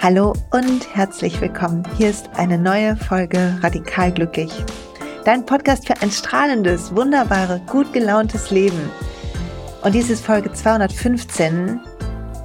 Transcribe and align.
Hallo 0.00 0.34
und 0.50 0.94
herzlich 0.94 1.40
willkommen. 1.40 1.82
Hier 1.96 2.10
ist 2.10 2.28
eine 2.34 2.58
neue 2.58 2.94
Folge 2.96 3.58
Radikal 3.62 4.12
Glücklich. 4.12 4.52
Dein 5.24 5.46
Podcast 5.46 5.86
für 5.86 5.94
ein 6.02 6.10
strahlendes, 6.10 6.94
wunderbare, 6.94 7.62
gut 7.70 7.90
gelauntes 7.94 8.50
Leben. 8.50 8.90
Und 9.82 9.94
dies 9.94 10.10
ist 10.10 10.26
Folge 10.26 10.52
215 10.52 11.80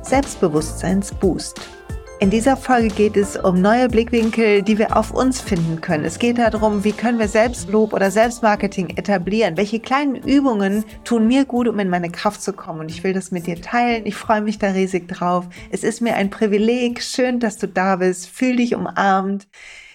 Selbstbewusstseinsboost. 0.03 1.76
In 2.19 2.31
dieser 2.31 2.57
Folge 2.57 2.87
geht 2.87 3.15
es 3.15 3.37
um 3.37 3.61
neue 3.61 3.87
Blickwinkel, 3.89 4.63
die 4.63 4.79
wir 4.79 4.97
auf 4.97 5.11
uns 5.11 5.39
finden 5.39 5.81
können. 5.81 6.03
Es 6.03 6.17
geht 6.17 6.39
darum, 6.39 6.83
wie 6.83 6.91
können 6.91 7.19
wir 7.19 7.27
Selbstlob 7.27 7.93
oder 7.93 8.09
Selbstmarketing 8.09 8.97
etablieren? 8.97 9.55
Welche 9.55 9.79
kleinen 9.79 10.15
Übungen 10.15 10.83
tun 11.03 11.27
mir 11.27 11.45
gut, 11.45 11.67
um 11.67 11.77
in 11.77 11.89
meine 11.89 12.09
Kraft 12.09 12.41
zu 12.41 12.53
kommen? 12.53 12.79
Und 12.79 12.89
ich 12.89 13.03
will 13.03 13.13
das 13.13 13.29
mit 13.29 13.45
dir 13.45 13.61
teilen. 13.61 14.07
Ich 14.07 14.15
freue 14.15 14.41
mich 14.41 14.57
da 14.57 14.71
riesig 14.71 15.07
drauf. 15.07 15.45
Es 15.69 15.83
ist 15.83 16.01
mir 16.01 16.15
ein 16.15 16.31
Privileg. 16.31 17.03
Schön, 17.03 17.39
dass 17.39 17.57
du 17.57 17.67
da 17.67 17.97
bist. 17.97 18.27
Fühl 18.27 18.55
dich 18.55 18.73
umarmt. 18.73 19.47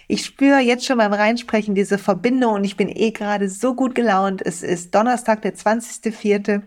Ich 0.07 0.23
spüre 0.23 0.59
jetzt 0.59 0.85
schon 0.85 0.99
beim 0.99 1.11
Reinsprechen 1.11 1.75
diese 1.75 1.97
Verbindung 1.97 2.53
und 2.53 2.63
ich 2.63 2.77
bin 2.77 2.87
eh 2.87 3.11
gerade 3.11 3.49
so 3.49 3.75
gut 3.75 3.95
gelaunt. 3.95 4.41
Es 4.45 4.63
ist 4.63 4.95
Donnerstag, 4.95 5.41
der 5.41 5.55
20.04. 5.55 6.61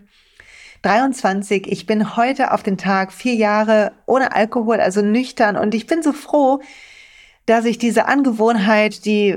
23. 0.82 1.66
Ich 1.70 1.86
bin 1.86 2.16
heute 2.16 2.52
auf 2.52 2.62
den 2.62 2.78
Tag 2.78 3.12
vier 3.12 3.34
Jahre 3.34 3.92
ohne 4.06 4.34
Alkohol, 4.34 4.80
also 4.80 5.02
nüchtern. 5.02 5.56
Und 5.56 5.74
ich 5.74 5.86
bin 5.86 6.02
so 6.02 6.12
froh, 6.12 6.60
dass 7.46 7.64
ich 7.64 7.78
diese 7.78 8.06
Angewohnheit, 8.06 9.04
die, 9.04 9.36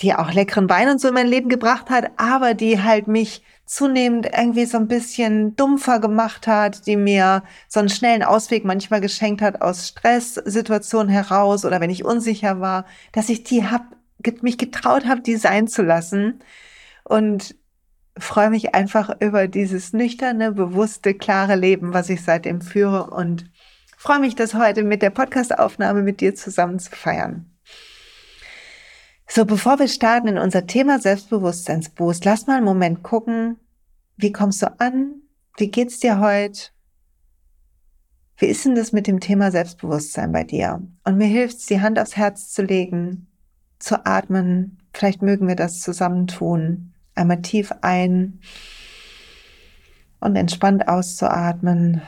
die 0.00 0.14
auch 0.14 0.32
leckeren 0.32 0.68
Wein 0.68 0.88
und 0.90 1.00
so 1.00 1.08
in 1.08 1.14
mein 1.14 1.26
Leben 1.26 1.48
gebracht 1.48 1.90
hat, 1.90 2.10
aber 2.16 2.54
die 2.54 2.82
halt 2.82 3.08
mich 3.08 3.42
zunehmend 3.68 4.26
irgendwie 4.26 4.64
so 4.64 4.78
ein 4.78 4.88
bisschen 4.88 5.54
dumpfer 5.54 6.00
gemacht 6.00 6.46
hat, 6.46 6.86
die 6.86 6.96
mir 6.96 7.42
so 7.68 7.80
einen 7.80 7.90
schnellen 7.90 8.22
Ausweg 8.22 8.64
manchmal 8.64 9.02
geschenkt 9.02 9.42
hat 9.42 9.60
aus 9.60 9.88
Stresssituationen 9.88 11.10
heraus 11.10 11.66
oder 11.66 11.80
wenn 11.80 11.90
ich 11.90 12.04
unsicher 12.04 12.60
war, 12.60 12.86
dass 13.12 13.28
ich 13.28 13.44
die 13.44 13.66
hab, 13.66 13.84
mich 14.40 14.56
getraut 14.56 15.06
habe, 15.06 15.20
die 15.20 15.36
sein 15.36 15.68
zu 15.68 15.82
lassen. 15.82 16.40
Und 17.04 17.56
freue 18.18 18.50
mich 18.50 18.74
einfach 18.74 19.20
über 19.20 19.48
dieses 19.48 19.92
nüchterne, 19.92 20.52
bewusste, 20.52 21.14
klare 21.14 21.56
Leben, 21.56 21.92
was 21.94 22.08
ich 22.10 22.22
seitdem 22.22 22.60
führe 22.60 23.10
und 23.10 23.50
freue 23.96 24.20
mich, 24.20 24.34
das 24.34 24.54
heute 24.54 24.82
mit 24.82 25.02
der 25.02 25.10
Podcastaufnahme 25.10 26.02
mit 26.02 26.20
dir 26.20 26.34
zusammen 26.34 26.78
zu 26.78 26.90
feiern. 26.90 27.50
So, 29.28 29.44
bevor 29.44 29.78
wir 29.78 29.88
starten 29.88 30.28
in 30.28 30.38
unser 30.38 30.66
Thema 30.66 30.98
Selbstbewusstseinsboost, 30.98 32.24
lass 32.24 32.46
mal 32.46 32.56
einen 32.56 32.64
Moment 32.64 33.02
gucken, 33.02 33.58
wie 34.16 34.32
kommst 34.32 34.62
du 34.62 34.80
an? 34.80 35.22
Wie 35.58 35.70
geht's 35.70 36.00
dir 36.00 36.18
heute? 36.18 36.70
Wie 38.38 38.46
ist 38.46 38.64
denn 38.64 38.74
das 38.74 38.92
mit 38.92 39.06
dem 39.06 39.20
Thema 39.20 39.50
Selbstbewusstsein 39.50 40.32
bei 40.32 40.44
dir? 40.44 40.80
Und 41.04 41.18
mir 41.18 41.26
hilft 41.26 41.58
es, 41.58 41.66
die 41.66 41.80
Hand 41.80 41.98
aufs 41.98 42.16
Herz 42.16 42.52
zu 42.52 42.62
legen, 42.62 43.26
zu 43.78 44.06
atmen. 44.06 44.78
Vielleicht 44.92 45.22
mögen 45.22 45.46
wir 45.46 45.56
das 45.56 45.80
zusammen 45.80 46.26
tun. 46.26 46.94
Einmal 47.18 47.42
tief 47.42 47.72
ein 47.82 48.38
und 50.20 50.36
entspannt 50.36 50.86
auszuatmen. 50.86 52.00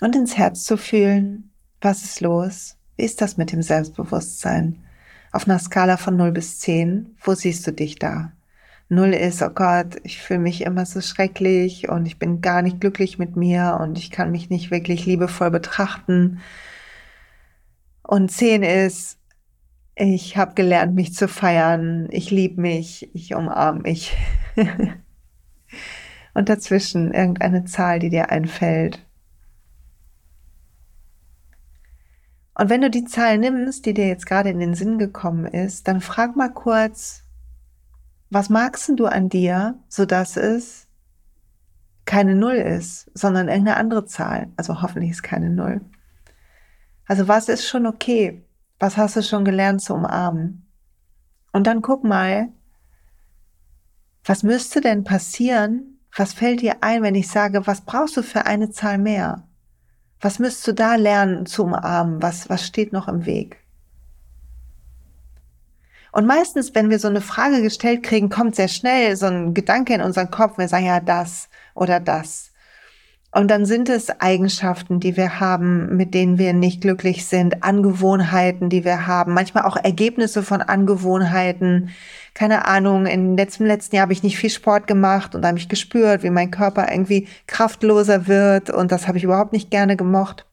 Und 0.00 0.16
ins 0.16 0.36
Herz 0.38 0.64
zu 0.64 0.78
fühlen, 0.78 1.52
was 1.82 2.04
ist 2.04 2.20
los? 2.20 2.76
Wie 2.96 3.04
ist 3.04 3.20
das 3.20 3.36
mit 3.36 3.52
dem 3.52 3.60
Selbstbewusstsein? 3.60 4.82
Auf 5.30 5.46
einer 5.46 5.58
Skala 5.58 5.98
von 5.98 6.16
0 6.16 6.32
bis 6.32 6.58
10, 6.60 7.16
wo 7.20 7.34
siehst 7.34 7.66
du 7.66 7.72
dich 7.72 7.98
da? 7.98 8.32
0 8.88 9.12
ist, 9.12 9.42
oh 9.42 9.50
Gott, 9.50 9.96
ich 10.04 10.22
fühle 10.22 10.40
mich 10.40 10.62
immer 10.62 10.86
so 10.86 11.02
schrecklich 11.02 11.90
und 11.90 12.06
ich 12.06 12.18
bin 12.18 12.40
gar 12.40 12.62
nicht 12.62 12.80
glücklich 12.80 13.18
mit 13.18 13.36
mir 13.36 13.78
und 13.80 13.98
ich 13.98 14.10
kann 14.10 14.30
mich 14.30 14.48
nicht 14.48 14.70
wirklich 14.70 15.04
liebevoll 15.04 15.50
betrachten. 15.50 16.40
Und 18.02 18.30
10 18.30 18.62
ist, 18.62 19.18
ich 19.98 20.36
habe 20.36 20.54
gelernt, 20.54 20.94
mich 20.94 21.14
zu 21.14 21.26
feiern. 21.26 22.08
Ich 22.10 22.30
liebe 22.30 22.60
mich. 22.60 23.10
Ich 23.14 23.34
umarme 23.34 23.80
mich. 23.80 24.14
Und 26.34 26.50
dazwischen 26.50 27.14
irgendeine 27.14 27.64
Zahl, 27.64 27.98
die 27.98 28.10
dir 28.10 28.30
einfällt. 28.30 29.02
Und 32.54 32.68
wenn 32.68 32.82
du 32.82 32.90
die 32.90 33.04
Zahl 33.04 33.38
nimmst, 33.38 33.86
die 33.86 33.94
dir 33.94 34.06
jetzt 34.06 34.26
gerade 34.26 34.50
in 34.50 34.60
den 34.60 34.74
Sinn 34.74 34.98
gekommen 34.98 35.46
ist, 35.46 35.88
dann 35.88 36.02
frag 36.02 36.36
mal 36.36 36.52
kurz, 36.52 37.24
was 38.28 38.50
magst 38.50 38.90
du 38.96 39.06
an 39.06 39.30
dir, 39.30 39.78
sodass 39.88 40.36
es 40.36 40.88
keine 42.04 42.34
Null 42.34 42.54
ist, 42.54 43.10
sondern 43.14 43.48
irgendeine 43.48 43.78
andere 43.78 44.04
Zahl. 44.04 44.52
Also 44.56 44.82
hoffentlich 44.82 45.12
ist 45.12 45.22
keine 45.22 45.50
Null. 45.50 45.80
Also 47.06 47.28
was 47.28 47.48
ist 47.48 47.66
schon 47.66 47.86
okay? 47.86 48.45
Was 48.78 48.96
hast 48.96 49.16
du 49.16 49.22
schon 49.22 49.44
gelernt 49.44 49.80
zu 49.82 49.94
umarmen? 49.94 50.66
Und 51.52 51.66
dann 51.66 51.82
guck 51.82 52.04
mal, 52.04 52.48
was 54.24 54.42
müsste 54.42 54.80
denn 54.80 55.04
passieren? 55.04 56.00
Was 56.14 56.34
fällt 56.34 56.60
dir 56.60 56.82
ein, 56.82 57.02
wenn 57.02 57.14
ich 57.14 57.28
sage, 57.28 57.66
was 57.66 57.82
brauchst 57.82 58.16
du 58.16 58.22
für 58.22 58.46
eine 58.46 58.70
Zahl 58.70 58.98
mehr? 58.98 59.46
Was 60.20 60.38
müsstest 60.38 60.68
du 60.68 60.72
da 60.72 60.96
lernen 60.96 61.46
zu 61.46 61.64
umarmen? 61.64 62.22
Was, 62.22 62.48
was 62.48 62.66
steht 62.66 62.92
noch 62.92 63.08
im 63.08 63.26
Weg? 63.26 63.62
Und 66.12 66.26
meistens, 66.26 66.74
wenn 66.74 66.88
wir 66.88 66.98
so 66.98 67.08
eine 67.08 67.20
Frage 67.20 67.60
gestellt 67.60 68.02
kriegen, 68.02 68.30
kommt 68.30 68.56
sehr 68.56 68.68
schnell 68.68 69.16
so 69.16 69.26
ein 69.26 69.52
Gedanke 69.52 69.92
in 69.92 70.00
unseren 70.00 70.30
Kopf. 70.30 70.56
Wir 70.56 70.66
sagen 70.66 70.86
ja 70.86 71.00
das 71.00 71.50
oder 71.74 72.00
das. 72.00 72.45
Und 73.36 73.48
dann 73.48 73.66
sind 73.66 73.90
es 73.90 74.08
Eigenschaften, 74.18 74.98
die 74.98 75.18
wir 75.18 75.40
haben, 75.40 75.94
mit 75.94 76.14
denen 76.14 76.38
wir 76.38 76.54
nicht 76.54 76.80
glücklich 76.80 77.26
sind, 77.26 77.62
Angewohnheiten, 77.62 78.70
die 78.70 78.82
wir 78.82 79.06
haben, 79.06 79.34
manchmal 79.34 79.64
auch 79.64 79.76
Ergebnisse 79.76 80.42
von 80.42 80.62
Angewohnheiten. 80.62 81.90
Keine 82.32 82.64
Ahnung, 82.64 83.04
im 83.04 83.36
letzten, 83.36 83.66
letzten 83.66 83.94
Jahr 83.94 84.04
habe 84.04 84.14
ich 84.14 84.22
nicht 84.22 84.38
viel 84.38 84.48
Sport 84.48 84.86
gemacht 84.86 85.34
und 85.34 85.44
habe 85.44 85.58
ich 85.58 85.68
gespürt, 85.68 86.22
wie 86.22 86.30
mein 86.30 86.50
Körper 86.50 86.90
irgendwie 86.90 87.28
kraftloser 87.46 88.26
wird 88.26 88.70
und 88.70 88.90
das 88.90 89.06
habe 89.06 89.18
ich 89.18 89.24
überhaupt 89.24 89.52
nicht 89.52 89.70
gerne 89.70 89.98
gemocht 89.98 90.46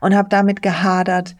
und 0.00 0.16
habe 0.16 0.30
damit 0.30 0.62
gehadert 0.62 1.36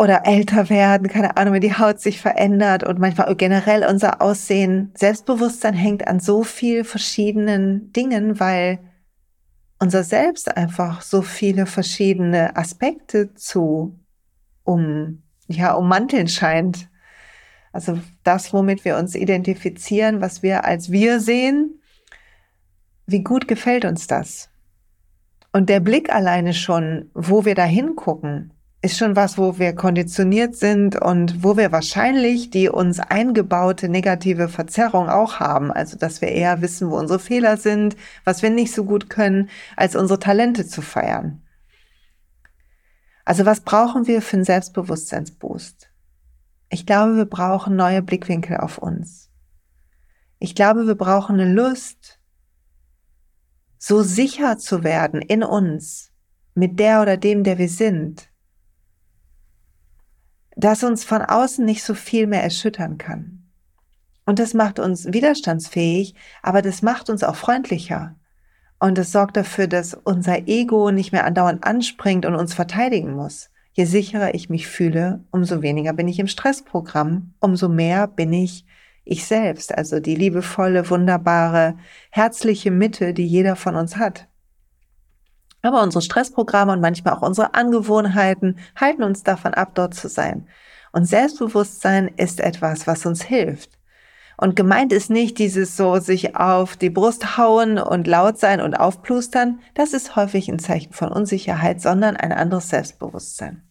oder 0.00 0.22
älter 0.24 0.70
werden, 0.70 1.08
keine 1.08 1.36
Ahnung, 1.36 1.52
wenn 1.52 1.60
die 1.60 1.76
Haut 1.76 2.00
sich 2.00 2.22
verändert 2.22 2.84
und 2.84 2.98
manchmal 2.98 3.36
generell 3.36 3.84
unser 3.84 4.22
Aussehen. 4.22 4.92
Selbstbewusstsein 4.96 5.74
hängt 5.74 6.08
an 6.08 6.20
so 6.20 6.42
viel 6.42 6.84
verschiedenen 6.84 7.92
Dingen, 7.92 8.40
weil 8.40 8.78
unser 9.78 10.02
Selbst 10.02 10.56
einfach 10.56 11.02
so 11.02 11.20
viele 11.20 11.66
verschiedene 11.66 12.56
Aspekte 12.56 13.34
zu 13.34 14.00
um, 14.64 15.22
ja, 15.48 15.74
ummanteln 15.74 16.28
scheint. 16.28 16.88
Also 17.70 17.98
das, 18.22 18.54
womit 18.54 18.86
wir 18.86 18.96
uns 18.96 19.14
identifizieren, 19.14 20.22
was 20.22 20.42
wir 20.42 20.64
als 20.64 20.90
wir 20.90 21.20
sehen, 21.20 21.78
wie 23.06 23.22
gut 23.22 23.46
gefällt 23.46 23.84
uns 23.84 24.06
das? 24.06 24.48
Und 25.52 25.68
der 25.68 25.80
Blick 25.80 26.10
alleine 26.10 26.54
schon, 26.54 27.10
wo 27.12 27.44
wir 27.44 27.54
da 27.54 27.64
hingucken, 27.64 28.54
ist 28.82 28.96
schon 28.96 29.14
was, 29.14 29.36
wo 29.36 29.58
wir 29.58 29.74
konditioniert 29.74 30.56
sind 30.56 30.96
und 30.96 31.44
wo 31.44 31.56
wir 31.56 31.70
wahrscheinlich 31.70 32.48
die 32.48 32.70
uns 32.70 32.98
eingebaute 32.98 33.90
negative 33.90 34.48
Verzerrung 34.48 35.10
auch 35.10 35.38
haben. 35.38 35.70
Also, 35.70 35.98
dass 35.98 36.22
wir 36.22 36.28
eher 36.28 36.62
wissen, 36.62 36.90
wo 36.90 36.96
unsere 36.96 37.18
Fehler 37.18 37.58
sind, 37.58 37.96
was 38.24 38.42
wir 38.42 38.48
nicht 38.48 38.74
so 38.74 38.84
gut 38.84 39.10
können, 39.10 39.50
als 39.76 39.96
unsere 39.96 40.18
Talente 40.18 40.66
zu 40.66 40.80
feiern. 40.80 41.42
Also, 43.26 43.44
was 43.44 43.60
brauchen 43.60 44.06
wir 44.06 44.22
für 44.22 44.36
einen 44.36 44.44
Selbstbewusstseinsboost? 44.44 45.90
Ich 46.70 46.86
glaube, 46.86 47.16
wir 47.16 47.26
brauchen 47.26 47.76
neue 47.76 48.00
Blickwinkel 48.00 48.56
auf 48.56 48.78
uns. 48.78 49.28
Ich 50.38 50.54
glaube, 50.54 50.86
wir 50.86 50.94
brauchen 50.94 51.38
eine 51.38 51.52
Lust, 51.52 52.18
so 53.76 54.02
sicher 54.02 54.56
zu 54.56 54.84
werden 54.84 55.20
in 55.20 55.42
uns, 55.42 56.12
mit 56.54 56.78
der 56.80 57.02
oder 57.02 57.18
dem, 57.18 57.44
der 57.44 57.58
wir 57.58 57.68
sind 57.68 58.29
dass 60.64 60.84
uns 60.84 61.04
von 61.04 61.22
außen 61.22 61.64
nicht 61.64 61.82
so 61.82 61.94
viel 61.94 62.26
mehr 62.26 62.42
erschüttern 62.42 62.98
kann. 62.98 63.44
Und 64.26 64.38
das 64.38 64.54
macht 64.54 64.78
uns 64.78 65.12
widerstandsfähig, 65.12 66.14
aber 66.42 66.62
das 66.62 66.82
macht 66.82 67.10
uns 67.10 67.24
auch 67.24 67.36
freundlicher. 67.36 68.16
Und 68.78 68.96
es 68.98 69.12
sorgt 69.12 69.36
dafür, 69.36 69.66
dass 69.66 69.94
unser 69.94 70.48
Ego 70.48 70.90
nicht 70.90 71.12
mehr 71.12 71.24
andauernd 71.24 71.64
anspringt 71.64 72.24
und 72.24 72.34
uns 72.34 72.54
verteidigen 72.54 73.12
muss. 73.12 73.50
Je 73.72 73.84
sicherer 73.84 74.34
ich 74.34 74.48
mich 74.48 74.66
fühle, 74.66 75.24
umso 75.30 75.62
weniger 75.62 75.92
bin 75.92 76.08
ich 76.08 76.18
im 76.18 76.26
Stressprogramm, 76.26 77.34
umso 77.40 77.68
mehr 77.68 78.06
bin 78.06 78.32
ich 78.32 78.64
ich 79.04 79.24
selbst, 79.26 79.76
also 79.76 79.98
die 79.98 80.14
liebevolle, 80.14 80.88
wunderbare, 80.88 81.76
herzliche 82.10 82.70
Mitte, 82.70 83.12
die 83.12 83.26
jeder 83.26 83.56
von 83.56 83.74
uns 83.74 83.96
hat. 83.96 84.29
Aber 85.62 85.82
unsere 85.82 86.02
Stressprogramme 86.02 86.72
und 86.72 86.80
manchmal 86.80 87.14
auch 87.14 87.22
unsere 87.22 87.54
Angewohnheiten 87.54 88.58
halten 88.76 89.02
uns 89.02 89.22
davon 89.22 89.54
ab, 89.54 89.72
dort 89.74 89.94
zu 89.94 90.08
sein. 90.08 90.46
Und 90.92 91.04
Selbstbewusstsein 91.04 92.08
ist 92.16 92.40
etwas, 92.40 92.86
was 92.86 93.06
uns 93.06 93.22
hilft. 93.22 93.78
Und 94.36 94.56
gemeint 94.56 94.90
ist 94.90 95.10
nicht 95.10 95.38
dieses 95.38 95.76
so 95.76 95.98
sich 95.98 96.34
auf 96.34 96.76
die 96.76 96.88
Brust 96.88 97.36
hauen 97.36 97.78
und 97.78 98.06
laut 98.06 98.38
sein 98.38 98.62
und 98.62 98.74
aufplustern. 98.74 99.60
Das 99.74 99.92
ist 99.92 100.16
häufig 100.16 100.48
ein 100.48 100.58
Zeichen 100.58 100.94
von 100.94 101.12
Unsicherheit, 101.12 101.82
sondern 101.82 102.16
ein 102.16 102.32
anderes 102.32 102.70
Selbstbewusstsein. 102.70 103.62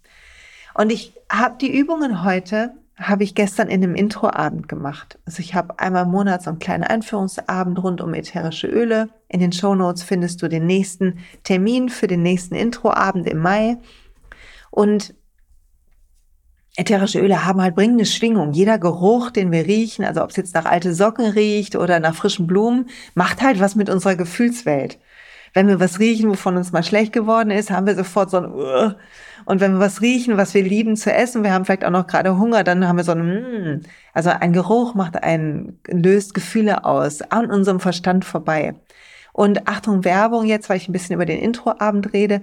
Und 0.75 0.91
ich 0.91 1.15
habe 1.31 1.57
die 1.59 1.75
Übungen 1.75 2.23
heute, 2.23 2.75
habe 2.99 3.23
ich 3.23 3.33
gestern 3.33 3.69
in 3.69 3.81
einem 3.81 3.95
Introabend 3.95 4.67
gemacht. 4.67 5.19
Also 5.25 5.39
ich 5.39 5.55
habe 5.55 5.79
einmal 5.79 6.03
im 6.03 6.11
Monat 6.11 6.43
so 6.43 6.49
einen 6.49 6.59
kleinen 6.59 6.83
Einführungsabend 6.83 7.81
rund 7.81 8.01
um 8.01 8.13
ätherische 8.13 8.67
Öle. 8.67 9.09
In 9.29 9.39
den 9.39 9.53
Show 9.53 9.73
Notes 9.73 10.03
findest 10.03 10.41
du 10.41 10.49
den 10.49 10.65
nächsten 10.65 11.19
Termin 11.43 11.87
für 11.87 12.07
den 12.07 12.21
nächsten 12.23 12.55
Introabend 12.55 13.25
im 13.27 13.39
Mai. 13.39 13.77
Und 14.69 15.13
ätherische 16.75 17.21
Öle 17.21 17.45
haben 17.45 17.61
halt 17.61 17.75
bringende 17.75 18.05
Schwingung. 18.05 18.51
Jeder 18.51 18.77
Geruch, 18.77 19.31
den 19.31 19.51
wir 19.53 19.65
riechen, 19.65 20.03
also 20.03 20.21
ob 20.21 20.31
es 20.31 20.35
jetzt 20.35 20.53
nach 20.53 20.65
alte 20.65 20.93
Socken 20.93 21.25
riecht 21.25 21.77
oder 21.77 22.01
nach 22.01 22.15
frischen 22.15 22.47
Blumen, 22.47 22.89
macht 23.15 23.41
halt 23.41 23.61
was 23.61 23.75
mit 23.75 23.89
unserer 23.89 24.15
Gefühlswelt. 24.17 24.99
Wenn 25.53 25.67
wir 25.67 25.79
was 25.79 25.99
riechen, 25.99 26.29
wovon 26.29 26.57
uns 26.57 26.73
mal 26.73 26.83
schlecht 26.83 27.13
geworden 27.13 27.49
ist, 27.49 27.71
haben 27.71 27.87
wir 27.87 27.95
sofort 27.95 28.29
so 28.29 28.37
ein 28.37 28.51
uh. 28.51 28.91
Und 29.49 29.61
wenn 29.61 29.73
wir 29.73 29.79
was 29.79 30.03
riechen, 30.03 30.37
was 30.37 30.53
wir 30.53 30.61
lieben 30.61 30.95
zu 30.95 31.11
essen, 31.11 31.43
wir 31.43 31.51
haben 31.51 31.65
vielleicht 31.65 31.83
auch 31.83 31.89
noch 31.89 32.05
gerade 32.05 32.37
Hunger, 32.37 32.63
dann 32.63 32.87
haben 32.87 32.97
wir 32.97 33.03
so 33.03 33.13
ein 33.13 33.77
mm. 33.77 33.81
also 34.13 34.29
ein 34.29 34.53
Geruch 34.53 34.93
macht 34.93 35.23
einen 35.23 35.79
löst 35.87 36.35
Gefühle 36.35 36.85
aus 36.85 37.23
an 37.23 37.49
unserem 37.49 37.79
Verstand 37.79 38.25
vorbei. 38.25 38.75
Und 39.33 39.67
Achtung 39.67 40.05
Werbung 40.05 40.45
jetzt, 40.45 40.69
weil 40.69 40.77
ich 40.77 40.87
ein 40.87 40.91
bisschen 40.91 41.15
über 41.15 41.25
den 41.25 41.39
Introabend 41.39 42.13
rede. 42.13 42.41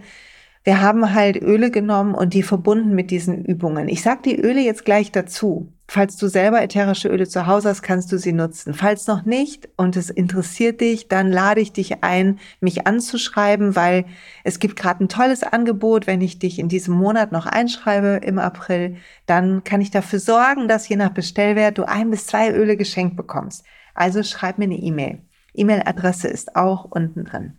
Wir 0.65 0.81
haben 0.81 1.15
halt 1.15 1.41
Öle 1.41 1.71
genommen 1.71 2.13
und 2.13 2.35
die 2.35 2.43
verbunden 2.43 2.97
mit 2.97 3.13
diesen 3.13 3.45
Übungen. 3.45 3.89
Ich 3.89 4.03
sag 4.03 4.25
die 4.25 4.41
Öle 4.41 4.61
jetzt 4.61 4.85
gleich 4.85 5.13
dazu. 5.13 5.73
Falls 5.89 6.17
du 6.17 6.27
selber 6.27 6.63
ätherische 6.63 7.09
Öle 7.09 7.29
zu 7.29 7.47
Hause 7.47 7.69
hast, 7.69 7.83
kannst 7.83 8.11
du 8.11 8.19
sie 8.19 8.33
nutzen. 8.33 8.75
Falls 8.75 9.07
noch 9.07 9.25
nicht 9.25 9.69
und 9.77 9.97
es 9.97 10.11
interessiert 10.11 10.81
dich, 10.81 11.07
dann 11.07 11.31
lade 11.31 11.61
ich 11.61 11.73
dich 11.73 12.03
ein, 12.03 12.41
mich 12.61 12.89
anzuschreiben, 12.89 13.77
weil 13.77 14.05
es 14.43 14.59
gibt 14.59 14.75
gerade 14.75 15.05
ein 15.05 15.09
tolles 15.09 15.45
Angebot. 15.45 16.09
Wenn 16.09 16.21
ich 16.21 16.41
dich 16.41 16.59
in 16.59 16.69
diesem 16.69 16.95
Monat 16.95 17.31
noch 17.31 17.47
einschreibe 17.47 18.21
im 18.25 18.41
April, 18.41 18.97
dann 19.27 19.63
kann 19.63 19.81
ich 19.81 19.93
dafür 19.93 20.19
sorgen, 20.19 20.67
dass 20.67 20.89
je 20.89 20.97
nach 20.97 21.11
Bestellwert 21.11 21.79
du 21.79 21.85
ein 21.85 22.11
bis 22.11 22.27
zwei 22.27 22.51
Öle 22.51 22.77
geschenkt 22.77 23.17
bekommst. 23.17 23.65
Also 23.95 24.25
schreib 24.25 24.59
mir 24.59 24.65
eine 24.65 24.79
E-Mail. 24.79 25.23
E-Mail-Adresse 25.55 26.27
ist 26.27 26.57
auch 26.57 26.85
unten 26.85 27.25
drin. 27.25 27.57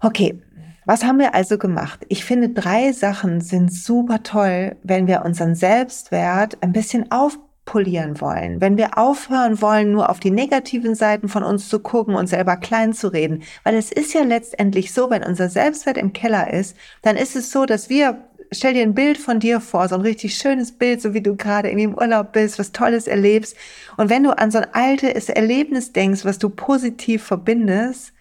Okay, 0.00 0.42
was 0.88 1.04
haben 1.04 1.18
wir 1.18 1.34
also 1.34 1.58
gemacht? 1.58 2.06
Ich 2.08 2.24
finde, 2.24 2.48
drei 2.48 2.92
Sachen 2.92 3.42
sind 3.42 3.70
super 3.70 4.22
toll, 4.22 4.74
wenn 4.82 5.06
wir 5.06 5.22
unseren 5.22 5.54
Selbstwert 5.54 6.56
ein 6.62 6.72
bisschen 6.72 7.10
aufpolieren 7.10 8.22
wollen. 8.22 8.62
Wenn 8.62 8.78
wir 8.78 8.96
aufhören 8.96 9.60
wollen, 9.60 9.92
nur 9.92 10.08
auf 10.08 10.18
die 10.18 10.30
negativen 10.30 10.94
Seiten 10.94 11.28
von 11.28 11.42
uns 11.42 11.68
zu 11.68 11.80
gucken 11.80 12.14
und 12.14 12.26
selber 12.26 12.56
klein 12.56 12.94
zu 12.94 13.08
reden. 13.08 13.42
Weil 13.64 13.74
es 13.74 13.92
ist 13.92 14.14
ja 14.14 14.22
letztendlich 14.22 14.94
so, 14.94 15.10
wenn 15.10 15.22
unser 15.22 15.50
Selbstwert 15.50 15.98
im 15.98 16.14
Keller 16.14 16.54
ist, 16.54 16.74
dann 17.02 17.16
ist 17.16 17.36
es 17.36 17.52
so, 17.52 17.66
dass 17.66 17.90
wir 17.90 18.24
stell 18.50 18.72
dir 18.72 18.82
ein 18.82 18.94
Bild 18.94 19.18
von 19.18 19.40
dir 19.40 19.60
vor, 19.60 19.90
so 19.90 19.94
ein 19.94 20.00
richtig 20.00 20.38
schönes 20.38 20.72
Bild, 20.72 21.02
so 21.02 21.12
wie 21.12 21.20
du 21.20 21.36
gerade 21.36 21.68
irgendwie 21.68 21.84
im 21.84 21.98
Urlaub 21.98 22.32
bist, 22.32 22.58
was 22.58 22.72
Tolles 22.72 23.06
erlebst. 23.06 23.54
Und 23.98 24.08
wenn 24.08 24.22
du 24.22 24.30
an 24.38 24.50
so 24.50 24.56
ein 24.56 24.72
altes 24.72 25.28
Erlebnis 25.28 25.92
denkst, 25.92 26.24
was 26.24 26.38
du 26.38 26.48
positiv 26.48 27.24
verbindest, 27.24 28.14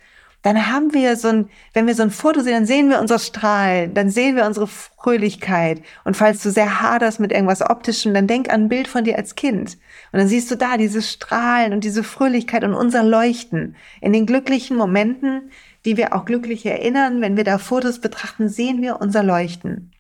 dann 0.48 0.72
haben 0.72 0.94
wir 0.94 1.18
so 1.18 1.28
ein, 1.28 1.50
wenn 1.74 1.88
wir 1.88 1.96
so 1.96 2.04
ein 2.04 2.10
Foto 2.10 2.40
sehen, 2.40 2.54
dann 2.54 2.66
sehen 2.66 2.90
wir 2.90 3.02
unser 3.02 3.20
Strahlen, 3.20 3.94
dann 3.94 4.10
sehen 4.10 4.38
wir 4.38 4.46
unsere 4.46 4.66
Fröhlichkeit. 4.66 5.82
Und 6.06 6.16
falls 6.16 6.42
du 6.42 6.52
sehr 6.52 6.82
haderst 6.82 7.20
mit 7.20 7.34
irgendwas 7.34 7.62
Optischem, 7.62 8.14
dann 8.14 8.28
denk 8.28 8.50
an 8.50 8.64
ein 8.64 8.70
Bild 8.70 8.88
von 8.88 9.04
dir 9.04 9.18
als 9.18 9.36
Kind. 9.36 9.78
Und 10.14 10.20
dann 10.20 10.30
siehst 10.30 10.50
du 10.50 10.56
da 10.56 10.78
dieses 10.78 11.12
Strahlen 11.12 11.74
und 11.74 11.84
diese 11.84 12.02
Fröhlichkeit 12.02 12.64
und 12.64 12.76
unser 12.76 13.04
Leuchten. 13.04 13.76
In 14.00 14.14
den 14.14 14.26
glücklichen 14.26 14.78
Momenten, 14.78 15.52
die 15.84 15.98
wir 15.98 16.16
auch 16.16 16.24
glücklich 16.24 16.66
erinnern, 16.66 17.20
wenn 17.20 17.36
wir 17.36 17.44
da 17.44 17.58
Fotos 17.58 18.00
betrachten, 18.00 18.48
sehen 18.48 18.82
wir 18.82 19.02
unser 19.02 19.24
Leuchten. 19.24 19.92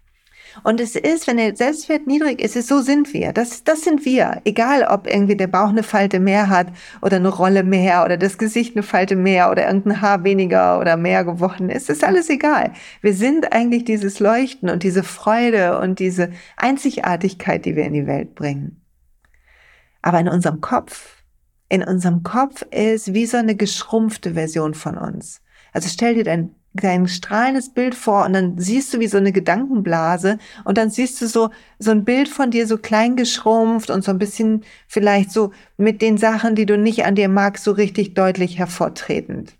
Und 0.63 0.79
es 0.79 0.95
ist, 0.95 1.27
wenn 1.27 1.37
der 1.37 1.55
Selbstwert 1.55 2.07
niedrig 2.07 2.41
ist, 2.41 2.55
ist 2.55 2.67
so 2.67 2.81
sind 2.81 3.13
wir. 3.13 3.33
Das, 3.33 3.63
das 3.63 3.81
sind 3.81 4.05
wir. 4.05 4.41
Egal, 4.45 4.83
ob 4.83 5.07
irgendwie 5.07 5.35
der 5.35 5.47
Bauch 5.47 5.69
eine 5.69 5.83
Falte 5.83 6.19
mehr 6.19 6.49
hat 6.49 6.67
oder 7.01 7.17
eine 7.17 7.29
Rolle 7.29 7.63
mehr 7.63 8.03
oder 8.03 8.17
das 8.17 8.37
Gesicht 8.37 8.75
eine 8.75 8.83
Falte 8.83 9.15
mehr 9.15 9.51
oder 9.51 9.67
irgendein 9.67 10.01
Haar 10.01 10.23
weniger 10.23 10.79
oder 10.79 10.97
mehr 10.97 11.23
geworden 11.23 11.69
ist, 11.69 11.89
ist 11.89 12.03
alles 12.03 12.29
egal. 12.29 12.73
Wir 13.01 13.13
sind 13.13 13.53
eigentlich 13.53 13.85
dieses 13.85 14.19
Leuchten 14.19 14.69
und 14.69 14.83
diese 14.83 15.03
Freude 15.03 15.79
und 15.79 15.99
diese 15.99 16.31
Einzigartigkeit, 16.57 17.65
die 17.65 17.75
wir 17.75 17.85
in 17.85 17.93
die 17.93 18.07
Welt 18.07 18.35
bringen. 18.35 18.81
Aber 20.01 20.19
in 20.19 20.29
unserem 20.29 20.61
Kopf, 20.61 21.23
in 21.69 21.83
unserem 21.83 22.23
Kopf 22.23 22.61
ist 22.71 23.13
wie 23.13 23.25
so 23.25 23.37
eine 23.37 23.55
geschrumpfte 23.55 24.33
Version 24.33 24.73
von 24.73 24.97
uns. 24.97 25.41
Also 25.73 25.89
stell 25.89 26.15
dir 26.15 26.23
dein 26.23 26.55
dein 26.83 27.07
strahlendes 27.07 27.73
Bild 27.73 27.95
vor 27.95 28.25
und 28.25 28.33
dann 28.33 28.57
siehst 28.57 28.93
du 28.93 28.99
wie 28.99 29.07
so 29.07 29.17
eine 29.17 29.31
Gedankenblase 29.31 30.37
und 30.63 30.77
dann 30.77 30.89
siehst 30.89 31.21
du 31.21 31.27
so, 31.27 31.49
so 31.79 31.91
ein 31.91 32.03
Bild 32.05 32.29
von 32.29 32.51
dir 32.51 32.67
so 32.67 32.77
klein 32.77 33.15
geschrumpft 33.15 33.89
und 33.89 34.03
so 34.03 34.11
ein 34.11 34.19
bisschen 34.19 34.63
vielleicht 34.87 35.31
so 35.31 35.51
mit 35.77 36.01
den 36.01 36.17
Sachen, 36.17 36.55
die 36.55 36.65
du 36.65 36.77
nicht 36.77 37.05
an 37.05 37.15
dir 37.15 37.29
magst, 37.29 37.63
so 37.63 37.71
richtig 37.71 38.13
deutlich 38.13 38.57
hervortretend. 38.57 39.53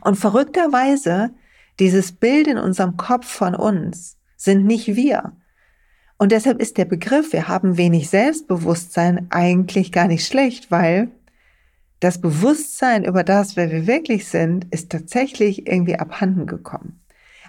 Und 0.00 0.16
verrückterweise, 0.16 1.30
dieses 1.80 2.12
Bild 2.12 2.46
in 2.46 2.58
unserem 2.58 2.96
Kopf 2.96 3.26
von 3.26 3.54
uns 3.54 4.16
sind 4.36 4.66
nicht 4.66 4.94
wir. 4.94 5.32
Und 6.18 6.32
deshalb 6.32 6.60
ist 6.60 6.78
der 6.78 6.84
Begriff, 6.84 7.32
wir 7.32 7.46
haben 7.46 7.76
wenig 7.76 8.10
Selbstbewusstsein 8.10 9.28
eigentlich 9.30 9.92
gar 9.92 10.08
nicht 10.08 10.26
schlecht, 10.26 10.70
weil 10.70 11.10
das 12.00 12.20
Bewusstsein 12.20 13.04
über 13.04 13.24
das, 13.24 13.56
wer 13.56 13.70
wir 13.70 13.86
wirklich 13.86 14.28
sind, 14.28 14.66
ist 14.72 14.90
tatsächlich 14.90 15.66
irgendwie 15.66 15.98
abhanden 15.98 16.46
gekommen. 16.46 17.00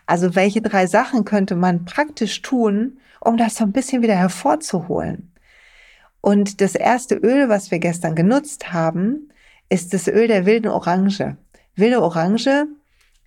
Also 0.06 0.36
welche 0.36 0.62
drei 0.62 0.88
Sachen 0.88 1.24
könnte 1.24 1.56
man 1.56 1.86
praktisch 1.86 2.42
tun, 2.42 3.00
um 3.20 3.38
das 3.38 3.56
so 3.56 3.64
ein 3.64 3.72
bisschen 3.72 4.02
wieder 4.02 4.16
hervorzuholen? 4.16 5.32
Und 6.22 6.62
das 6.62 6.76
erste 6.76 7.16
Öl, 7.16 7.48
was 7.48 7.72
wir 7.72 7.80
gestern 7.80 8.16
genutzt 8.16 8.74
haben, 8.74 9.30
ist 9.70 9.94
das 9.94 10.08
Öl 10.08 10.28
der 10.28 10.46
wilden 10.46 10.68
Orange. 10.68 11.38
Wilde 11.76 12.02
Orange 12.02 12.66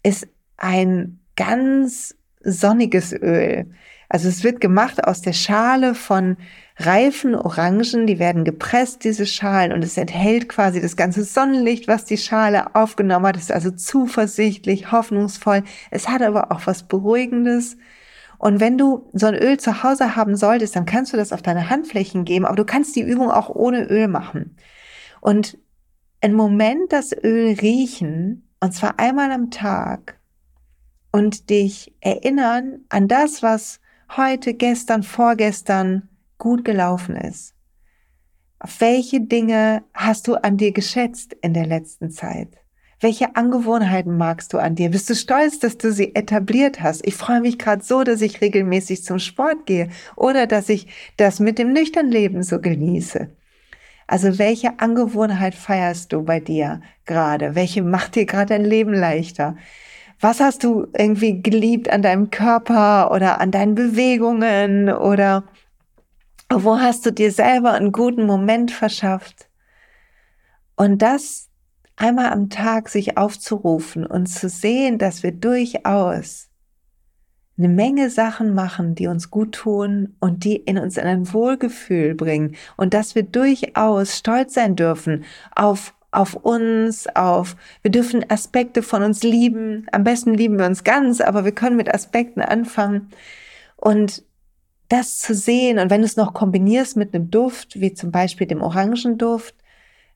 ist 0.03 0.27
ein 0.57 1.21
ganz 1.37 2.17
sonniges 2.41 3.13
Öl. 3.13 3.71
Also 4.09 4.29
es 4.29 4.45
wird 4.45 4.61
gemacht 4.61 5.05
aus 5.05 5.23
der 5.23 5.33
Schale 5.33 5.95
von 5.95 6.37
reifen 6.87 7.35
Orangen, 7.35 8.07
die 8.07 8.19
werden 8.19 8.45
gepresst, 8.45 9.05
diese 9.05 9.27
Schalen, 9.27 9.73
und 9.73 9.85
es 9.85 9.97
enthält 9.97 10.49
quasi 10.49 10.81
das 10.81 10.97
ganze 10.97 11.25
Sonnenlicht, 11.25 11.89
was 11.89 12.05
die 12.05 12.17
Schale 12.17 12.75
aufgenommen 12.75 13.27
hat. 13.27 13.37
Es 13.37 13.45
ist 13.45 13.53
also 13.53 13.71
zuversichtlich, 13.71 14.93
hoffnungsvoll. 14.93 15.65
Es 15.91 16.09
hat 16.09 16.23
aber 16.23 16.53
auch 16.53 16.67
was 16.67 16.85
Beruhigendes. 16.85 17.77
Und 18.39 18.61
wenn 18.61 18.77
du 18.77 19.09
so 19.13 19.27
ein 19.27 19.35
Öl 19.35 19.59
zu 19.59 19.83
Hause 19.83 20.17
haben 20.17 20.37
solltest, 20.37 20.75
dann 20.75 20.87
kannst 20.87 21.13
du 21.13 21.17
das 21.17 21.33
auf 21.33 21.43
deine 21.43 21.71
Handflächen 21.71 22.25
geben, 22.25 22.45
aber 22.45 22.57
du 22.57 22.65
kannst 22.65 22.97
die 22.97 23.03
Übung 23.03 23.31
auch 23.31 23.49
ohne 23.49 23.85
Öl 23.89 24.09
machen. 24.09 24.57
Und 25.21 25.59
einen 26.21 26.35
Moment 26.35 26.93
das 26.93 27.13
Öl 27.13 27.55
riechen, 27.61 28.49
und 28.61 28.73
zwar 28.73 28.99
einmal 28.99 29.31
am 29.31 29.51
Tag, 29.51 30.19
und 31.13 31.51
dich 31.51 31.95
erinnern 32.01 32.81
an 32.89 33.07
das, 33.07 33.43
was 33.43 33.81
heute, 34.17 34.55
gestern, 34.55 35.03
vorgestern 35.03 36.09
gut 36.43 36.65
gelaufen 36.65 37.15
ist? 37.15 37.55
Welche 38.81 39.21
Dinge 39.21 39.85
hast 39.95 40.27
du 40.27 40.35
an 40.35 40.57
dir 40.57 40.73
geschätzt 40.73 41.37
in 41.41 41.55
der 41.55 41.67
letzten 41.67 42.11
Zeit? 42.11 42.49
Welche 42.99 43.37
Angewohnheiten 43.37 44.17
magst 44.17 44.53
du 44.53 44.59
an 44.59 44.75
dir? 44.75 44.91
Bist 44.91 45.09
du 45.09 45.15
stolz, 45.15 45.61
dass 45.61 45.79
du 45.79 45.93
sie 45.93 46.17
etabliert 46.17 46.83
hast? 46.83 47.07
Ich 47.07 47.15
freue 47.15 47.41
mich 47.41 47.61
gerade 47.61 47.85
so, 47.85 48.03
dass 48.03 48.21
ich 48.21 48.41
regelmäßig 48.41 49.05
zum 49.05 49.21
Sport 49.21 49.67
gehe 49.67 49.89
oder 50.17 50.49
dass 50.49 50.69
ich 50.69 50.89
das 51.17 51.39
mit 51.39 51.61
dem 51.61 51.73
nüchtern 51.73 52.11
Leben 52.11 52.43
so 52.43 52.61
genieße. 52.61 53.31
Also 54.09 54.41
welche 54.41 54.81
Angewohnheit 54.81 55.55
feierst 55.55 56.13
du 56.13 56.25
bei 56.25 56.41
dir 56.41 56.81
gerade? 57.05 57.55
Welche 57.55 57.85
macht 57.85 58.17
dir 58.17 58.27
gerade 58.27 58.55
dein 58.55 58.65
Leben 58.65 58.95
leichter? 58.95 59.55
Was 60.19 60.41
hast 60.41 60.65
du 60.65 60.89
irgendwie 60.99 61.41
geliebt 61.41 61.89
an 61.89 62.03
deinem 62.03 62.31
Körper 62.31 63.13
oder 63.13 63.41
an 63.41 63.53
deinen 63.53 63.77
Bewegungen 63.77 64.89
oder 64.93 65.45
wo 66.59 66.79
hast 66.79 67.07
du 67.07 67.13
dir 67.13 67.33
selber 67.33 67.73
einen 67.73 67.93
guten 67.93 68.27
Moment 68.27 68.71
verschafft? 68.71 69.49
Und 70.77 71.01
das 71.03 71.49
einmal 71.97 72.33
am 72.33 72.51
Tag 72.51 72.89
sich 72.89 73.17
aufzurufen 73.17 74.07
und 74.07 74.27
zu 74.27 74.49
sehen, 74.49 74.99
dass 74.99 75.23
wir 75.23 75.33
durchaus 75.33 76.49
eine 77.59 77.69
Menge 77.69 78.11
Sachen 78.11 78.55
machen, 78.55 78.95
die 78.95 79.07
uns 79.07 79.31
gut 79.31 79.53
tun 79.53 80.17
und 80.21 80.45
die 80.45 80.57
in 80.57 80.79
uns 80.79 80.99
ein 80.99 81.33
Wohlgefühl 81.33 82.15
bringen 82.15 82.57
und 82.77 82.95
dass 82.95 83.15
wir 83.15 83.23
durchaus 83.23 84.19
stolz 84.19 84.55
sein 84.55 84.77
dürfen 84.77 85.25
auf 85.55 85.95
auf 86.15 86.35
uns, 86.35 87.07
auf, 87.17 87.57
wir 87.81 87.91
dürfen 87.91 88.29
Aspekte 88.31 88.83
von 88.83 89.03
uns 89.03 89.23
lieben. 89.23 89.87
Am 89.93 90.05
besten 90.05 90.35
lieben 90.35 90.59
wir 90.59 90.67
uns 90.67 90.85
ganz, 90.85 91.23
aber 91.23 91.47
wir 91.47 91.53
können 91.53 91.77
mit 91.77 91.93
Aspekten 91.93 92.43
anfangen. 92.43 93.09
Und 93.77 94.23
das 94.93 95.19
zu 95.19 95.35
sehen 95.35 95.79
und 95.79 95.91
wenn 95.91 96.03
du 96.03 96.07
es 96.07 96.17
noch 96.17 96.35
kombinierst 96.35 96.99
mit 96.99 97.15
einem 97.15 97.31
Duft, 97.31 97.81
wie 97.81 97.95
zum 97.95 98.11
Beispiel 98.11 98.47
dem 98.47 98.61
Orangenduft, 98.61 99.55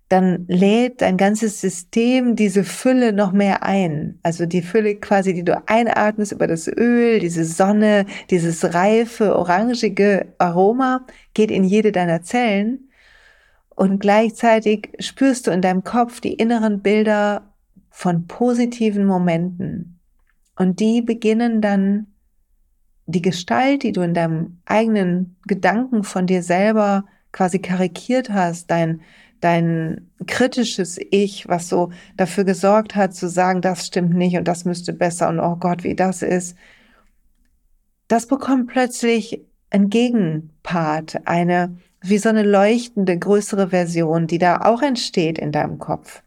dann 0.09 0.45
lädt 0.49 1.01
dein 1.01 1.17
ganzes 1.17 1.61
System 1.63 2.37
diese 2.37 2.63
Fülle 2.63 3.13
noch 3.15 3.33
mehr 3.33 3.63
ein. 3.63 4.21
Also 4.23 4.45
die 4.45 4.61
Fülle 4.61 4.97
quasi, 4.97 5.33
die 5.33 5.45
du 5.45 5.61
einatmest 5.67 6.33
über 6.33 6.47
das 6.47 6.69
Öl, 6.69 7.19
diese 7.21 7.45
Sonne, 7.45 8.05
dieses 8.31 8.75
reife, 8.75 9.35
orangige 9.35 10.35
Aroma 10.39 11.07
geht 11.33 11.51
in 11.51 11.65
jede 11.65 11.91
deiner 11.91 12.23
Zellen. 12.23 12.91
Und 13.75 13.99
gleichzeitig 13.99 14.91
spürst 15.01 15.47
du 15.47 15.53
in 15.53 15.63
deinem 15.63 15.85
Kopf 15.85 16.21
die 16.21 16.35
inneren 16.35 16.83
Bilder 16.83 17.53
von 17.91 18.27
positiven 18.27 19.07
Momenten. 19.07 19.99
Und 20.55 20.81
die 20.81 21.03
beginnen 21.03 21.61
dann 21.61 22.07
die 23.07 23.23
Gestalt, 23.23 23.83
die 23.83 23.93
du 23.93 24.03
in 24.03 24.15
deinem 24.15 24.59
eigenen 24.67 25.37
Gedanken 25.47 26.03
von 26.03 26.27
dir 26.27 26.43
selber 26.43 27.05
quasi 27.33 27.59
karikiert 27.61 28.31
hast, 28.31 28.71
dein, 28.71 29.01
dein 29.41 30.11
kritisches 30.27 30.99
Ich, 31.11 31.49
was 31.49 31.69
so 31.69 31.91
dafür 32.17 32.45
gesorgt 32.45 32.97
hat, 32.97 33.15
zu 33.15 33.29
sagen, 33.29 33.61
das 33.61 33.87
stimmt 33.87 34.15
nicht 34.15 34.37
und 34.37 34.49
das 34.49 34.65
müsste 34.65 34.93
besser 34.93 35.29
und 35.29 35.39
oh 35.39 35.57
Gott, 35.57 35.85
wie 35.85 35.95
das 35.95 36.23
ist, 36.23 36.57
das 38.09 38.27
bekommt 38.27 38.69
plötzlich 38.69 39.45
ein 39.71 39.91
Gegenpart, 39.91 41.27
eine, 41.27 41.77
wie 42.01 42.19
so 42.19 42.29
eine 42.29 42.45
leuchtende, 42.45 43.19
größere 43.19 43.69
Version, 43.69 44.27
die 44.27 44.39
da 44.39 44.63
auch 44.63 44.83
entsteht 44.83 45.39
in 45.39 45.53
deinem 45.53 45.79
Kopf, 45.79 46.23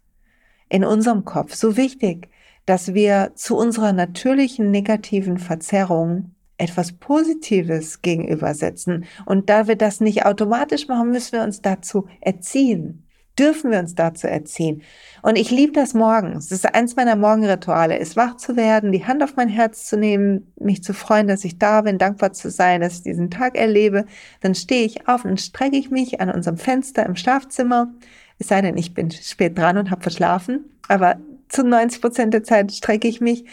in 0.67 0.83
unserem 0.83 1.25
Kopf. 1.25 1.55
So 1.55 1.77
wichtig, 1.77 2.29
dass 2.65 2.93
wir 2.93 3.31
zu 3.35 3.57
unserer 3.57 3.93
natürlichen 3.93 4.71
negativen 4.71 5.37
Verzerrung 5.37 6.35
etwas 6.59 6.91
Positives 6.93 8.01
gegenübersetzen. 8.01 9.05
Und 9.25 9.49
da 9.49 9.67
wir 9.67 9.75
das 9.75 10.01
nicht 10.01 10.25
automatisch 10.25 10.87
machen, 10.87 11.11
müssen 11.11 11.33
wir 11.33 11.43
uns 11.43 11.61
dazu 11.61 12.07
erziehen. 12.21 13.05
Dürfen 13.37 13.71
wir 13.71 13.79
uns 13.79 13.95
dazu 13.95 14.27
erziehen. 14.27 14.81
Und 15.21 15.37
ich 15.37 15.49
liebe 15.49 15.71
das 15.71 15.93
morgens. 15.93 16.49
Das 16.49 16.59
ist 16.59 16.75
eins 16.75 16.97
meiner 16.97 17.15
Morgenrituale, 17.15 17.97
ist 17.97 18.17
wach 18.17 18.35
zu 18.35 18.57
werden, 18.57 18.91
die 18.91 19.05
Hand 19.05 19.23
auf 19.23 19.37
mein 19.37 19.47
Herz 19.47 19.85
zu 19.85 19.97
nehmen, 19.97 20.51
mich 20.59 20.83
zu 20.83 20.93
freuen, 20.93 21.27
dass 21.27 21.45
ich 21.45 21.57
da 21.57 21.81
bin, 21.81 21.97
dankbar 21.97 22.33
zu 22.33 22.49
sein, 22.49 22.81
dass 22.81 22.95
ich 22.95 23.03
diesen 23.03 23.31
Tag 23.31 23.57
erlebe. 23.57 24.05
Dann 24.41 24.55
stehe 24.55 24.85
ich 24.85 25.07
auf 25.07 25.23
und 25.23 25.39
strecke 25.39 25.77
ich 25.77 25.89
mich 25.89 26.19
an 26.19 26.29
unserem 26.29 26.57
Fenster 26.57 27.05
im 27.05 27.15
Schlafzimmer. 27.15 27.93
Es 28.39 28.49
sei 28.49 28.61
denn, 28.61 28.77
ich 28.77 28.93
bin 28.93 29.09
spät 29.09 29.57
dran 29.57 29.77
und 29.77 29.89
habe 29.89 30.01
verschlafen. 30.01 30.65
Aber 30.89 31.17
zu 31.49 31.63
90 31.63 32.01
Prozent 32.01 32.33
der 32.33 32.43
Zeit 32.43 32.71
strecke 32.71 33.07
ich 33.07 33.21
mich 33.21 33.45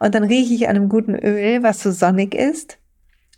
und 0.00 0.14
dann 0.14 0.24
rieche 0.24 0.54
ich 0.54 0.68
an 0.68 0.76
einem 0.76 0.88
guten 0.88 1.14
Öl, 1.14 1.62
was 1.62 1.82
so 1.82 1.92
sonnig 1.92 2.34
ist 2.34 2.78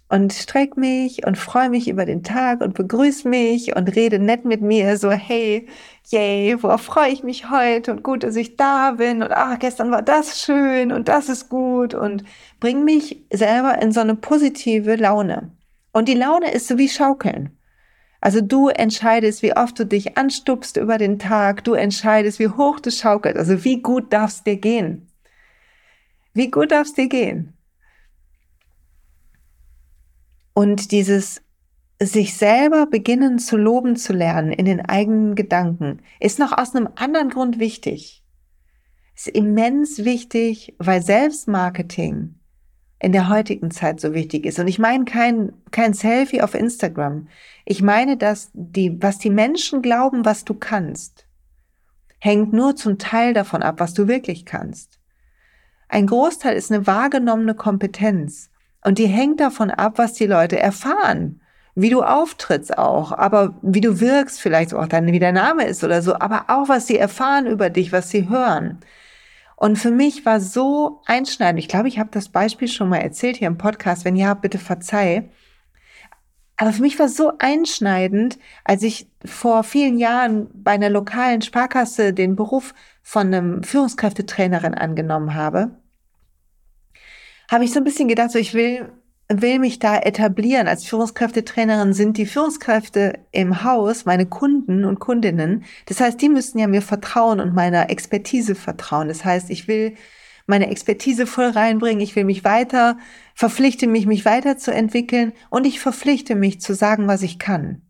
und 0.08 0.32
streck 0.32 0.76
mich 0.76 1.26
und 1.26 1.36
freue 1.36 1.68
mich 1.68 1.88
über 1.88 2.06
den 2.06 2.22
Tag 2.22 2.60
und 2.60 2.74
begrüße 2.74 3.28
mich 3.28 3.74
und 3.74 3.94
rede 3.96 4.18
nett 4.18 4.44
mit 4.44 4.62
mir, 4.62 4.96
so 4.98 5.10
hey, 5.10 5.66
yay, 6.08 6.56
worauf 6.62 6.82
freue 6.82 7.10
ich 7.10 7.24
mich 7.24 7.50
heute 7.50 7.90
und 7.92 8.02
gut, 8.02 8.22
dass 8.22 8.36
ich 8.36 8.56
da 8.56 8.92
bin 8.92 9.22
und 9.22 9.32
ach, 9.32 9.58
gestern 9.58 9.90
war 9.90 10.02
das 10.02 10.40
schön 10.40 10.92
und 10.92 11.08
das 11.08 11.28
ist 11.28 11.48
gut 11.48 11.94
und 11.94 12.24
bring 12.60 12.84
mich 12.84 13.24
selber 13.32 13.80
in 13.82 13.92
so 13.92 14.00
eine 14.00 14.14
positive 14.14 14.96
Laune. 14.96 15.50
Und 15.92 16.08
die 16.08 16.14
Laune 16.14 16.52
ist 16.52 16.68
so 16.68 16.78
wie 16.78 16.88
Schaukeln. 16.88 17.55
Also 18.26 18.40
du 18.40 18.70
entscheidest, 18.70 19.42
wie 19.44 19.56
oft 19.56 19.78
du 19.78 19.86
dich 19.86 20.18
anstupst 20.18 20.78
über 20.78 20.98
den 20.98 21.20
Tag, 21.20 21.62
du 21.62 21.74
entscheidest, 21.74 22.40
wie 22.40 22.48
hoch 22.48 22.80
du 22.80 22.90
schaukelst, 22.90 23.38
also 23.38 23.62
wie 23.62 23.80
gut 23.80 24.12
darfst 24.12 24.44
dir 24.48 24.56
gehen. 24.56 25.12
Wie 26.34 26.50
gut 26.50 26.72
darf 26.72 26.88
es 26.88 26.94
dir 26.94 27.08
gehen? 27.08 27.56
Und 30.54 30.90
dieses 30.90 31.40
sich 32.02 32.36
selber 32.36 32.86
beginnen 32.86 33.38
zu 33.38 33.56
loben 33.56 33.94
zu 33.94 34.12
lernen 34.12 34.50
in 34.50 34.64
den 34.64 34.80
eigenen 34.80 35.36
Gedanken 35.36 36.02
ist 36.18 36.40
noch 36.40 36.50
aus 36.50 36.74
einem 36.74 36.88
anderen 36.96 37.30
Grund 37.30 37.60
wichtig. 37.60 38.24
Ist 39.14 39.28
immens 39.28 40.04
wichtig, 40.04 40.74
weil 40.80 41.00
Selbstmarketing 41.00 42.35
in 42.98 43.12
der 43.12 43.28
heutigen 43.28 43.70
Zeit 43.70 44.00
so 44.00 44.14
wichtig 44.14 44.46
ist. 44.46 44.58
Und 44.58 44.68
ich 44.68 44.78
meine 44.78 45.04
kein, 45.04 45.52
kein 45.70 45.92
Selfie 45.92 46.42
auf 46.42 46.54
Instagram. 46.54 47.28
Ich 47.64 47.82
meine, 47.82 48.16
dass 48.16 48.50
die, 48.54 49.00
was 49.02 49.18
die 49.18 49.30
Menschen 49.30 49.82
glauben, 49.82 50.24
was 50.24 50.44
du 50.44 50.54
kannst, 50.54 51.26
hängt 52.18 52.52
nur 52.52 52.74
zum 52.76 52.98
Teil 52.98 53.34
davon 53.34 53.62
ab, 53.62 53.76
was 53.78 53.92
du 53.92 54.08
wirklich 54.08 54.46
kannst. 54.46 54.98
Ein 55.88 56.06
Großteil 56.06 56.56
ist 56.56 56.72
eine 56.72 56.86
wahrgenommene 56.86 57.54
Kompetenz 57.54 58.50
und 58.82 58.98
die 58.98 59.06
hängt 59.06 59.40
davon 59.40 59.70
ab, 59.70 59.98
was 59.98 60.14
die 60.14 60.26
Leute 60.26 60.58
erfahren, 60.58 61.40
wie 61.74 61.90
du 61.90 62.02
auftrittst 62.02 62.76
auch, 62.78 63.12
aber 63.12 63.54
wie 63.62 63.82
du 63.82 64.00
wirkst 64.00 64.40
vielleicht 64.40 64.72
auch 64.74 64.88
dann, 64.88 65.06
wie 65.06 65.18
der 65.18 65.32
Name 65.32 65.66
ist 65.66 65.84
oder 65.84 66.02
so, 66.02 66.14
aber 66.14 66.46
auch 66.48 66.68
was 66.68 66.86
sie 66.86 66.98
erfahren 66.98 67.46
über 67.46 67.70
dich, 67.70 67.92
was 67.92 68.10
sie 68.10 68.28
hören. 68.28 68.78
Und 69.56 69.78
für 69.78 69.90
mich 69.90 70.26
war 70.26 70.40
so 70.40 71.00
einschneidend, 71.06 71.58
ich 71.58 71.68
glaube, 71.68 71.88
ich 71.88 71.98
habe 71.98 72.10
das 72.12 72.28
Beispiel 72.28 72.68
schon 72.68 72.90
mal 72.90 72.98
erzählt 72.98 73.38
hier 73.38 73.48
im 73.48 73.56
Podcast, 73.56 74.04
wenn 74.04 74.14
ja, 74.14 74.34
bitte 74.34 74.58
verzeih. 74.58 75.30
Aber 76.58 76.72
für 76.72 76.82
mich 76.82 76.98
war 76.98 77.08
so 77.08 77.32
einschneidend, 77.38 78.38
als 78.64 78.82
ich 78.82 79.10
vor 79.24 79.64
vielen 79.64 79.98
Jahren 79.98 80.48
bei 80.54 80.72
einer 80.72 80.90
lokalen 80.90 81.42
Sparkasse 81.42 82.12
den 82.12 82.36
Beruf 82.36 82.74
von 83.02 83.26
einem 83.26 83.62
Führungskräftetrainerin 83.62 84.74
angenommen 84.74 85.34
habe, 85.34 85.78
habe 87.50 87.64
ich 87.64 87.72
so 87.72 87.80
ein 87.80 87.84
bisschen 87.84 88.08
gedacht, 88.08 88.32
so 88.32 88.38
ich 88.38 88.54
will, 88.54 88.92
will 89.28 89.58
mich 89.58 89.78
da 89.78 89.98
etablieren. 89.98 90.68
Als 90.68 90.84
Führungskräftetrainerin 90.84 91.92
sind 91.92 92.16
die 92.16 92.26
Führungskräfte 92.26 93.18
im 93.32 93.64
Haus 93.64 94.04
meine 94.04 94.26
Kunden 94.26 94.84
und 94.84 95.00
Kundinnen. 95.00 95.64
Das 95.86 96.00
heißt, 96.00 96.20
die 96.20 96.28
müssen 96.28 96.58
ja 96.58 96.66
mir 96.66 96.82
vertrauen 96.82 97.40
und 97.40 97.54
meiner 97.54 97.90
Expertise 97.90 98.54
vertrauen. 98.54 99.08
Das 99.08 99.24
heißt, 99.24 99.50
ich 99.50 99.66
will 99.68 99.94
meine 100.46 100.70
Expertise 100.70 101.26
voll 101.26 101.50
reinbringen. 101.50 102.00
Ich 102.00 102.14
will 102.14 102.24
mich 102.24 102.44
weiter, 102.44 102.98
verpflichte 103.34 103.86
mich, 103.86 104.06
mich 104.06 104.24
weiterzuentwickeln 104.24 105.32
und 105.50 105.66
ich 105.66 105.80
verpflichte 105.80 106.36
mich 106.36 106.60
zu 106.60 106.74
sagen, 106.74 107.08
was 107.08 107.22
ich 107.22 107.38
kann. 107.38 107.82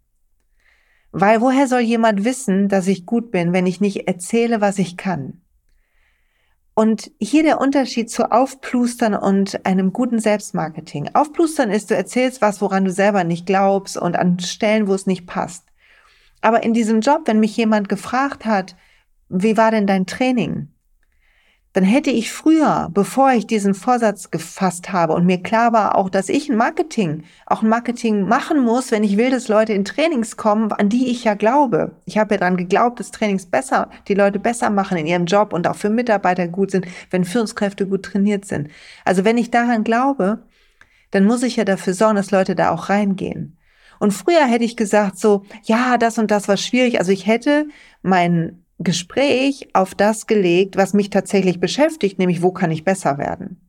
Weil 1.13 1.41
woher 1.41 1.67
soll 1.67 1.81
jemand 1.81 2.25
wissen, 2.25 2.69
dass 2.69 2.87
ich 2.89 3.07
gut 3.07 3.31
bin, 3.31 3.53
wenn 3.53 3.67
ich 3.67 3.81
nicht 3.81 4.09
erzähle, 4.09 4.61
was 4.61 4.79
ich 4.79 4.97
kann? 4.97 5.43
Und 6.79 7.11
hier 7.19 7.43
der 7.43 7.59
Unterschied 7.59 8.11
zu 8.11 8.31
Aufplustern 8.31 9.15
und 9.15 9.65
einem 9.65 9.95
guten 9.95 10.19
Selbstmarketing. 10.19 11.15
Aufplustern 11.15 11.71
ist, 11.71 11.91
du 11.91 11.97
erzählst 11.97 12.43
was, 12.43 12.61
woran 12.61 12.85
du 12.85 12.93
selber 12.93 13.25
nicht 13.25 13.47
glaubst 13.47 13.97
und 13.97 14.15
an 14.15 14.39
Stellen, 14.41 14.87
wo 14.87 14.93
es 14.93 15.07
nicht 15.07 15.27
passt. 15.27 15.65
Aber 16.43 16.63
in 16.65 16.75
diesem 16.75 17.01
Job, 17.01 17.23
wenn 17.25 17.41
mich 17.41 17.57
jemand 17.57 17.89
gefragt 17.89 18.45
hat, 18.45 18.77
wie 19.31 19.57
war 19.57 19.71
denn 19.71 19.87
dein 19.87 20.05
Training? 20.05 20.69
Dann 21.77 21.85
hätte 21.85 22.09
ich 22.09 22.33
früher, 22.33 22.89
bevor 22.91 23.33
ich 23.33 23.47
diesen 23.47 23.75
Vorsatz 23.75 24.31
gefasst 24.31 24.93
habe 24.93 25.13
und 25.13 25.27
mir 25.27 25.43
klar 25.43 25.75
war 25.75 25.95
auch, 25.95 26.09
dass 26.09 26.31
ich 26.31 26.49
ein 26.49 26.57
Marketing, 26.57 27.25
auch 27.45 27.61
ein 27.61 27.69
Marketing 27.69 28.27
machen 28.27 28.65
muss, 28.65 28.93
wenn 28.93 29.05
ich 29.05 29.19
will, 29.19 29.29
dass 29.29 29.49
Leute 29.49 29.75
in 29.75 29.85
Trainings 29.85 30.39
kommen, 30.39 30.73
an 30.73 30.89
die 30.89 31.11
ich 31.11 31.25
ja 31.25 31.35
glaube. 31.35 31.91
Ich 32.07 32.17
habe 32.17 32.33
ja 32.33 32.39
daran 32.39 32.57
geglaubt, 32.57 32.99
dass 32.99 33.11
Trainings 33.11 33.45
besser, 33.45 33.91
die 34.09 34.15
Leute 34.15 34.39
besser 34.39 34.71
machen 34.71 34.97
in 34.97 35.07
ihrem 35.07 35.27
Job 35.27 35.53
und 35.53 35.67
auch 35.67 35.77
für 35.77 35.91
Mitarbeiter 35.91 36.49
gut 36.49 36.71
sind, 36.71 36.87
wenn 37.11 37.27
Führungskräfte 37.27 37.87
gut 37.87 38.05
trainiert 38.05 38.47
sind. 38.47 38.71
Also 39.05 39.27
wenn 39.27 39.37
ich 39.37 39.51
daran 39.51 39.85
glaube, 39.85 40.39
dann 41.11 41.27
muss 41.27 41.43
ich 41.43 41.57
ja 41.57 41.67
dafür 41.67 41.93
sorgen, 41.93 42.17
dass 42.17 42.31
Leute 42.31 42.55
da 42.55 42.71
auch 42.71 42.89
reingehen. 42.89 43.59
Und 43.99 44.13
früher 44.13 44.47
hätte 44.47 44.65
ich 44.65 44.79
gesagt 44.79 45.19
so, 45.19 45.45
ja, 45.63 45.99
das 45.99 46.17
und 46.17 46.31
das 46.31 46.49
war 46.49 46.57
schwierig. 46.57 46.99
Also 46.99 47.13
ich 47.13 47.27
hätte 47.27 47.67
meinen 48.01 48.66
Gespräch 48.79 49.69
auf 49.73 49.95
das 49.95 50.27
gelegt, 50.27 50.77
was 50.77 50.93
mich 50.93 51.11
tatsächlich 51.11 51.61
beschäftigt, 51.61 52.19
nämlich 52.19 52.43
wo 52.43 52.53
kann 52.53 52.71
ich 52.71 52.85
besser 52.85 53.19
werden. 53.19 53.66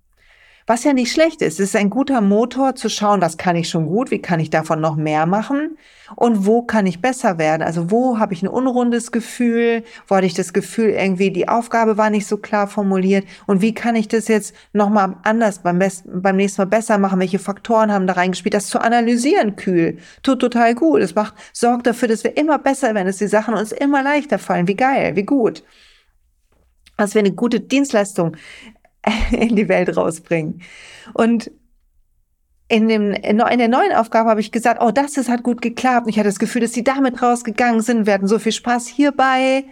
Was 0.69 0.83
ja 0.83 0.91
nicht 0.91 1.13
schlecht 1.13 1.41
ist. 1.41 1.61
Es 1.61 1.69
ist 1.69 1.75
ein 1.77 1.89
guter 1.89 2.19
Motor 2.19 2.75
zu 2.75 2.89
schauen, 2.89 3.21
was 3.21 3.37
kann 3.37 3.55
ich 3.55 3.69
schon 3.69 3.85
gut, 3.85 4.11
wie 4.11 4.21
kann 4.21 4.41
ich 4.41 4.49
davon 4.49 4.81
noch 4.81 4.97
mehr 4.97 5.25
machen 5.25 5.77
und 6.17 6.45
wo 6.45 6.61
kann 6.61 6.85
ich 6.85 7.01
besser 7.01 7.37
werden. 7.37 7.63
Also 7.63 7.89
wo 7.89 8.19
habe 8.19 8.33
ich 8.33 8.43
ein 8.43 8.49
unrundes 8.49 9.13
Gefühl, 9.13 9.85
wo 10.07 10.17
hatte 10.17 10.27
ich 10.27 10.33
das 10.33 10.51
Gefühl, 10.51 10.89
irgendwie 10.89 11.31
die 11.31 11.47
Aufgabe 11.47 11.97
war 11.97 12.09
nicht 12.09 12.27
so 12.27 12.35
klar 12.35 12.67
formuliert 12.67 13.25
und 13.45 13.61
wie 13.61 13.73
kann 13.73 13.95
ich 13.95 14.09
das 14.09 14.27
jetzt 14.27 14.53
nochmal 14.73 15.15
anders 15.23 15.59
beim, 15.59 15.79
beim 15.79 16.35
nächsten 16.35 16.59
Mal 16.59 16.65
besser 16.65 16.97
machen, 16.97 17.21
welche 17.21 17.39
Faktoren 17.39 17.93
haben 17.93 18.05
da 18.05 18.13
reingespielt. 18.13 18.53
Das 18.53 18.67
zu 18.67 18.81
analysieren 18.81 19.55
kühl 19.55 19.99
tut 20.21 20.41
total 20.41 20.75
gut. 20.75 20.99
Es 20.99 21.15
macht, 21.15 21.35
sorgt 21.53 21.87
dafür, 21.87 22.09
dass 22.09 22.25
wir 22.25 22.35
immer 22.35 22.59
besser 22.59 22.93
werden, 22.93 23.07
dass 23.07 23.19
die 23.19 23.27
Sachen 23.27 23.53
uns 23.53 23.71
immer 23.71 24.03
leichter 24.03 24.37
fallen. 24.37 24.67
Wie 24.67 24.75
geil, 24.75 25.15
wie 25.15 25.23
gut 25.23 25.63
dass 26.97 27.13
wir 27.13 27.19
eine 27.19 27.31
gute 27.31 27.59
Dienstleistung 27.59 28.35
in 29.31 29.55
die 29.55 29.69
Welt 29.69 29.95
rausbringen. 29.95 30.61
Und 31.13 31.51
in, 32.69 32.87
dem, 32.87 33.13
in 33.13 33.37
der 33.37 33.67
neuen 33.67 33.93
Aufgabe 33.93 34.29
habe 34.29 34.41
ich 34.41 34.51
gesagt, 34.51 34.81
oh, 34.81 34.91
das 34.91 35.15
ist, 35.17 35.29
hat 35.29 35.43
gut 35.43 35.61
geklappt. 35.61 36.05
Und 36.05 36.09
ich 36.09 36.19
hatte 36.19 36.27
das 36.27 36.39
Gefühl, 36.39 36.61
dass 36.61 36.73
sie 36.73 36.83
damit 36.83 37.21
rausgegangen 37.21 37.81
sind. 37.81 38.09
Hatten 38.09 38.27
so 38.27 38.39
viel 38.39 38.51
Spaß 38.51 38.87
hierbei. 38.87 39.63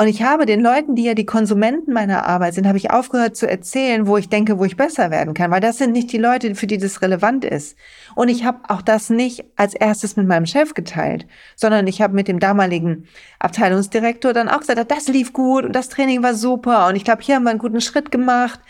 Und 0.00 0.06
ich 0.06 0.22
habe 0.22 0.46
den 0.46 0.60
Leuten, 0.60 0.94
die 0.94 1.02
ja 1.02 1.14
die 1.14 1.26
Konsumenten 1.26 1.92
meiner 1.92 2.24
Arbeit 2.24 2.54
sind, 2.54 2.68
habe 2.68 2.78
ich 2.78 2.92
aufgehört 2.92 3.36
zu 3.36 3.48
erzählen, 3.48 4.06
wo 4.06 4.16
ich 4.16 4.28
denke, 4.28 4.56
wo 4.60 4.64
ich 4.64 4.76
besser 4.76 5.10
werden 5.10 5.34
kann, 5.34 5.50
weil 5.50 5.60
das 5.60 5.78
sind 5.78 5.90
nicht 5.90 6.12
die 6.12 6.18
Leute, 6.18 6.54
für 6.54 6.68
die 6.68 6.78
das 6.78 7.02
relevant 7.02 7.44
ist. 7.44 7.76
Und 8.14 8.28
ich 8.28 8.44
habe 8.44 8.60
auch 8.68 8.80
das 8.80 9.10
nicht 9.10 9.44
als 9.56 9.74
erstes 9.74 10.14
mit 10.14 10.28
meinem 10.28 10.46
Chef 10.46 10.74
geteilt, 10.74 11.26
sondern 11.56 11.88
ich 11.88 12.00
habe 12.00 12.14
mit 12.14 12.28
dem 12.28 12.38
damaligen 12.38 13.08
Abteilungsdirektor 13.40 14.32
dann 14.32 14.48
auch 14.48 14.60
gesagt, 14.60 14.88
das 14.88 15.08
lief 15.08 15.32
gut 15.32 15.64
und 15.64 15.72
das 15.72 15.88
Training 15.88 16.22
war 16.22 16.34
super 16.34 16.86
und 16.86 16.94
ich 16.94 17.02
glaube, 17.02 17.22
hier 17.22 17.34
haben 17.34 17.42
wir 17.42 17.50
einen 17.50 17.58
guten 17.58 17.80
Schritt 17.80 18.12
gemacht. 18.12 18.60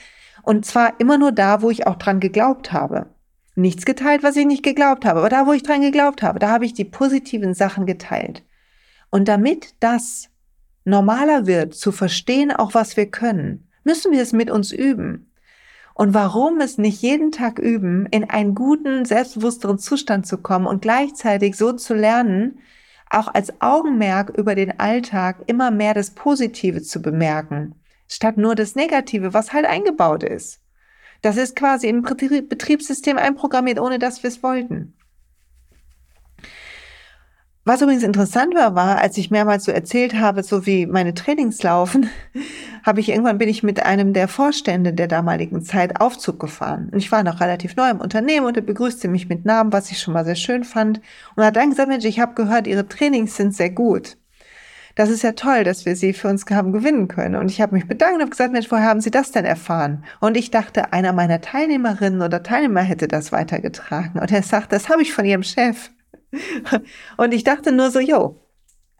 Und 0.42 0.64
zwar 0.64 0.98
immer 0.98 1.18
nur 1.18 1.32
da, 1.32 1.60
wo 1.60 1.68
ich 1.68 1.86
auch 1.86 1.96
dran 1.96 2.20
geglaubt 2.20 2.72
habe. 2.72 3.04
Nichts 3.54 3.84
geteilt, 3.84 4.22
was 4.22 4.36
ich 4.36 4.46
nicht 4.46 4.62
geglaubt 4.62 5.04
habe, 5.04 5.18
aber 5.18 5.28
da, 5.28 5.46
wo 5.46 5.52
ich 5.52 5.62
dran 5.62 5.82
geglaubt 5.82 6.22
habe, 6.22 6.38
da 6.38 6.48
habe 6.48 6.64
ich 6.64 6.72
die 6.72 6.86
positiven 6.86 7.52
Sachen 7.52 7.84
geteilt. 7.84 8.44
Und 9.10 9.28
damit 9.28 9.74
das 9.80 10.30
normaler 10.88 11.46
wird, 11.46 11.74
zu 11.74 11.92
verstehen, 11.92 12.50
auch 12.50 12.74
was 12.74 12.96
wir 12.96 13.06
können, 13.06 13.68
müssen 13.84 14.12
wir 14.12 14.22
es 14.22 14.32
mit 14.32 14.50
uns 14.50 14.72
üben. 14.72 15.30
Und 15.94 16.14
warum 16.14 16.60
es 16.60 16.78
nicht 16.78 17.02
jeden 17.02 17.32
Tag 17.32 17.58
üben, 17.58 18.06
in 18.06 18.30
einen 18.30 18.54
guten, 18.54 19.04
selbstbewussteren 19.04 19.78
Zustand 19.78 20.26
zu 20.26 20.38
kommen 20.38 20.66
und 20.66 20.82
gleichzeitig 20.82 21.56
so 21.56 21.72
zu 21.72 21.94
lernen, 21.94 22.60
auch 23.10 23.32
als 23.32 23.60
Augenmerk 23.60 24.30
über 24.30 24.54
den 24.54 24.78
Alltag 24.78 25.38
immer 25.46 25.70
mehr 25.70 25.94
das 25.94 26.10
Positive 26.10 26.82
zu 26.82 27.02
bemerken, 27.02 27.74
statt 28.06 28.36
nur 28.36 28.54
das 28.54 28.74
Negative, 28.74 29.34
was 29.34 29.52
halt 29.52 29.66
eingebaut 29.66 30.22
ist. 30.22 30.60
Das 31.22 31.36
ist 31.36 31.56
quasi 31.56 31.88
im 31.88 32.02
Betriebssystem 32.02 33.18
einprogrammiert, 33.18 33.80
ohne 33.80 33.98
dass 33.98 34.22
wir 34.22 34.28
es 34.28 34.42
wollten. 34.42 34.94
Was 37.68 37.82
übrigens 37.82 38.02
interessant 38.02 38.54
war, 38.54 38.74
war, 38.74 38.96
als 38.96 39.18
ich 39.18 39.30
mehrmals 39.30 39.64
so 39.64 39.72
erzählt 39.72 40.14
habe, 40.14 40.42
so 40.42 40.64
wie 40.64 40.86
meine 40.86 41.12
Trainings 41.12 41.62
laufen, 41.62 42.08
habe 42.82 43.00
ich 43.00 43.10
irgendwann 43.10 43.36
bin 43.36 43.50
ich 43.50 43.62
mit 43.62 43.84
einem 43.84 44.14
der 44.14 44.26
Vorstände 44.26 44.94
der 44.94 45.06
damaligen 45.06 45.60
Zeit 45.60 46.00
Aufzug 46.00 46.40
gefahren. 46.40 46.88
Und 46.90 46.96
ich 46.96 47.12
war 47.12 47.22
noch 47.22 47.42
relativ 47.42 47.76
neu 47.76 47.90
im 47.90 48.00
Unternehmen 48.00 48.46
und 48.46 48.56
er 48.56 48.62
begrüßte 48.62 49.08
mich 49.08 49.28
mit 49.28 49.44
Namen, 49.44 49.70
was 49.70 49.90
ich 49.90 50.00
schon 50.00 50.14
mal 50.14 50.24
sehr 50.24 50.34
schön 50.34 50.64
fand. 50.64 51.02
Und 51.36 51.44
hat 51.44 51.56
dann 51.56 51.68
gesagt, 51.68 51.90
Mensch, 51.90 52.06
ich 52.06 52.20
habe 52.20 52.32
gehört, 52.32 52.66
Ihre 52.66 52.88
Trainings 52.88 53.36
sind 53.36 53.54
sehr 53.54 53.68
gut. 53.68 54.16
Das 54.94 55.10
ist 55.10 55.22
ja 55.22 55.32
toll, 55.32 55.62
dass 55.62 55.84
wir 55.84 55.94
Sie 55.94 56.14
für 56.14 56.28
uns 56.28 56.46
haben 56.50 56.72
gewinnen 56.72 57.06
können. 57.06 57.36
Und 57.36 57.50
ich 57.50 57.60
habe 57.60 57.74
mich 57.74 57.86
bedankt 57.86 58.14
und 58.14 58.22
habe 58.22 58.30
gesagt, 58.30 58.50
Mensch, 58.50 58.70
woher 58.70 58.84
haben 58.84 59.02
Sie 59.02 59.10
das 59.10 59.30
denn 59.30 59.44
erfahren? 59.44 60.04
Und 60.20 60.38
ich 60.38 60.50
dachte, 60.50 60.94
einer 60.94 61.12
meiner 61.12 61.42
Teilnehmerinnen 61.42 62.22
oder 62.22 62.42
Teilnehmer 62.42 62.80
hätte 62.80 63.08
das 63.08 63.30
weitergetragen. 63.30 64.18
Und 64.18 64.32
er 64.32 64.42
sagt, 64.42 64.72
das 64.72 64.88
habe 64.88 65.02
ich 65.02 65.12
von 65.12 65.26
Ihrem 65.26 65.42
Chef. 65.42 65.90
Und 67.16 67.32
ich 67.32 67.44
dachte 67.44 67.72
nur 67.72 67.90
so, 67.90 68.00
jo, 68.00 68.40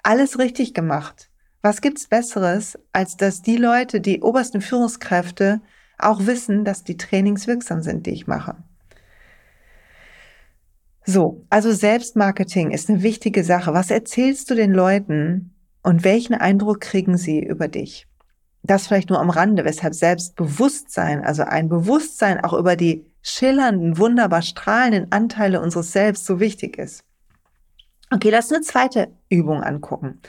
alles 0.02 0.38
richtig 0.38 0.74
gemacht. 0.74 1.30
Was 1.62 1.80
gibt's 1.80 2.06
Besseres, 2.06 2.78
als 2.92 3.16
dass 3.16 3.42
die 3.42 3.56
Leute, 3.56 4.00
die 4.00 4.22
obersten 4.22 4.60
Führungskräfte, 4.60 5.60
auch 5.98 6.26
wissen, 6.26 6.64
dass 6.64 6.84
die 6.84 6.96
Trainings 6.96 7.46
wirksam 7.46 7.82
sind, 7.82 8.06
die 8.06 8.12
ich 8.12 8.26
mache. 8.26 8.56
So, 11.04 11.44
also 11.50 11.72
Selbstmarketing 11.72 12.70
ist 12.70 12.88
eine 12.88 13.02
wichtige 13.02 13.42
Sache. 13.42 13.74
Was 13.74 13.90
erzählst 13.90 14.50
du 14.50 14.54
den 14.54 14.72
Leuten 14.72 15.54
und 15.82 16.04
welchen 16.04 16.34
Eindruck 16.34 16.80
kriegen 16.80 17.16
sie 17.16 17.40
über 17.42 17.66
dich? 17.66 18.06
Das 18.62 18.86
vielleicht 18.86 19.08
nur 19.08 19.20
am 19.20 19.30
Rande, 19.30 19.64
weshalb 19.64 19.94
Selbstbewusstsein, 19.94 21.24
also 21.24 21.44
ein 21.44 21.68
Bewusstsein 21.68 22.44
auch 22.44 22.52
über 22.52 22.76
die 22.76 23.06
schillernden, 23.22 23.98
wunderbar 23.98 24.42
strahlenden 24.42 25.10
Anteile 25.10 25.60
unseres 25.60 25.92
Selbst 25.92 26.26
so 26.26 26.40
wichtig 26.40 26.76
ist. 26.76 27.04
Okay, 28.10 28.30
lass 28.30 28.50
eine 28.50 28.62
zweite 28.62 29.08
Übung 29.28 29.62
angucken. 29.62 30.20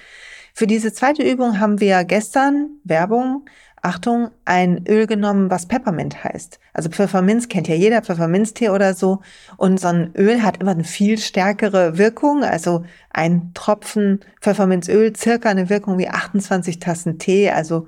Für 0.54 0.68
diese 0.68 0.92
zweite 0.92 1.24
Übung 1.24 1.60
haben 1.60 1.80
wir 1.80 2.04
gestern 2.04 2.80
Werbung, 2.84 3.46
Achtung, 3.82 4.32
ein 4.44 4.86
Öl 4.88 5.08
genommen, 5.08 5.50
was 5.50 5.68
Peppermint 5.68 6.24
heißt. 6.24 6.60
Also 6.74 6.90
Pfefferminz 6.90 7.48
kennt 7.48 7.70
ja 7.70 7.76
jeder, 7.76 8.02
Pfefferminztee 8.02 8.70
oder 8.70 8.94
so. 8.94 9.22
Und 9.56 9.80
so 9.80 9.88
ein 9.88 10.14
Öl 10.18 10.44
hat 10.44 10.58
immer 10.58 10.72
eine 10.72 10.84
viel 10.84 11.18
stärkere 11.18 11.98
Wirkung. 11.98 12.44
Also 12.44 12.84
ein 13.12 13.54
Tropfen 13.54 14.20
Pfefferminzöl, 14.42 15.16
circa 15.16 15.50
eine 15.50 15.70
Wirkung 15.70 15.98
wie 15.98 16.10
28 16.10 16.80
Tassen 16.80 17.20
Tee. 17.20 17.50
Also 17.52 17.88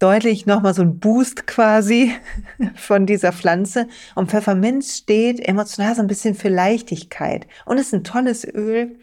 deutlich 0.00 0.46
nochmal 0.46 0.74
so 0.74 0.82
ein 0.82 0.98
Boost 0.98 1.46
quasi 1.46 2.12
von 2.74 3.06
dieser 3.06 3.32
Pflanze. 3.32 3.86
Und 4.16 4.30
Pfefferminz 4.30 4.96
steht 4.96 5.46
emotional 5.46 5.94
so 5.94 6.00
ein 6.00 6.08
bisschen 6.08 6.34
für 6.34 6.48
Leichtigkeit 6.48 7.46
und 7.66 7.78
ist 7.78 7.94
ein 7.94 8.02
tolles 8.02 8.44
Öl 8.44 8.98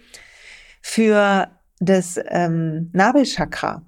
für 0.81 1.49
das 1.79 2.19
ähm, 2.29 2.89
Nabelchakra. 2.93 3.83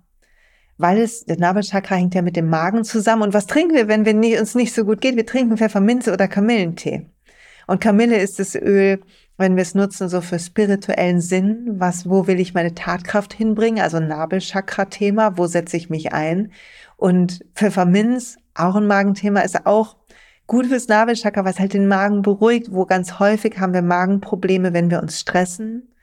Weil 0.77 0.99
es, 0.99 1.25
das 1.25 1.39
Nabelchakra 1.39 1.95
hängt 1.95 2.15
ja 2.15 2.21
mit 2.21 2.37
dem 2.37 2.49
Magen 2.49 2.85
zusammen. 2.85 3.23
Und 3.23 3.33
was 3.33 3.47
trinken 3.47 3.75
wir, 3.75 3.89
wenn 3.89 4.05
wir 4.05 4.13
nie, 4.13 4.37
uns 4.37 4.55
nicht 4.55 4.73
so 4.73 4.85
gut 4.85 5.01
geht? 5.01 5.17
Wir 5.17 5.25
trinken 5.25 5.57
Pfefferminze 5.57 6.13
oder 6.13 6.29
Kamillentee. 6.29 7.07
Und 7.67 7.81
Kamille 7.81 8.17
ist 8.17 8.39
das 8.39 8.55
Öl, 8.55 9.01
wenn 9.37 9.55
wir 9.55 9.61
es 9.61 9.75
nutzen, 9.75 10.09
so 10.09 10.21
für 10.21 10.39
spirituellen 10.39 11.21
Sinn. 11.21 11.75
Was, 11.79 12.09
wo 12.09 12.27
will 12.27 12.39
ich 12.39 12.53
meine 12.53 12.73
Tatkraft 12.75 13.33
hinbringen? 13.33 13.83
Also 13.83 13.99
Nabelchakra-Thema. 13.99 15.37
Wo 15.37 15.47
setze 15.47 15.75
ich 15.75 15.89
mich 15.89 16.13
ein? 16.13 16.51
Und 16.99 17.45
Pfefferminz, 17.55 18.37
auch 18.55 18.75
ein 18.75 18.85
Magenthema, 18.85 19.39
ist 19.39 19.65
auch 19.65 19.95
gut 20.47 20.65
fürs 20.65 20.89
Nabelchakra, 20.89 21.45
was 21.45 21.57
halt 21.57 21.73
den 21.73 21.87
Magen 21.87 22.21
beruhigt, 22.21 22.73
wo 22.73 22.85
ganz 22.85 23.19
häufig 23.19 23.57
haben 23.57 23.73
wir 23.73 23.81
Magenprobleme, 23.81 24.73
wenn 24.73 24.91
wir 24.91 25.01
uns 25.01 25.17
stressen, 25.17 25.93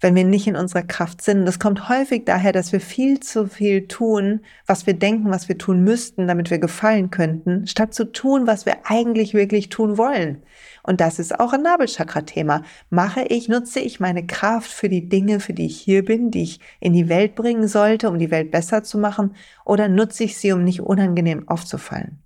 wenn 0.00 0.14
wir 0.14 0.24
nicht 0.24 0.46
in 0.46 0.56
unserer 0.56 0.84
Kraft 0.84 1.20
sind. 1.20 1.44
Das 1.44 1.58
kommt 1.58 1.90
häufig 1.90 2.24
daher, 2.24 2.52
dass 2.52 2.72
wir 2.72 2.80
viel 2.80 3.20
zu 3.20 3.46
viel 3.46 3.88
tun, 3.88 4.40
was 4.66 4.86
wir 4.86 4.94
denken, 4.94 5.30
was 5.30 5.50
wir 5.50 5.58
tun 5.58 5.84
müssten, 5.84 6.26
damit 6.26 6.50
wir 6.50 6.58
gefallen 6.58 7.10
könnten, 7.10 7.66
statt 7.66 7.92
zu 7.92 8.10
tun, 8.10 8.46
was 8.46 8.64
wir 8.64 8.76
eigentlich 8.84 9.34
wirklich 9.34 9.68
tun 9.68 9.98
wollen. 9.98 10.42
Und 10.88 11.02
das 11.02 11.18
ist 11.18 11.38
auch 11.38 11.52
ein 11.52 11.60
Nabelchakra-Thema. 11.60 12.62
Mache 12.88 13.20
ich, 13.20 13.46
nutze 13.46 13.78
ich 13.78 14.00
meine 14.00 14.26
Kraft 14.26 14.70
für 14.70 14.88
die 14.88 15.06
Dinge, 15.06 15.38
für 15.38 15.52
die 15.52 15.66
ich 15.66 15.78
hier 15.78 16.02
bin, 16.02 16.30
die 16.30 16.44
ich 16.44 16.60
in 16.80 16.94
die 16.94 17.10
Welt 17.10 17.34
bringen 17.34 17.68
sollte, 17.68 18.08
um 18.08 18.18
die 18.18 18.30
Welt 18.30 18.50
besser 18.50 18.82
zu 18.82 18.96
machen, 18.96 19.34
oder 19.66 19.88
nutze 19.88 20.24
ich 20.24 20.38
sie, 20.38 20.50
um 20.50 20.64
nicht 20.64 20.80
unangenehm 20.80 21.46
aufzufallen? 21.46 22.22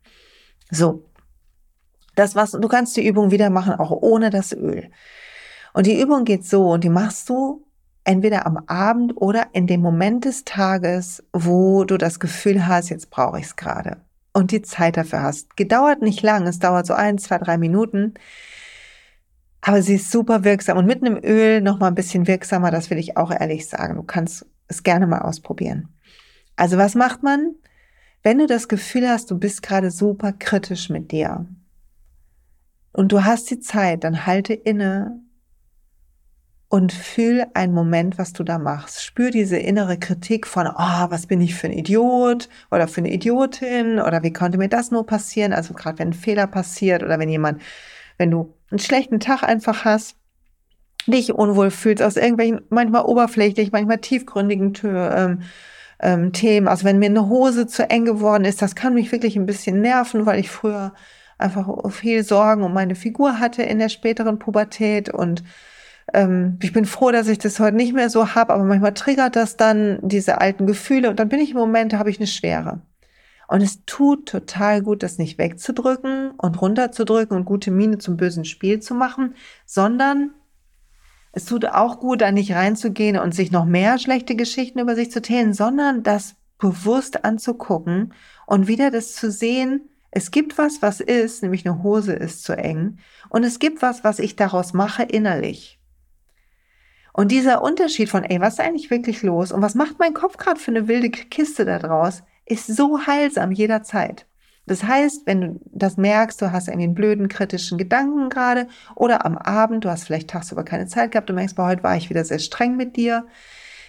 So. 0.70 1.02
Das 2.14 2.36
was, 2.36 2.52
du 2.52 2.68
kannst 2.68 2.96
die 2.96 3.04
Übung 3.04 3.32
wieder 3.32 3.50
machen, 3.50 3.72
auch 3.74 3.90
ohne 3.90 4.30
das 4.30 4.52
Öl. 4.52 4.90
Und 5.72 5.88
die 5.88 6.00
Übung 6.00 6.24
geht 6.24 6.46
so, 6.46 6.70
und 6.70 6.84
die 6.84 6.88
machst 6.88 7.28
du 7.30 7.66
entweder 8.04 8.46
am 8.46 8.58
Abend 8.68 9.16
oder 9.16 9.48
in 9.54 9.66
dem 9.66 9.80
Moment 9.80 10.24
des 10.24 10.44
Tages, 10.44 11.24
wo 11.32 11.82
du 11.82 11.98
das 11.98 12.20
Gefühl 12.20 12.64
hast, 12.68 12.90
jetzt 12.90 13.10
brauche 13.10 13.40
ich 13.40 13.46
es 13.46 13.56
gerade 13.56 13.96
und 14.32 14.50
die 14.50 14.62
Zeit 14.62 14.96
dafür 14.96 15.22
hast. 15.22 15.56
Gedauert 15.56 16.02
nicht 16.02 16.22
lang, 16.22 16.46
es 16.46 16.58
dauert 16.58 16.86
so 16.86 16.94
ein, 16.94 17.18
zwei, 17.18 17.38
drei 17.38 17.58
Minuten. 17.58 18.14
Aber 19.62 19.80
sie 19.80 19.94
ist 19.94 20.10
super 20.10 20.44
wirksam 20.44 20.76
und 20.76 20.86
mit 20.86 21.02
einem 21.02 21.18
Öl 21.22 21.60
noch 21.60 21.78
mal 21.78 21.86
ein 21.86 21.94
bisschen 21.94 22.26
wirksamer, 22.26 22.70
das 22.72 22.90
will 22.90 22.98
ich 22.98 23.16
auch 23.16 23.30
ehrlich 23.30 23.68
sagen. 23.68 23.94
Du 23.94 24.02
kannst 24.02 24.44
es 24.66 24.82
gerne 24.82 25.06
mal 25.06 25.22
ausprobieren. 25.22 25.88
Also 26.56 26.76
was 26.78 26.96
macht 26.96 27.22
man, 27.22 27.54
wenn 28.24 28.38
du 28.38 28.46
das 28.46 28.68
Gefühl 28.68 29.08
hast, 29.08 29.30
du 29.30 29.38
bist 29.38 29.62
gerade 29.62 29.90
super 29.90 30.32
kritisch 30.32 30.90
mit 30.90 31.12
dir 31.12 31.46
und 32.92 33.12
du 33.12 33.24
hast 33.24 33.50
die 33.50 33.60
Zeit, 33.60 34.04
dann 34.04 34.26
halte 34.26 34.52
inne 34.52 35.20
und 36.68 36.92
fühl 36.92 37.46
einen 37.54 37.72
Moment, 37.74 38.18
was 38.18 38.32
du 38.32 38.44
da 38.44 38.58
machst. 38.58 39.04
Spür 39.04 39.30
diese 39.30 39.58
innere 39.58 39.98
Kritik 39.98 40.46
von, 40.46 40.66
oh, 40.66 41.06
was 41.10 41.26
bin 41.26 41.40
ich 41.40 41.54
für 41.54 41.68
ein 41.68 41.72
Idiot 41.72 42.48
oder 42.70 42.88
für 42.88 43.02
eine 43.02 43.12
Idiotin 43.12 44.00
oder 44.00 44.22
wie 44.22 44.32
konnte 44.32 44.58
mir 44.58 44.68
das 44.68 44.90
nur 44.90 45.06
passieren? 45.06 45.52
Also 45.52 45.74
gerade 45.74 45.98
wenn 45.98 46.08
ein 46.08 46.14
Fehler 46.14 46.46
passiert 46.46 47.02
oder 47.02 47.18
wenn 47.18 47.28
jemand, 47.28 47.60
wenn 48.22 48.30
du 48.30 48.54
einen 48.70 48.78
schlechten 48.78 49.18
Tag 49.18 49.42
einfach 49.42 49.84
hast, 49.84 50.14
dich 51.08 51.34
unwohl 51.34 51.72
fühlst 51.72 52.04
aus 52.04 52.16
irgendwelchen 52.16 52.60
manchmal 52.70 53.04
oberflächlich, 53.04 53.72
manchmal 53.72 53.98
tiefgründigen 53.98 54.72
ähm, 54.84 55.42
ähm, 55.98 56.32
Themen. 56.32 56.68
Also 56.68 56.84
wenn 56.84 57.00
mir 57.00 57.06
eine 57.06 57.28
Hose 57.28 57.66
zu 57.66 57.90
eng 57.90 58.04
geworden 58.04 58.44
ist, 58.44 58.62
das 58.62 58.76
kann 58.76 58.94
mich 58.94 59.10
wirklich 59.10 59.34
ein 59.34 59.46
bisschen 59.46 59.80
nerven, 59.80 60.24
weil 60.24 60.38
ich 60.38 60.50
früher 60.50 60.94
einfach 61.36 61.68
viel 61.90 62.22
Sorgen 62.22 62.62
um 62.62 62.72
meine 62.72 62.94
Figur 62.94 63.40
hatte 63.40 63.64
in 63.64 63.80
der 63.80 63.88
späteren 63.88 64.38
Pubertät 64.38 65.08
und 65.08 65.42
ähm, 66.14 66.60
ich 66.62 66.72
bin 66.72 66.84
froh, 66.84 67.10
dass 67.10 67.26
ich 67.26 67.38
das 67.38 67.58
heute 67.58 67.76
nicht 67.76 67.92
mehr 67.92 68.08
so 68.08 68.36
habe, 68.36 68.52
aber 68.52 68.62
manchmal 68.62 68.94
triggert 68.94 69.34
das 69.34 69.56
dann 69.56 69.98
diese 70.00 70.40
alten 70.40 70.68
Gefühle 70.68 71.10
und 71.10 71.18
dann 71.18 71.28
bin 71.28 71.40
ich 71.40 71.50
im 71.50 71.56
Moment, 71.56 71.92
da 71.92 71.98
habe 71.98 72.10
ich 72.10 72.18
eine 72.18 72.28
Schwere. 72.28 72.82
Und 73.52 73.60
es 73.60 73.84
tut 73.84 74.30
total 74.30 74.80
gut, 74.80 75.02
das 75.02 75.18
nicht 75.18 75.36
wegzudrücken 75.36 76.30
und 76.38 76.62
runterzudrücken 76.62 77.36
und 77.36 77.44
gute 77.44 77.70
Miene 77.70 77.98
zum 77.98 78.16
bösen 78.16 78.46
Spiel 78.46 78.80
zu 78.80 78.94
machen, 78.94 79.34
sondern 79.66 80.32
es 81.32 81.44
tut 81.44 81.66
auch 81.66 82.00
gut, 82.00 82.22
da 82.22 82.32
nicht 82.32 82.54
reinzugehen 82.54 83.18
und 83.18 83.34
sich 83.34 83.50
noch 83.50 83.66
mehr 83.66 83.98
schlechte 83.98 84.36
Geschichten 84.36 84.78
über 84.78 84.94
sich 84.94 85.10
zu 85.10 85.18
erzählen, 85.18 85.52
sondern 85.52 86.02
das 86.02 86.36
bewusst 86.56 87.26
anzugucken 87.26 88.14
und 88.46 88.68
wieder 88.68 88.90
das 88.90 89.12
zu 89.12 89.30
sehen, 89.30 89.82
es 90.10 90.30
gibt 90.30 90.56
was, 90.56 90.80
was 90.80 91.00
ist, 91.00 91.42
nämlich 91.42 91.66
eine 91.66 91.82
Hose 91.82 92.14
ist 92.14 92.44
zu 92.44 92.56
eng. 92.56 93.00
Und 93.28 93.44
es 93.44 93.58
gibt 93.58 93.82
was, 93.82 94.02
was 94.02 94.18
ich 94.18 94.34
daraus 94.34 94.72
mache 94.72 95.02
innerlich. 95.02 95.78
Und 97.12 97.30
dieser 97.30 97.60
Unterschied 97.60 98.08
von, 98.08 98.24
ey, 98.24 98.40
was 98.40 98.54
ist 98.54 98.60
eigentlich 98.60 98.90
wirklich 98.90 99.22
los 99.22 99.52
und 99.52 99.60
was 99.60 99.74
macht 99.74 99.98
mein 99.98 100.14
Kopf 100.14 100.38
gerade 100.38 100.58
für 100.58 100.70
eine 100.70 100.88
wilde 100.88 101.10
Kiste 101.10 101.66
da 101.66 101.78
draus, 101.78 102.22
ist 102.52 102.66
so 102.66 103.06
heilsam 103.06 103.52
jederzeit. 103.52 104.26
Das 104.66 104.84
heißt, 104.84 105.26
wenn 105.26 105.40
du 105.40 105.60
das 105.72 105.96
merkst, 105.96 106.40
du 106.40 106.52
hast 106.52 106.68
irgendwie 106.68 106.84
einen 106.84 106.94
blöden, 106.94 107.28
kritischen 107.28 107.78
Gedanken 107.78 108.28
gerade 108.28 108.68
oder 108.94 109.26
am 109.26 109.36
Abend, 109.36 109.84
du 109.84 109.90
hast 109.90 110.04
vielleicht 110.04 110.30
tagsüber 110.30 110.64
keine 110.64 110.86
Zeit 110.86 111.10
gehabt, 111.10 111.28
du 111.28 111.34
merkst, 111.34 111.56
boah, 111.56 111.66
heute 111.66 111.82
war 111.82 111.96
ich 111.96 112.10
wieder 112.10 112.24
sehr 112.24 112.38
streng 112.38 112.76
mit 112.76 112.96
dir. 112.96 113.26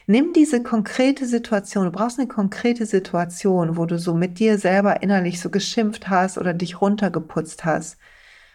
Nimm 0.07 0.33
diese 0.33 0.63
konkrete 0.63 1.27
Situation, 1.27 1.85
du 1.85 1.91
brauchst 1.91 2.19
eine 2.19 2.27
konkrete 2.27 2.85
Situation, 2.85 3.77
wo 3.77 3.85
du 3.85 3.99
so 3.99 4.13
mit 4.13 4.39
dir 4.39 4.57
selber 4.57 5.01
innerlich 5.03 5.39
so 5.39 5.49
geschimpft 5.49 6.09
hast 6.09 6.37
oder 6.37 6.53
dich 6.53 6.81
runtergeputzt 6.81 7.63
hast. 7.63 7.97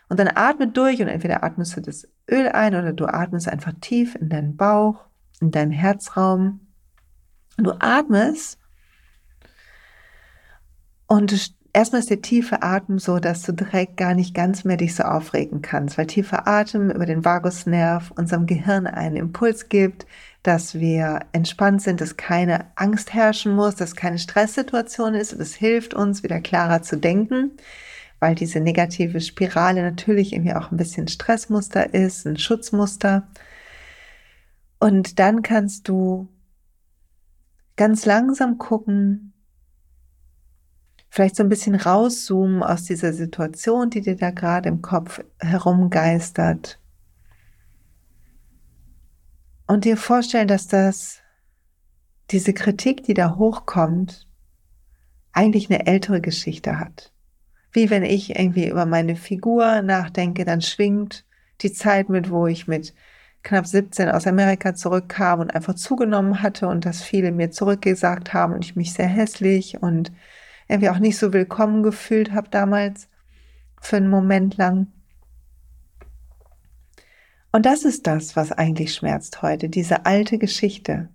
Und 0.08 0.18
dann 0.18 0.28
atme 0.34 0.68
durch 0.68 1.00
und 1.00 1.08
entweder 1.08 1.44
atmest 1.44 1.76
du 1.76 1.80
das 1.80 2.08
Öl 2.30 2.48
ein 2.48 2.74
oder 2.74 2.92
du 2.92 3.06
atmest 3.06 3.48
einfach 3.48 3.72
tief 3.80 4.14
in 4.16 4.28
deinen 4.28 4.56
Bauch, 4.56 5.04
in 5.40 5.50
deinen 5.50 5.70
Herzraum. 5.70 6.60
Und 7.56 7.64
du 7.64 7.72
atmest 7.80 8.58
und 11.08 11.52
erstmal 11.72 12.00
ist 12.00 12.10
der 12.10 12.22
tiefe 12.22 12.62
Atem 12.62 13.00
so, 13.00 13.18
dass 13.18 13.42
du 13.42 13.52
direkt 13.52 13.96
gar 13.96 14.14
nicht 14.14 14.34
ganz 14.34 14.62
mehr 14.62 14.76
dich 14.76 14.94
so 14.94 15.02
aufregen 15.02 15.60
kannst, 15.60 15.98
weil 15.98 16.06
tiefer 16.06 16.46
Atem 16.46 16.90
über 16.90 17.06
den 17.06 17.24
Vagusnerv 17.24 18.12
unserem 18.12 18.46
Gehirn 18.46 18.86
einen 18.86 19.16
Impuls 19.16 19.68
gibt, 19.68 20.06
dass 20.44 20.76
wir 20.76 21.22
entspannt 21.32 21.82
sind, 21.82 22.00
dass 22.00 22.16
keine 22.16 22.66
Angst 22.76 23.12
herrschen 23.12 23.56
muss, 23.56 23.74
dass 23.74 23.96
keine 23.96 24.20
Stresssituation 24.20 25.14
ist 25.14 25.34
und 25.34 25.40
es 25.40 25.56
hilft 25.56 25.94
uns, 25.94 26.22
wieder 26.22 26.40
klarer 26.40 26.82
zu 26.82 26.96
denken 26.96 27.52
weil 28.20 28.34
diese 28.34 28.60
negative 28.60 29.20
Spirale 29.20 29.82
natürlich 29.82 30.32
irgendwie 30.32 30.54
auch 30.54 30.70
ein 30.70 30.76
bisschen 30.76 31.08
Stressmuster 31.08 31.94
ist, 31.94 32.26
ein 32.26 32.36
Schutzmuster. 32.36 33.28
Und 34.80 35.18
dann 35.18 35.42
kannst 35.42 35.88
du 35.88 36.28
ganz 37.76 38.06
langsam 38.06 38.58
gucken, 38.58 39.32
vielleicht 41.08 41.36
so 41.36 41.42
ein 41.42 41.48
bisschen 41.48 41.74
rauszoomen 41.74 42.62
aus 42.62 42.84
dieser 42.84 43.12
Situation, 43.12 43.90
die 43.90 44.00
dir 44.00 44.16
da 44.16 44.30
gerade 44.30 44.68
im 44.68 44.82
Kopf 44.82 45.22
herumgeistert. 45.38 46.78
Und 49.66 49.84
dir 49.84 49.96
vorstellen, 49.96 50.48
dass 50.48 50.66
das, 50.66 51.20
diese 52.30 52.52
Kritik, 52.52 53.02
die 53.04 53.14
da 53.14 53.36
hochkommt, 53.36 54.26
eigentlich 55.32 55.70
eine 55.70 55.86
ältere 55.86 56.20
Geschichte 56.20 56.78
hat 56.78 57.12
wie 57.72 57.90
wenn 57.90 58.02
ich 58.02 58.36
irgendwie 58.36 58.68
über 58.68 58.86
meine 58.86 59.16
Figur 59.16 59.82
nachdenke, 59.82 60.44
dann 60.44 60.60
schwingt 60.60 61.24
die 61.60 61.72
Zeit 61.72 62.08
mit, 62.08 62.30
wo 62.30 62.46
ich 62.46 62.66
mit 62.66 62.94
knapp 63.42 63.66
17 63.66 64.08
aus 64.08 64.26
Amerika 64.26 64.74
zurückkam 64.74 65.40
und 65.40 65.54
einfach 65.54 65.74
zugenommen 65.74 66.42
hatte 66.42 66.68
und 66.68 66.84
dass 66.84 67.02
viele 67.02 67.32
mir 67.32 67.50
zurückgesagt 67.50 68.32
haben 68.32 68.52
und 68.52 68.64
ich 68.64 68.76
mich 68.76 68.92
sehr 68.92 69.06
hässlich 69.06 69.80
und 69.80 70.12
irgendwie 70.68 70.90
auch 70.90 70.98
nicht 70.98 71.18
so 71.18 71.32
willkommen 71.32 71.82
gefühlt 71.82 72.32
habe 72.32 72.48
damals 72.50 73.08
für 73.80 73.96
einen 73.96 74.10
Moment 74.10 74.56
lang. 74.56 74.88
Und 77.50 77.64
das 77.64 77.84
ist 77.84 78.06
das, 78.06 78.36
was 78.36 78.52
eigentlich 78.52 78.94
schmerzt 78.94 79.42
heute, 79.42 79.68
diese 79.68 80.04
alte 80.04 80.38
Geschichte, 80.38 81.08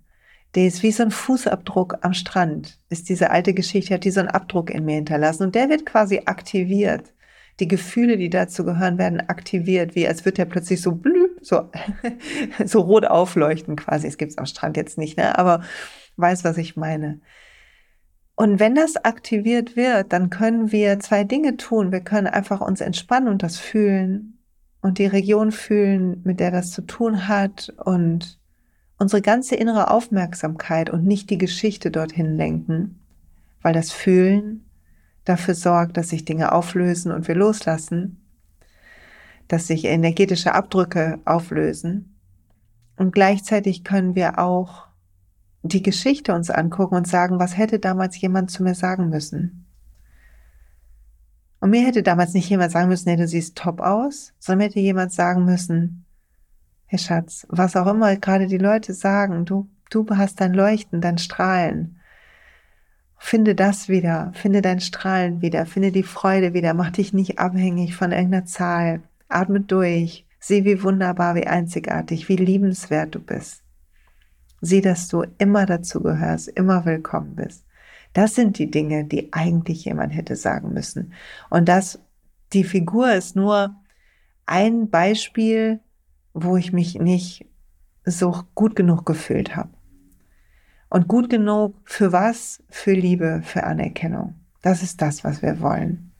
der 0.54 0.66
ist 0.66 0.82
wie 0.82 0.92
so 0.92 1.04
ein 1.04 1.10
Fußabdruck 1.10 1.98
am 2.02 2.14
Strand, 2.14 2.78
ist 2.88 3.08
diese 3.08 3.30
alte 3.30 3.54
Geschichte, 3.54 3.94
hat 3.94 4.04
die 4.04 4.10
so 4.10 4.20
einen 4.20 4.28
Abdruck 4.28 4.70
in 4.70 4.84
mir 4.84 4.96
hinterlassen 4.96 5.44
und 5.44 5.54
der 5.54 5.68
wird 5.68 5.86
quasi 5.86 6.22
aktiviert. 6.26 7.12
Die 7.60 7.68
Gefühle, 7.68 8.16
die 8.16 8.30
dazu 8.30 8.64
gehören, 8.64 8.98
werden 8.98 9.20
aktiviert, 9.20 9.94
wie 9.94 10.08
als 10.08 10.24
würde 10.24 10.36
der 10.36 10.44
plötzlich 10.46 10.82
so 10.82 10.92
blüh, 10.92 11.28
so, 11.40 11.70
so 12.64 12.80
rot 12.80 13.06
aufleuchten 13.06 13.76
quasi. 13.76 14.08
Es 14.08 14.18
gibt 14.18 14.32
es 14.32 14.38
am 14.38 14.46
Strand 14.46 14.76
jetzt 14.76 14.98
nicht, 14.98 15.16
ne? 15.16 15.38
aber 15.38 15.62
weiß, 16.16 16.42
was 16.42 16.58
ich 16.58 16.76
meine. 16.76 17.20
Und 18.36 18.58
wenn 18.58 18.74
das 18.74 18.96
aktiviert 18.96 19.76
wird, 19.76 20.12
dann 20.12 20.28
können 20.28 20.72
wir 20.72 20.98
zwei 20.98 21.24
Dinge 21.24 21.56
tun. 21.56 21.92
Wir 21.92 22.00
können 22.00 22.26
einfach 22.26 22.60
uns 22.60 22.80
entspannen 22.80 23.28
und 23.28 23.42
das 23.42 23.58
fühlen 23.58 24.38
und 24.80 24.98
die 24.98 25.06
Region 25.06 25.52
fühlen, 25.52 26.20
mit 26.24 26.40
der 26.40 26.50
das 26.50 26.72
zu 26.72 26.82
tun 26.82 27.28
hat 27.28 27.72
und 27.84 28.38
unsere 28.98 29.22
ganze 29.22 29.54
innere 29.54 29.90
Aufmerksamkeit 29.90 30.90
und 30.90 31.04
nicht 31.04 31.30
die 31.30 31.38
Geschichte 31.38 31.90
dorthin 31.90 32.36
lenken, 32.36 33.00
weil 33.62 33.72
das 33.72 33.92
Fühlen 33.92 34.64
dafür 35.24 35.54
sorgt, 35.54 35.96
dass 35.96 36.10
sich 36.10 36.24
Dinge 36.24 36.52
auflösen 36.52 37.12
und 37.12 37.28
wir 37.28 37.34
loslassen, 37.34 38.20
dass 39.48 39.66
sich 39.68 39.84
energetische 39.84 40.54
Abdrücke 40.54 41.18
auflösen. 41.24 42.16
Und 42.96 43.12
gleichzeitig 43.12 43.84
können 43.84 44.14
wir 44.14 44.38
auch 44.38 44.86
die 45.64 45.82
Geschichte 45.82 46.34
uns 46.34 46.50
angucken 46.50 46.94
und 46.94 47.08
sagen, 47.08 47.38
was 47.38 47.56
hätte 47.56 47.78
damals 47.78 48.20
jemand 48.20 48.50
zu 48.50 48.62
mir 48.62 48.74
sagen 48.74 49.08
müssen? 49.08 49.66
Und 51.60 51.70
mir 51.70 51.86
hätte 51.86 52.02
damals 52.02 52.34
nicht 52.34 52.50
jemand 52.50 52.70
sagen 52.70 52.88
müssen, 52.88 53.08
nee, 53.08 53.16
du 53.16 53.26
siehst 53.26 53.56
top 53.56 53.80
aus, 53.80 54.34
sondern 54.38 54.68
hätte 54.68 54.80
jemand 54.80 55.12
sagen 55.12 55.46
müssen, 55.46 56.04
Hey 56.86 56.98
Schatz, 56.98 57.46
was 57.48 57.74
auch 57.74 57.86
immer 57.86 58.14
gerade 58.16 58.46
die 58.46 58.58
Leute 58.58 58.92
sagen, 58.92 59.46
du, 59.46 59.68
du 59.90 60.06
hast 60.10 60.40
dein 60.40 60.52
Leuchten, 60.52 61.00
dein 61.00 61.18
Strahlen. 61.18 61.98
Finde 63.16 63.54
das 63.54 63.88
wieder, 63.88 64.30
finde 64.34 64.60
dein 64.60 64.80
Strahlen 64.80 65.40
wieder, 65.40 65.64
finde 65.64 65.90
die 65.90 66.04
Freude 66.04 66.52
wieder, 66.52 66.74
mach 66.74 66.90
dich 66.90 67.14
nicht 67.14 67.38
abhängig 67.38 67.96
von 67.96 68.12
irgendeiner 68.12 68.44
Zahl. 68.44 69.02
Atme 69.28 69.60
durch, 69.60 70.26
sieh, 70.38 70.64
wie 70.66 70.82
wunderbar, 70.84 71.34
wie 71.34 71.46
einzigartig, 71.48 72.28
wie 72.28 72.36
liebenswert 72.36 73.14
du 73.14 73.18
bist. 73.18 73.63
Sieh, 74.64 74.80
dass 74.80 75.08
du 75.08 75.24
immer 75.38 75.66
dazu 75.66 76.02
gehörst, 76.02 76.48
immer 76.48 76.84
willkommen 76.84 77.34
bist. 77.36 77.64
Das 78.12 78.34
sind 78.34 78.58
die 78.58 78.70
Dinge, 78.70 79.04
die 79.04 79.32
eigentlich 79.32 79.84
jemand 79.84 80.14
hätte 80.14 80.36
sagen 80.36 80.72
müssen. 80.72 81.12
Und 81.50 81.68
das, 81.68 81.98
die 82.52 82.64
Figur 82.64 83.12
ist 83.12 83.34
nur 83.36 83.74
ein 84.46 84.90
Beispiel 84.90 85.80
wo 86.34 86.56
ich 86.56 86.72
mich 86.72 86.96
nicht 86.96 87.46
so 88.04 88.44
gut 88.54 88.76
genug 88.76 89.06
gefühlt 89.06 89.56
habe. 89.56 89.70
Und 90.90 91.08
gut 91.08 91.30
genug 91.30 91.76
für 91.84 92.12
was? 92.12 92.62
Für 92.68 92.92
Liebe, 92.92 93.40
für 93.42 93.64
Anerkennung. 93.64 94.34
Das 94.60 94.82
ist 94.82 95.00
das, 95.00 95.24
was 95.24 95.40
wir 95.40 95.60
wollen. 95.60 96.12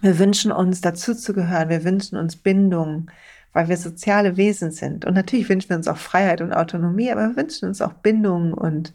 Wir 0.00 0.18
wünschen 0.18 0.52
uns 0.52 0.80
dazuzugehören, 0.80 1.68
wir 1.68 1.84
wünschen 1.84 2.18
uns 2.18 2.36
Bindung, 2.36 3.10
weil 3.56 3.70
wir 3.70 3.78
soziale 3.78 4.36
Wesen 4.36 4.70
sind. 4.70 5.06
Und 5.06 5.14
natürlich 5.14 5.48
wünschen 5.48 5.70
wir 5.70 5.78
uns 5.78 5.88
auch 5.88 5.96
Freiheit 5.96 6.42
und 6.42 6.52
Autonomie, 6.52 7.10
aber 7.10 7.28
wir 7.28 7.36
wünschen 7.36 7.66
uns 7.66 7.80
auch 7.80 7.94
Bindung 7.94 8.52
und, 8.52 8.92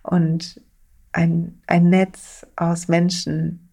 und 0.00 0.58
ein, 1.12 1.60
ein 1.66 1.90
Netz 1.90 2.46
aus 2.56 2.88
Menschen, 2.88 3.68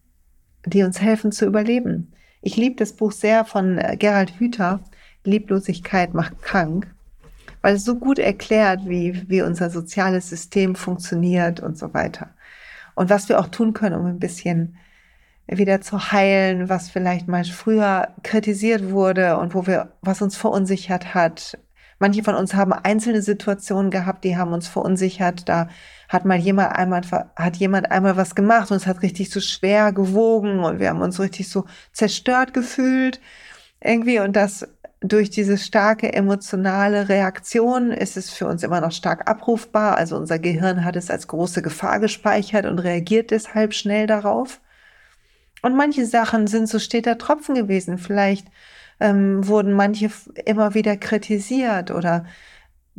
die 0.66 0.82
uns 0.82 1.00
helfen 1.00 1.32
zu 1.32 1.46
überleben. 1.46 2.12
Ich 2.42 2.58
liebe 2.58 2.76
das 2.76 2.92
Buch 2.92 3.12
sehr 3.12 3.46
von 3.46 3.78
äh, 3.78 3.96
Gerald 3.98 4.38
Hüther, 4.38 4.80
Lieblosigkeit 5.24 6.12
macht 6.12 6.42
krank, 6.42 6.86
weil 7.62 7.76
es 7.76 7.86
so 7.86 7.94
gut 7.94 8.18
erklärt, 8.18 8.86
wie, 8.86 9.26
wie 9.30 9.40
unser 9.40 9.70
soziales 9.70 10.28
System 10.28 10.74
funktioniert 10.74 11.60
und 11.60 11.78
so 11.78 11.94
weiter. 11.94 12.28
Und 12.94 13.08
was 13.08 13.30
wir 13.30 13.40
auch 13.40 13.48
tun 13.48 13.72
können, 13.72 13.98
um 13.98 14.04
ein 14.04 14.18
bisschen 14.18 14.76
wieder 15.48 15.80
zu 15.80 16.12
heilen, 16.12 16.68
was 16.68 16.90
vielleicht 16.90 17.26
mal 17.26 17.44
früher 17.44 18.08
kritisiert 18.22 18.90
wurde 18.90 19.38
und 19.38 19.54
wo 19.54 19.66
wir, 19.66 19.92
was 20.02 20.22
uns 20.22 20.36
verunsichert 20.36 21.14
hat. 21.14 21.58
Manche 21.98 22.22
von 22.22 22.36
uns 22.36 22.54
haben 22.54 22.72
einzelne 22.72 23.22
Situationen 23.22 23.90
gehabt, 23.90 24.24
die 24.24 24.36
haben 24.36 24.52
uns 24.52 24.68
verunsichert. 24.68 25.48
Da 25.48 25.68
hat 26.08 26.24
mal 26.24 26.38
jemand 26.38 26.76
einmal, 26.76 27.02
hat 27.34 27.56
jemand 27.56 27.90
einmal 27.90 28.16
was 28.16 28.34
gemacht 28.34 28.70
und 28.70 28.76
es 28.76 28.86
hat 28.86 29.02
richtig 29.02 29.30
so 29.30 29.40
schwer 29.40 29.92
gewogen 29.92 30.60
und 30.60 30.78
wir 30.78 30.90
haben 30.90 31.00
uns 31.00 31.18
richtig 31.18 31.48
so 31.48 31.64
zerstört 31.92 32.54
gefühlt 32.54 33.20
irgendwie 33.80 34.18
und 34.20 34.34
das 34.34 34.66
durch 35.00 35.30
diese 35.30 35.58
starke 35.58 36.12
emotionale 36.12 37.08
Reaktion 37.08 37.92
ist 37.92 38.16
es 38.16 38.30
für 38.30 38.46
uns 38.46 38.64
immer 38.64 38.80
noch 38.80 38.90
stark 38.90 39.30
abrufbar. 39.30 39.96
Also 39.96 40.16
unser 40.16 40.38
Gehirn 40.38 40.84
hat 40.84 40.96
es 40.96 41.10
als 41.10 41.28
große 41.28 41.62
Gefahr 41.62 42.00
gespeichert 42.00 42.66
und 42.66 42.80
reagiert 42.80 43.30
deshalb 43.30 43.74
schnell 43.74 44.06
darauf. 44.08 44.60
Und 45.62 45.76
manche 45.76 46.06
Sachen 46.06 46.46
sind 46.46 46.68
so 46.68 46.78
steter 46.78 47.18
Tropfen 47.18 47.54
gewesen. 47.54 47.98
Vielleicht 47.98 48.48
ähm, 49.00 49.46
wurden 49.46 49.72
manche 49.72 50.10
immer 50.44 50.74
wieder 50.74 50.96
kritisiert 50.96 51.90
oder 51.90 52.24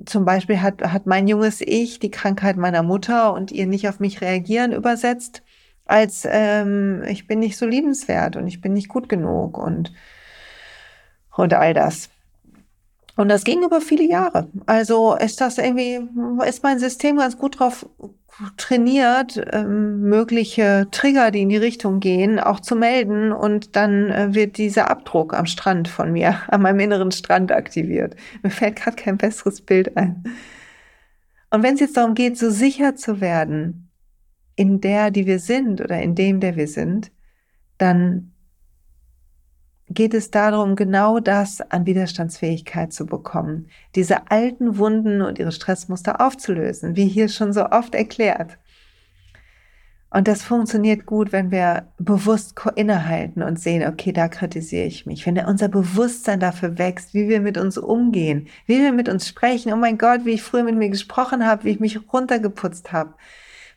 zum 0.05 0.25
Beispiel 0.25 0.61
hat, 0.61 0.81
hat 0.81 1.05
mein 1.05 1.27
junges 1.27 1.61
Ich 1.61 1.99
die 1.99 2.11
Krankheit 2.11 2.57
meiner 2.57 2.83
Mutter 2.83 3.33
und 3.33 3.51
ihr 3.51 3.67
nicht 3.67 3.89
auf 3.89 3.99
mich 3.99 4.21
reagieren 4.21 4.71
übersetzt 4.71 5.43
als 5.89 6.27
ähm, 6.29 7.03
ich 7.07 7.25
bin 7.25 7.39
nicht 7.39 7.57
so 7.57 7.65
liebenswert 7.65 8.35
und 8.35 8.47
ich 8.47 8.61
bin 8.61 8.73
nicht 8.73 8.89
gut 8.89 9.09
genug 9.09 9.57
und, 9.57 9.91
und 11.35 11.53
all 11.53 11.73
das. 11.73 12.09
Und 13.19 13.27
das 13.27 13.43
ging 13.43 13.63
über 13.65 13.81
viele 13.81 14.05
Jahre. 14.05 14.47
Also 14.65 15.13
ist 15.13 15.41
das 15.41 15.57
irgendwie, 15.57 15.99
ist 16.47 16.63
mein 16.63 16.79
System 16.79 17.17
ganz 17.17 17.37
gut 17.37 17.59
drauf 17.59 17.85
trainiert, 18.55 19.45
ähm, 19.51 20.03
mögliche 20.03 20.87
Trigger, 20.91 21.29
die 21.29 21.41
in 21.41 21.49
die 21.49 21.57
Richtung 21.57 21.99
gehen, 21.99 22.39
auch 22.39 22.61
zu 22.61 22.77
melden. 22.77 23.33
Und 23.33 23.75
dann 23.75 24.09
äh, 24.09 24.33
wird 24.33 24.57
dieser 24.57 24.89
Abdruck 24.89 25.33
am 25.33 25.47
Strand 25.47 25.89
von 25.89 26.13
mir, 26.13 26.39
an 26.47 26.61
meinem 26.61 26.79
inneren 26.79 27.11
Strand 27.11 27.51
aktiviert. 27.51 28.15
Mir 28.41 28.51
fällt 28.51 28.77
gerade 28.77 28.95
kein 28.95 29.17
besseres 29.17 29.59
Bild 29.59 29.97
ein. 29.97 30.23
Und 31.49 31.61
wenn 31.61 31.73
es 31.73 31.81
jetzt 31.81 31.97
darum 31.97 32.13
geht, 32.13 32.37
so 32.37 32.49
sicher 32.49 32.95
zu 32.95 33.19
werden 33.19 33.91
in 34.55 34.79
der, 34.79 35.11
die 35.11 35.25
wir 35.25 35.39
sind 35.39 35.81
oder 35.81 36.01
in 36.01 36.15
dem, 36.15 36.39
der 36.39 36.55
wir 36.55 36.69
sind, 36.69 37.11
dann 37.77 38.31
geht 39.89 40.13
es 40.13 40.31
darum, 40.31 40.75
genau 40.75 41.19
das 41.19 41.61
an 41.61 41.85
Widerstandsfähigkeit 41.85 42.93
zu 42.93 43.05
bekommen, 43.05 43.67
diese 43.95 44.31
alten 44.31 44.77
Wunden 44.77 45.21
und 45.21 45.39
ihre 45.39 45.51
Stressmuster 45.51 46.21
aufzulösen, 46.21 46.95
wie 46.95 47.07
hier 47.07 47.27
schon 47.27 47.53
so 47.53 47.65
oft 47.69 47.95
erklärt. 47.95 48.57
Und 50.11 50.27
das 50.27 50.41
funktioniert 50.41 51.05
gut, 51.05 51.31
wenn 51.31 51.51
wir 51.51 51.87
bewusst 51.99 52.55
innehalten 52.75 53.43
und 53.43 53.59
sehen, 53.59 53.87
okay, 53.87 54.11
da 54.11 54.27
kritisiere 54.27 54.85
ich 54.85 55.05
mich. 55.05 55.25
Wenn 55.25 55.37
unser 55.37 55.67
Bewusstsein 55.67 56.39
dafür 56.39 56.79
wächst, 56.79 57.13
wie 57.13 57.29
wir 57.29 57.41
mit 57.41 57.59
uns 57.59 57.77
umgehen, 57.77 58.47
wie 58.65 58.79
wir 58.79 58.91
mit 58.91 59.07
uns 59.07 59.27
sprechen. 59.27 59.71
Oh 59.71 59.75
mein 59.75 59.99
Gott, 59.99 60.25
wie 60.25 60.31
ich 60.31 60.41
früher 60.41 60.63
mit 60.63 60.75
mir 60.75 60.89
gesprochen 60.89 61.45
habe, 61.45 61.63
wie 61.63 61.69
ich 61.69 61.79
mich 61.79 62.11
runtergeputzt 62.11 62.91
habe. 62.91 63.13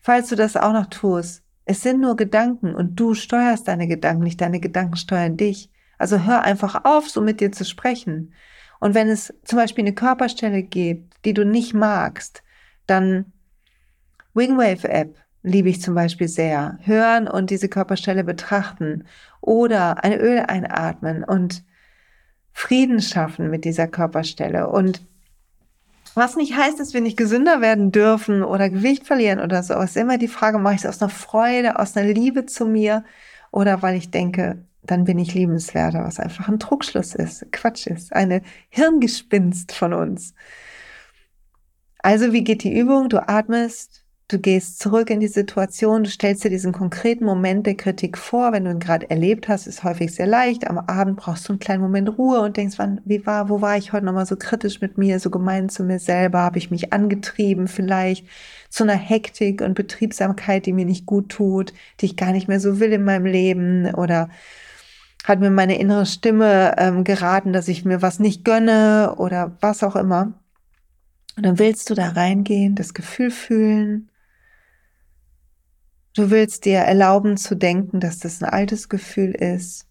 Falls 0.00 0.30
du 0.30 0.36
das 0.36 0.56
auch 0.56 0.72
noch 0.72 0.86
tust, 0.86 1.42
es 1.64 1.82
sind 1.82 2.00
nur 2.00 2.16
Gedanken 2.16 2.74
und 2.74 2.98
du 2.98 3.14
steuerst 3.14 3.68
deine 3.68 3.86
Gedanken, 3.86 4.24
nicht 4.24 4.40
deine 4.40 4.58
Gedanken 4.58 4.96
steuern 4.96 5.36
dich. 5.36 5.71
Also 6.02 6.24
hör 6.24 6.42
einfach 6.42 6.84
auf, 6.84 7.08
so 7.08 7.20
mit 7.20 7.38
dir 7.40 7.52
zu 7.52 7.64
sprechen. 7.64 8.34
Und 8.80 8.96
wenn 8.96 9.08
es 9.08 9.32
zum 9.44 9.56
Beispiel 9.56 9.84
eine 9.84 9.94
Körperstelle 9.94 10.64
gibt, 10.64 11.14
die 11.24 11.32
du 11.32 11.44
nicht 11.44 11.74
magst, 11.74 12.42
dann 12.88 13.26
Wingwave 14.34 14.88
App 14.88 15.16
liebe 15.44 15.68
ich 15.68 15.80
zum 15.80 15.94
Beispiel 15.94 16.26
sehr. 16.26 16.76
Hören 16.82 17.28
und 17.28 17.50
diese 17.50 17.68
Körperstelle 17.68 18.24
betrachten 18.24 19.04
oder 19.40 20.02
ein 20.02 20.18
Öl 20.18 20.40
einatmen 20.40 21.22
und 21.22 21.62
Frieden 22.52 23.00
schaffen 23.00 23.48
mit 23.48 23.64
dieser 23.64 23.86
Körperstelle. 23.86 24.70
Und 24.70 25.02
was 26.16 26.34
nicht 26.34 26.56
heißt, 26.56 26.80
dass 26.80 26.94
wir 26.94 27.00
nicht 27.00 27.16
gesünder 27.16 27.60
werden 27.60 27.92
dürfen 27.92 28.42
oder 28.42 28.70
Gewicht 28.70 29.06
verlieren 29.06 29.38
oder 29.38 29.62
so. 29.62 29.74
Es 29.74 29.90
ist 29.90 29.96
immer 29.98 30.18
die 30.18 30.26
Frage, 30.26 30.58
mache 30.58 30.74
ich 30.74 30.80
es 30.80 30.86
aus 30.86 31.00
einer 31.00 31.10
Freude, 31.10 31.78
aus 31.78 31.96
einer 31.96 32.12
Liebe 32.12 32.44
zu 32.46 32.66
mir 32.66 33.04
oder 33.52 33.82
weil 33.82 33.94
ich 33.94 34.10
denke, 34.10 34.64
dann 34.84 35.04
bin 35.04 35.18
ich 35.18 35.34
liebenswerter, 35.34 36.04
was 36.04 36.18
einfach 36.18 36.48
ein 36.48 36.58
Druckschluss 36.58 37.14
ist, 37.14 37.50
Quatsch 37.52 37.86
ist, 37.86 38.12
eine 38.12 38.42
Hirngespinst 38.68 39.72
von 39.72 39.92
uns. 39.92 40.34
Also 41.98 42.32
wie 42.32 42.42
geht 42.42 42.64
die 42.64 42.76
Übung? 42.76 43.08
Du 43.08 43.28
atmest, 43.28 44.04
du 44.26 44.40
gehst 44.40 44.80
zurück 44.80 45.08
in 45.10 45.20
die 45.20 45.28
Situation, 45.28 46.02
du 46.02 46.10
stellst 46.10 46.42
dir 46.42 46.50
diesen 46.50 46.72
konkreten 46.72 47.24
Moment 47.24 47.64
der 47.64 47.76
Kritik 47.76 48.18
vor, 48.18 48.50
wenn 48.50 48.64
du 48.64 48.72
ihn 48.72 48.80
gerade 48.80 49.08
erlebt 49.08 49.48
hast, 49.48 49.68
ist 49.68 49.84
häufig 49.84 50.12
sehr 50.12 50.26
leicht. 50.26 50.66
Am 50.68 50.78
Abend 50.78 51.16
brauchst 51.16 51.48
du 51.48 51.52
einen 51.52 51.60
kleinen 51.60 51.82
Moment 51.82 52.18
Ruhe 52.18 52.40
und 52.40 52.56
denkst, 52.56 52.78
wann, 52.78 53.00
wie 53.04 53.24
war, 53.24 53.48
wo 53.48 53.60
war 53.60 53.76
ich 53.76 53.92
heute 53.92 54.06
nochmal 54.06 54.26
so 54.26 54.34
kritisch 54.36 54.80
mit 54.80 54.98
mir, 54.98 55.20
so 55.20 55.30
gemein 55.30 55.68
zu 55.68 55.84
mir 55.84 56.00
selber, 56.00 56.40
habe 56.40 56.58
ich 56.58 56.72
mich 56.72 56.92
angetrieben 56.92 57.68
vielleicht 57.68 58.26
zu 58.68 58.82
einer 58.82 58.94
Hektik 58.94 59.60
und 59.60 59.74
Betriebsamkeit, 59.74 60.66
die 60.66 60.72
mir 60.72 60.86
nicht 60.86 61.06
gut 61.06 61.28
tut, 61.28 61.72
die 62.00 62.06
ich 62.06 62.16
gar 62.16 62.32
nicht 62.32 62.48
mehr 62.48 62.58
so 62.58 62.80
will 62.80 62.92
in 62.92 63.04
meinem 63.04 63.26
Leben 63.26 63.94
oder 63.94 64.28
hat 65.24 65.40
mir 65.40 65.50
meine 65.50 65.78
innere 65.78 66.06
Stimme 66.06 66.74
ähm, 66.78 67.04
geraten, 67.04 67.52
dass 67.52 67.68
ich 67.68 67.84
mir 67.84 68.02
was 68.02 68.18
nicht 68.18 68.44
gönne 68.44 69.14
oder 69.16 69.56
was 69.60 69.82
auch 69.82 69.96
immer. 69.96 70.34
Und 71.36 71.46
dann 71.46 71.58
willst 71.58 71.88
du 71.90 71.94
da 71.94 72.10
reingehen, 72.10 72.74
das 72.74 72.94
Gefühl 72.94 73.30
fühlen. 73.30 74.10
Du 76.14 76.30
willst 76.30 76.64
dir 76.64 76.78
erlauben 76.78 77.36
zu 77.36 77.54
denken, 77.54 78.00
dass 78.00 78.18
das 78.18 78.42
ein 78.42 78.48
altes 78.48 78.88
Gefühl 78.88 79.30
ist. 79.30 79.86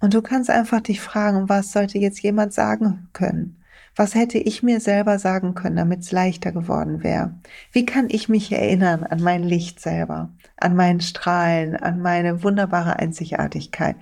Und 0.00 0.14
du 0.14 0.22
kannst 0.22 0.50
einfach 0.50 0.80
dich 0.80 1.00
fragen, 1.00 1.48
was 1.48 1.72
sollte 1.72 1.98
jetzt 1.98 2.22
jemand 2.22 2.52
sagen 2.54 3.08
können? 3.12 3.62
Was 3.94 4.14
hätte 4.14 4.38
ich 4.38 4.62
mir 4.62 4.80
selber 4.80 5.18
sagen 5.18 5.54
können, 5.54 5.76
damit 5.76 6.00
es 6.00 6.12
leichter 6.12 6.52
geworden 6.52 7.02
wäre? 7.02 7.38
Wie 7.72 7.84
kann 7.84 8.06
ich 8.08 8.28
mich 8.28 8.50
erinnern 8.50 9.04
an 9.04 9.20
mein 9.20 9.42
Licht 9.42 9.80
selber, 9.80 10.30
an 10.56 10.74
meinen 10.74 11.00
Strahlen, 11.00 11.76
an 11.76 12.00
meine 12.00 12.42
wunderbare 12.42 12.98
Einzigartigkeit? 12.98 13.96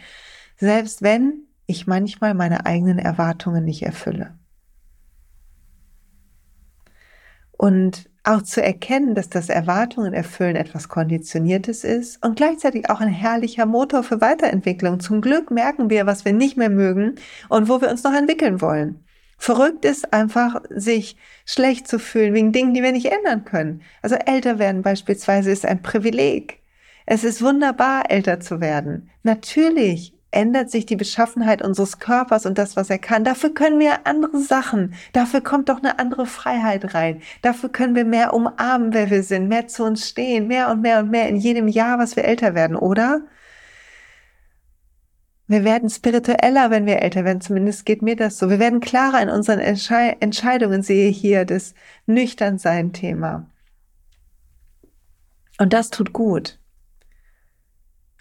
Selbst 0.59 1.03
wenn 1.03 1.45
ich 1.67 1.87
manchmal 1.87 2.35
meine 2.35 2.67
eigenen 2.67 2.99
Erwartungen 2.99 3.65
nicht 3.65 3.83
erfülle. 3.83 4.35
Und 7.53 8.09
auch 8.25 8.43
zu 8.43 8.63
erkennen, 8.63 9.15
dass 9.15 9.31
das 9.31 9.49
Erwartungen 9.49 10.13
erfüllen 10.13 10.55
etwas 10.55 10.89
Konditioniertes 10.89 11.83
ist 11.83 12.23
und 12.25 12.37
gleichzeitig 12.37 12.91
auch 12.91 13.01
ein 13.01 13.09
herrlicher 13.09 13.67
Motor 13.67 14.03
für 14.03 14.21
Weiterentwicklung. 14.21 15.01
Zum 15.01 15.21
Glück 15.21 15.51
merken 15.51 15.89
wir, 15.91 16.07
was 16.07 16.25
wir 16.25 16.33
nicht 16.33 16.57
mehr 16.57 16.71
mögen 16.71 17.15
und 17.49 17.69
wo 17.69 17.81
wir 17.81 17.91
uns 17.91 18.05
noch 18.05 18.13
entwickeln 18.13 18.61
wollen. 18.61 19.05
Verrückt 19.39 19.85
ist 19.85 20.13
einfach, 20.13 20.61
sich 20.69 21.17
schlecht 21.47 21.89
zu 21.89 21.99
fühlen 21.99 22.35
wegen 22.35 22.53
Dingen, 22.53 22.75
die 22.75 22.83
wir 22.83 22.93
nicht 22.93 23.11
ändern 23.11 23.45
können. 23.45 23.83
Also 24.03 24.17
älter 24.17 24.59
werden 24.59 24.83
beispielsweise 24.83 25.51
ist 25.51 25.65
ein 25.65 25.81
Privileg. 25.81 26.61
Es 27.07 27.25
ist 27.25 27.41
wunderbar, 27.41 28.11
älter 28.11 28.41
zu 28.41 28.61
werden. 28.61 29.09
Natürlich 29.23 30.18
ändert 30.31 30.71
sich 30.71 30.87
die 30.87 30.97
Beschaffenheit 30.97 31.63
unseres 31.63 31.99
Körpers 31.99 32.45
und 32.47 32.59
das, 32.59 32.77
was 32.77 32.91
er 32.91 32.99
kann. 32.99 33.25
Dafür 33.25 33.55
können 33.55 33.79
wir 33.79 34.07
andere 34.07 34.39
Sachen. 34.39 34.95
Dafür 35.13 35.41
kommt 35.41 35.69
doch 35.69 35.79
eine 35.79 35.99
andere 35.99 36.27
Freiheit 36.27 36.95
rein. 36.95 37.23
Dafür 37.43 37.71
können 37.71 37.95
wir 37.95 38.05
mehr 38.05 38.35
umarmen, 38.35 38.93
wer 38.93 39.11
wir 39.11 39.23
sind, 39.23 39.49
mehr 39.49 39.69
zu 39.69 39.85
uns 39.85 40.09
stehen, 40.09 40.47
mehr 40.47 40.71
und 40.71 40.83
mehr 40.83 41.01
und 41.01 41.11
mehr 41.11 41.29
in 41.29 41.37
jedem 41.37 41.69
Jahr, 41.69 41.99
was 41.99 42.17
wir 42.17 42.25
älter 42.25 42.55
werden, 42.55 42.77
oder? 42.77 43.23
Wir 45.47 45.65
werden 45.65 45.89
spiritueller, 45.89 46.71
wenn 46.71 46.85
wir 46.85 47.01
älter 47.01 47.25
werden. 47.25 47.41
Zumindest 47.41 47.87
geht 47.87 48.03
mir 48.03 48.17
das 48.17 48.37
so. 48.37 48.51
Wir 48.51 48.59
werden 48.59 48.81
klarer 48.81 49.23
in 49.23 49.31
unseren 49.31 49.61
Entscheidungen. 49.61 50.83
Sehe 50.83 51.11
hier 51.11 51.47
das 51.47 51.75
Nüchternsein-Thema. 52.07 53.47
Und 55.59 55.73
das 55.73 55.89
tut 55.89 56.13
gut. 56.13 56.59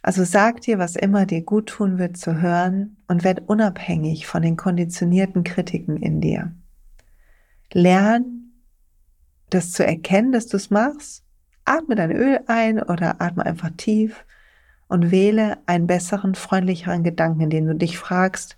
Also 0.08 0.24
sag 0.24 0.62
dir, 0.62 0.80
was 0.80 0.96
immer 0.96 1.26
dir 1.26 1.42
gut 1.42 1.68
tun 1.68 1.98
wird 1.98 2.16
zu 2.16 2.40
hören 2.40 2.96
und 3.10 3.26
werd 3.26 3.50
unabhängig 3.50 4.26
von 4.26 4.42
den 4.42 4.56
konditionierten 4.56 5.44
Kritiken 5.44 5.98
in 5.98 6.22
dir. 6.22 6.54
Lern, 7.74 8.54
das 9.50 9.74
zu 9.74 9.86
erkennen, 9.86 10.32
dass 10.32 10.48
du 10.48 10.56
es 10.56 10.70
machst. 10.70 11.26
Atme 11.66 11.96
dein 11.96 12.14
Öl 12.14 12.40
ein 12.48 12.82
oder 12.82 13.20
atme 13.20 13.46
einfach 13.46 13.72
tief 13.76 14.24
und 14.88 15.12
wähle 15.12 15.58
einen 15.66 15.88
besseren, 15.88 16.36
freundlicheren 16.36 17.04
Gedanken, 17.04 17.42
in 17.42 17.50
dem 17.50 17.68
du 17.68 17.76
dich 17.76 17.98
fragst, 17.98 18.56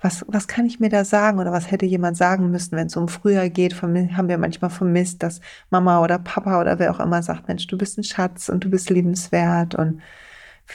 was, 0.00 0.24
was 0.28 0.48
kann 0.48 0.64
ich 0.64 0.80
mir 0.80 0.88
da 0.88 1.04
sagen 1.04 1.38
oder 1.38 1.52
was 1.52 1.70
hätte 1.70 1.84
jemand 1.84 2.16
sagen 2.16 2.50
müssen, 2.50 2.74
wenn 2.74 2.86
es 2.86 2.96
um 2.96 3.08
früher 3.08 3.50
geht? 3.50 3.82
Haben 3.82 4.28
wir 4.28 4.38
manchmal 4.38 4.70
vermisst, 4.70 5.22
dass 5.22 5.42
Mama 5.68 6.02
oder 6.02 6.18
Papa 6.18 6.58
oder 6.58 6.78
wer 6.78 6.90
auch 6.90 7.00
immer 7.00 7.22
sagt, 7.22 7.48
Mensch, 7.48 7.66
du 7.66 7.76
bist 7.76 7.98
ein 7.98 8.04
Schatz 8.04 8.48
und 8.48 8.64
du 8.64 8.70
bist 8.70 8.88
liebenswert 8.88 9.74
und 9.74 10.00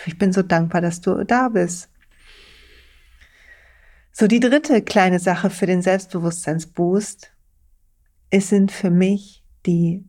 ich 0.06 0.18
bin 0.18 0.34
so 0.34 0.42
dankbar, 0.42 0.82
dass 0.82 1.02
du 1.02 1.24
da 1.24 1.50
bist. 1.50 1.90
So, 4.12 4.28
die 4.28 4.40
dritte 4.40 4.82
kleine 4.82 5.20
Sache 5.20 5.50
für 5.50 5.66
den 5.66 5.82
Selbstbewusstseinsboost 5.82 7.32
es 8.32 8.50
sind 8.50 8.72
für 8.72 8.90
mich 8.90 9.44
die 9.68 10.04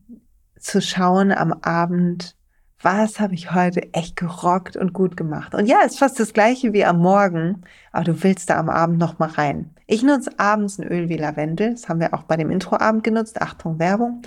zu 0.58 0.80
schauen 0.80 1.32
am 1.32 1.52
Abend, 1.52 2.36
was 2.80 3.20
habe 3.20 3.34
ich 3.34 3.52
heute 3.52 3.92
echt 3.92 4.16
gerockt 4.16 4.76
und 4.76 4.92
gut 4.92 5.16
gemacht. 5.16 5.54
Und 5.54 5.66
ja, 5.66 5.82
ist 5.82 5.98
fast 5.98 6.18
das 6.18 6.32
gleiche 6.32 6.72
wie 6.72 6.84
am 6.84 6.98
Morgen, 6.98 7.62
aber 7.90 8.04
du 8.04 8.22
willst 8.22 8.48
da 8.48 8.58
am 8.58 8.70
Abend 8.70 8.98
noch 8.98 9.18
mal 9.18 9.28
rein. 9.28 9.74
Ich 9.86 10.02
nutze 10.02 10.30
abends 10.38 10.78
ein 10.78 10.86
Öl 10.86 11.08
wie 11.08 11.16
Lavendel, 11.16 11.72
das 11.72 11.88
haben 11.88 12.00
wir 12.00 12.14
auch 12.14 12.22
bei 12.22 12.36
dem 12.36 12.50
Introabend 12.50 13.04
genutzt, 13.04 13.42
Achtung 13.42 13.78
Werbung, 13.78 14.22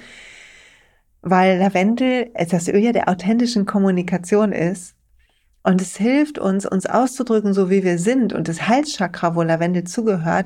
weil 1.22 1.58
Lavendel 1.58 2.32
das 2.50 2.68
Öl 2.68 2.80
ja 2.80 2.92
der 2.92 3.10
authentischen 3.10 3.66
Kommunikation 3.66 4.52
ist 4.52 4.95
und 5.66 5.82
es 5.82 5.98
hilft 5.98 6.38
uns, 6.38 6.68
uns 6.68 6.86
auszudrücken, 6.86 7.56
so 7.56 7.72
wie 7.72 7.84
wir 7.84 7.98
sind. 7.98 8.34
Und 8.34 8.48
das 8.48 8.68
Halschakra, 8.68 9.34
wo 9.36 9.42
Lavendel 9.42 9.84
zugehört, 9.84 10.46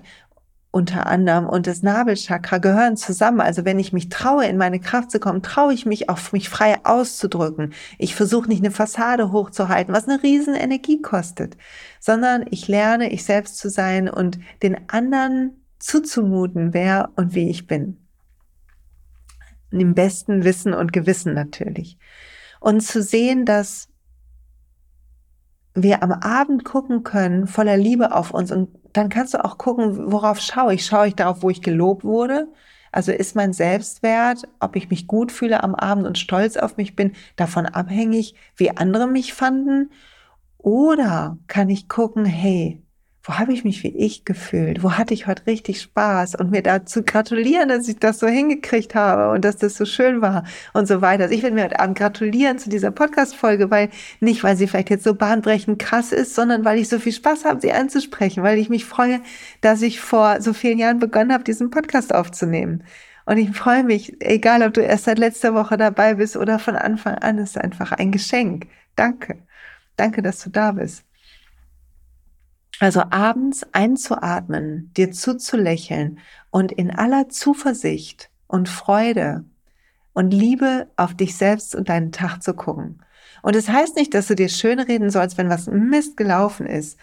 unter 0.72 1.08
anderem 1.08 1.46
und 1.46 1.68
das 1.68 1.84
Nabelchakra 1.84 2.60
gehören 2.60 2.96
zusammen. 2.96 3.42
Also 3.42 3.66
wenn 3.66 3.80
ich 3.80 3.92
mich 3.92 4.08
traue, 4.08 4.46
in 4.46 4.56
meine 4.56 4.80
Kraft 4.80 5.12
zu 5.12 5.20
kommen, 5.20 5.44
traue 5.44 5.74
ich 5.74 5.86
mich 5.86 6.08
auch, 6.08 6.32
mich 6.32 6.48
frei 6.48 6.78
auszudrücken. 6.86 7.74
Ich 7.98 8.16
versuche 8.16 8.48
nicht 8.48 8.64
eine 8.64 8.72
Fassade 8.72 9.34
hochzuhalten, 9.34 9.94
was 9.94 10.08
eine 10.08 10.24
riesen 10.24 10.56
Energie 10.56 11.02
kostet, 11.02 11.58
sondern 12.00 12.46
ich 12.50 12.70
lerne, 12.70 13.12
ich 13.12 13.26
selbst 13.26 13.58
zu 13.58 13.70
sein 13.70 14.10
und 14.10 14.40
den 14.64 14.90
anderen 14.90 15.66
zuzumuten, 15.80 16.74
wer 16.74 17.10
und 17.18 17.36
wie 17.36 17.50
ich 17.50 17.68
bin. 17.68 17.98
Im 19.72 19.96
besten 19.96 20.46
Wissen 20.46 20.74
und 20.74 20.94
Gewissen 20.94 21.34
natürlich. 21.34 21.98
Und 22.62 22.82
zu 22.82 23.04
sehen, 23.04 23.44
dass 23.44 23.89
wir 25.76 26.04
am 26.04 26.12
Abend 26.12 26.66
gucken 26.66 27.04
können, 27.04 27.48
voller 27.48 27.78
Liebe 27.78 28.14
auf 28.14 28.32
uns 28.32 28.52
und 28.52 28.70
dann 28.94 29.10
kannst 29.10 29.34
du 29.34 29.44
auch 29.44 29.58
gucken, 29.58 30.12
worauf 30.12 30.40
schaue 30.40 30.74
ich. 30.74 30.86
Schaue 30.86 31.08
ich 31.08 31.16
darauf, 31.16 31.44
wo 31.44 31.50
ich 31.50 31.62
gelobt 31.62 32.04
wurde? 32.04 32.48
Also 32.92 33.12
ist 33.12 33.36
mein 33.36 33.54
Selbstwert, 33.54 34.48
ob 34.60 34.76
ich 34.76 34.90
mich 34.90 35.08
gut 35.08 35.32
fühle 35.32 35.64
am 35.64 35.76
Abend 35.76 36.08
und 36.08 36.18
stolz 36.18 36.58
auf 36.58 36.78
mich 36.78 36.96
bin, 36.96 37.14
davon 37.36 37.66
abhängig, 37.68 38.36
wie 38.56 38.76
andere 38.76 39.08
mich 39.08 39.34
fanden? 39.34 39.92
Oder 40.58 41.38
kann 41.48 41.70
ich 41.70 41.88
gucken, 41.88 42.26
hey, 42.26 42.82
wo 43.24 43.34
habe 43.38 43.54
ich 43.54 43.64
mich 43.66 43.84
wie 43.84 43.96
ich 43.96 44.24
gefühlt? 44.24 44.82
Wo 44.82 44.94
hatte 44.94 45.14
ich 45.14 45.28
heute 45.28 45.46
richtig 45.46 45.82
Spaß? 45.82 46.36
Und 46.36 46.52
mir 46.52 46.64
dazu 46.64 47.04
gratulieren, 47.04 47.68
dass 47.68 47.88
ich 47.88 47.98
das 47.98 48.20
so 48.20 48.28
hingekriegt 48.28 48.96
habe 48.96 49.32
und 49.32 49.44
dass 49.44 49.58
das 49.58 49.76
so 49.76 49.86
schön 49.86 50.22
war 50.22 50.46
und 50.74 50.88
so 50.88 51.02
weiter. 51.02 51.24
Also 51.24 51.36
ich 51.36 51.44
will 51.44 51.52
mir 51.52 51.66
heute 51.66 51.80
Abend 51.80 51.98
gratulieren 51.98 52.60
zu 52.60 52.70
dieser 52.70 52.92
Podcast-Folge, 52.92 53.70
weil 53.70 53.90
nicht, 54.22 54.44
weil 54.44 54.56
sie 54.56 54.68
vielleicht 54.68 54.90
jetzt 54.90 55.04
so 55.04 55.16
bahnbrechend 55.16 55.80
krass 55.80 56.14
ist, 56.14 56.34
sondern 56.34 56.64
weil 56.64 56.80
ich 56.80 56.88
so 56.88 56.98
viel 56.98 57.12
Spaß 57.12 57.46
habe, 57.46 57.60
sie 57.60 57.74
anzusprechen, 57.74 58.42
weil 58.44 58.58
ich 58.58 58.70
mich 58.70 58.86
freue, 58.86 59.20
dass 59.62 59.82
ich 59.82 60.00
vor 60.00 60.42
so 60.42 60.54
vielen 60.54 60.80
Jahren 60.80 61.00
begonnen 61.00 61.34
habe, 61.34 61.44
diesen 61.44 61.72
Podcast 61.72 62.16
aufzunehmen. 62.16 62.84
Und 63.26 63.38
ich 63.38 63.52
freue 63.52 63.84
mich, 63.84 64.22
egal 64.22 64.64
ob 64.64 64.74
du 64.74 64.82
erst 64.82 65.04
seit 65.06 65.20
letzter 65.20 65.54
Woche 65.54 65.78
dabei 65.78 66.16
bist 66.16 66.38
oder 66.38 66.58
von 66.58 66.76
Anfang 66.76 67.16
an, 67.16 67.38
ist 67.38 67.58
einfach 67.58 67.92
ein 67.92 68.12
Geschenk. 68.12 68.68
Danke. 68.96 69.38
Danke, 69.98 70.22
dass 70.22 70.40
du 70.44 70.50
da 70.50 70.72
bist. 70.72 71.09
Also 72.80 73.04
abends 73.10 73.66
einzuatmen, 73.74 74.92
dir 74.96 75.12
zuzulächeln 75.12 76.20
und 76.50 76.72
in 76.72 76.92
aller 76.92 77.30
Zuversicht 77.30 78.30
und 78.48 78.70
Freude 78.70 79.44
und 80.14 80.32
Liebe 80.32 80.88
auf 80.96 81.14
dich 81.14 81.36
selbst 81.36 81.76
und 81.76 81.90
deinen 81.90 82.12
Tag 82.12 82.42
zu 82.42 82.54
gucken. 82.54 83.04
Und 83.42 83.56
es 83.56 83.66
das 83.66 83.76
heißt 83.76 83.96
nicht, 83.96 84.14
dass 84.14 84.28
du 84.28 84.36
dir 84.36 84.50
schön 84.50 84.80
reden 84.80 85.10
sollst, 85.10 85.38
wenn 85.38 85.50
was 85.50 85.68
Mist 85.68 86.18
gelaufen 86.18 86.66
ist. 86.66 86.98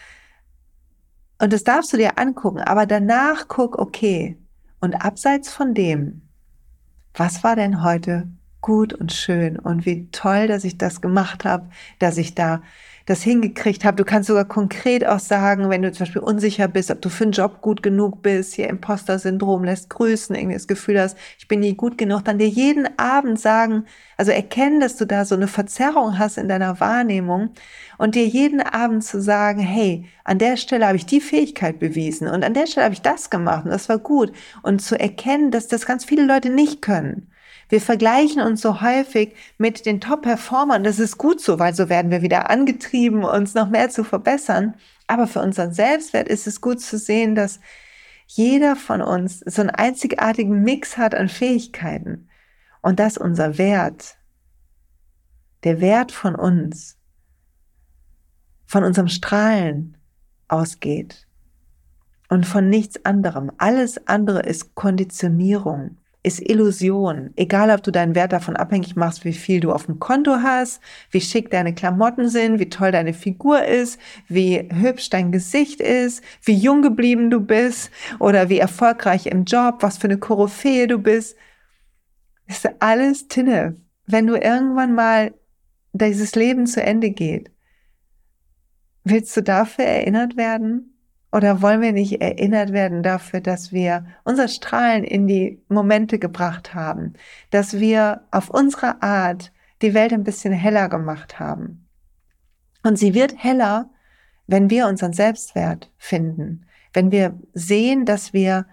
Und 1.38 1.52
das 1.52 1.64
darfst 1.64 1.92
du 1.92 1.98
dir 1.98 2.18
angucken, 2.18 2.60
aber 2.60 2.86
danach 2.86 3.48
guck, 3.48 3.78
okay, 3.78 4.38
und 4.80 4.94
abseits 4.94 5.50
von 5.50 5.74
dem, 5.74 6.22
was 7.14 7.44
war 7.44 7.56
denn 7.56 7.82
heute 7.82 8.28
gut 8.60 8.92
und 8.92 9.12
schön 9.12 9.58
und 9.58 9.86
wie 9.86 10.08
toll, 10.10 10.48
dass 10.48 10.64
ich 10.64 10.78
das 10.78 11.00
gemacht 11.00 11.44
habe, 11.44 11.68
dass 11.98 12.18
ich 12.18 12.34
da 12.34 12.62
das 13.06 13.22
hingekriegt 13.22 13.84
habe. 13.84 13.96
Du 13.96 14.04
kannst 14.04 14.26
sogar 14.26 14.44
konkret 14.44 15.06
auch 15.06 15.20
sagen, 15.20 15.70
wenn 15.70 15.82
du 15.82 15.92
zum 15.92 16.04
Beispiel 16.04 16.22
unsicher 16.22 16.66
bist, 16.66 16.90
ob 16.90 17.00
du 17.00 17.08
für 17.08 17.24
einen 17.24 17.32
Job 17.32 17.62
gut 17.62 17.82
genug 17.82 18.20
bist, 18.20 18.54
hier 18.54 18.68
Imposter-Syndrom 18.68 19.62
lässt 19.62 19.88
grüßen, 19.90 20.34
irgendwie 20.34 20.56
das 20.56 20.66
Gefühl 20.66 21.00
hast, 21.00 21.16
ich 21.38 21.46
bin 21.46 21.60
nie 21.60 21.74
gut 21.74 21.96
genug, 21.98 22.24
dann 22.24 22.38
dir 22.38 22.48
jeden 22.48 22.98
Abend 22.98 23.38
sagen, 23.38 23.84
also 24.16 24.32
erkennen, 24.32 24.80
dass 24.80 24.96
du 24.96 25.06
da 25.06 25.24
so 25.24 25.36
eine 25.36 25.46
Verzerrung 25.46 26.18
hast 26.18 26.36
in 26.36 26.48
deiner 26.48 26.80
Wahrnehmung 26.80 27.50
und 27.96 28.16
dir 28.16 28.26
jeden 28.26 28.60
Abend 28.60 29.04
zu 29.04 29.22
sagen, 29.22 29.60
hey, 29.60 30.06
an 30.24 30.38
der 30.38 30.56
Stelle 30.56 30.86
habe 30.86 30.96
ich 30.96 31.06
die 31.06 31.20
Fähigkeit 31.20 31.78
bewiesen 31.78 32.26
und 32.26 32.44
an 32.44 32.54
der 32.54 32.66
Stelle 32.66 32.84
habe 32.84 32.94
ich 32.94 33.02
das 33.02 33.30
gemacht 33.30 33.64
und 33.64 33.70
das 33.70 33.88
war 33.88 33.98
gut 33.98 34.32
und 34.62 34.82
zu 34.82 34.98
erkennen, 34.98 35.52
dass 35.52 35.68
das 35.68 35.86
ganz 35.86 36.04
viele 36.04 36.26
Leute 36.26 36.50
nicht 36.50 36.82
können. 36.82 37.28
Wir 37.68 37.80
vergleichen 37.80 38.40
uns 38.42 38.60
so 38.60 38.80
häufig 38.80 39.34
mit 39.58 39.86
den 39.86 40.00
Top-Performern. 40.00 40.84
Das 40.84 40.98
ist 40.98 41.18
gut 41.18 41.40
so, 41.40 41.58
weil 41.58 41.74
so 41.74 41.88
werden 41.88 42.10
wir 42.10 42.22
wieder 42.22 42.48
angetrieben, 42.48 43.24
uns 43.24 43.54
noch 43.54 43.68
mehr 43.68 43.90
zu 43.90 44.04
verbessern. 44.04 44.74
Aber 45.08 45.26
für 45.26 45.40
unseren 45.40 45.72
Selbstwert 45.72 46.28
ist 46.28 46.46
es 46.46 46.60
gut 46.60 46.80
zu 46.80 46.96
sehen, 46.96 47.34
dass 47.34 47.60
jeder 48.26 48.76
von 48.76 49.02
uns 49.02 49.40
so 49.40 49.62
einen 49.62 49.70
einzigartigen 49.70 50.62
Mix 50.62 50.96
hat 50.96 51.14
an 51.14 51.28
Fähigkeiten 51.28 52.28
und 52.82 53.00
dass 53.00 53.18
unser 53.18 53.58
Wert, 53.58 54.16
der 55.64 55.80
Wert 55.80 56.12
von 56.12 56.34
uns, 56.36 56.96
von 58.64 58.84
unserem 58.84 59.08
Strahlen 59.08 59.96
ausgeht 60.48 61.26
und 62.28 62.46
von 62.46 62.68
nichts 62.68 63.04
anderem. 63.04 63.50
Alles 63.58 64.06
andere 64.06 64.40
ist 64.40 64.74
Konditionierung 64.74 65.98
ist 66.26 66.40
Illusion. 66.40 67.30
Egal, 67.36 67.70
ob 67.70 67.84
du 67.84 67.92
deinen 67.92 68.16
Wert 68.16 68.32
davon 68.32 68.56
abhängig 68.56 68.96
machst, 68.96 69.24
wie 69.24 69.32
viel 69.32 69.60
du 69.60 69.70
auf 69.70 69.86
dem 69.86 70.00
Konto 70.00 70.38
hast, 70.42 70.82
wie 71.12 71.20
schick 71.20 71.52
deine 71.52 71.72
Klamotten 71.72 72.28
sind, 72.28 72.58
wie 72.58 72.68
toll 72.68 72.90
deine 72.90 73.14
Figur 73.14 73.64
ist, 73.64 74.00
wie 74.26 74.68
hübsch 74.72 75.08
dein 75.08 75.30
Gesicht 75.30 75.80
ist, 75.80 76.24
wie 76.42 76.54
jung 76.54 76.82
geblieben 76.82 77.30
du 77.30 77.38
bist 77.40 77.92
oder 78.18 78.48
wie 78.48 78.58
erfolgreich 78.58 79.26
im 79.26 79.44
Job, 79.44 79.76
was 79.80 79.98
für 79.98 80.08
eine 80.08 80.18
Koryphäe 80.18 80.88
du 80.88 80.98
bist. 80.98 81.36
Ist 82.48 82.68
alles 82.80 83.28
Tinne. 83.28 83.76
Wenn 84.06 84.26
du 84.26 84.34
irgendwann 84.34 84.94
mal 84.94 85.32
dieses 85.92 86.34
Leben 86.34 86.66
zu 86.66 86.82
Ende 86.82 87.10
geht, 87.10 87.52
willst 89.04 89.36
du 89.36 89.42
dafür 89.42 89.84
erinnert 89.84 90.36
werden? 90.36 90.95
Oder 91.32 91.60
wollen 91.60 91.82
wir 91.82 91.92
nicht 91.92 92.20
erinnert 92.20 92.72
werden 92.72 93.02
dafür, 93.02 93.40
dass 93.40 93.72
wir 93.72 94.06
unser 94.24 94.48
Strahlen 94.48 95.04
in 95.04 95.26
die 95.26 95.60
Momente 95.68 96.18
gebracht 96.18 96.74
haben, 96.74 97.14
dass 97.50 97.78
wir 97.78 98.22
auf 98.30 98.48
unsere 98.48 99.02
Art 99.02 99.52
die 99.82 99.92
Welt 99.92 100.12
ein 100.12 100.24
bisschen 100.24 100.52
heller 100.52 100.88
gemacht 100.88 101.38
haben? 101.38 101.86
Und 102.82 102.98
sie 102.98 103.14
wird 103.14 103.36
heller, 103.36 103.90
wenn 104.46 104.70
wir 104.70 104.86
unseren 104.86 105.12
Selbstwert 105.12 105.90
finden, 105.98 106.66
wenn 106.92 107.10
wir 107.10 107.38
sehen, 107.52 108.04
dass 108.04 108.32
wir 108.32 108.66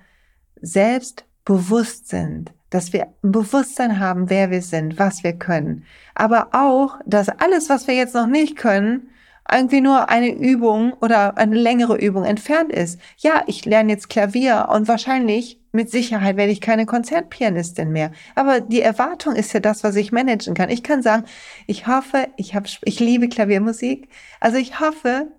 selbstbewusst 0.62 2.08
sind, 2.10 2.54
dass 2.70 2.94
wir 2.94 3.08
ein 3.24 3.32
Bewusstsein 3.32 4.00
haben, 4.00 4.30
wer 4.30 4.52
wir 4.52 4.62
sind, 4.62 4.98
was 5.00 5.24
wir 5.24 5.34
können, 5.34 5.84
aber 6.16 6.50
auch, 6.54 7.00
dass 7.06 7.28
alles, 7.30 7.70
was 7.70 7.88
wir 7.88 7.96
jetzt 7.96 8.14
noch 8.14 8.28
nicht 8.28 8.56
können, 8.56 9.10
irgendwie 9.52 9.82
nur 9.82 10.10
eine 10.10 10.34
Übung 10.34 10.94
oder 11.02 11.38
eine 11.38 11.56
längere 11.56 11.98
Übung 11.98 12.24
entfernt 12.24 12.72
ist. 12.72 13.00
Ja, 13.18 13.44
ich 13.48 13.66
lerne 13.66 13.92
jetzt 13.92 14.10
Klavier 14.10 14.70
und 14.72 14.88
wahrscheinlich 14.88 15.60
mit 15.72 15.90
Sicherheit 15.90 16.38
werde 16.38 16.52
ich 16.52 16.62
keine 16.62 16.86
Konzertpianistin 16.86 17.92
mehr. 17.92 18.12
Aber 18.36 18.62
die 18.62 18.82
Erwartung 18.82 19.36
ist 19.36 19.54
ja 19.54 19.60
das, 19.60 19.84
was 19.84 19.96
ich 19.96 20.12
managen 20.12 20.54
kann. 20.54 20.70
Ich 20.70 20.84
kann 20.84 21.02
sagen, 21.02 21.26
ich 21.68 21.88
hoffe, 21.88 22.28
ich 22.38 22.56
habe, 22.56 22.68
ich 22.84 23.00
liebe 23.00 23.28
Klaviermusik. 23.28 24.08
Also 24.40 24.58
ich 24.58 24.80
hoffe, 24.80 25.32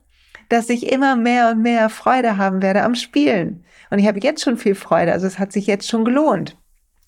dass 0.48 0.68
ich 0.70 0.92
immer 0.92 1.16
mehr 1.16 1.50
und 1.50 1.62
mehr 1.62 1.88
Freude 1.88 2.36
haben 2.36 2.62
werde 2.62 2.82
am 2.82 2.96
Spielen. 2.96 3.64
Und 3.90 4.00
ich 4.00 4.08
habe 4.08 4.20
jetzt 4.20 4.42
schon 4.42 4.56
viel 4.56 4.74
Freude. 4.74 5.12
Also 5.12 5.26
es 5.26 5.38
hat 5.38 5.52
sich 5.52 5.66
jetzt 5.66 5.88
schon 5.88 6.04
gelohnt. 6.04 6.56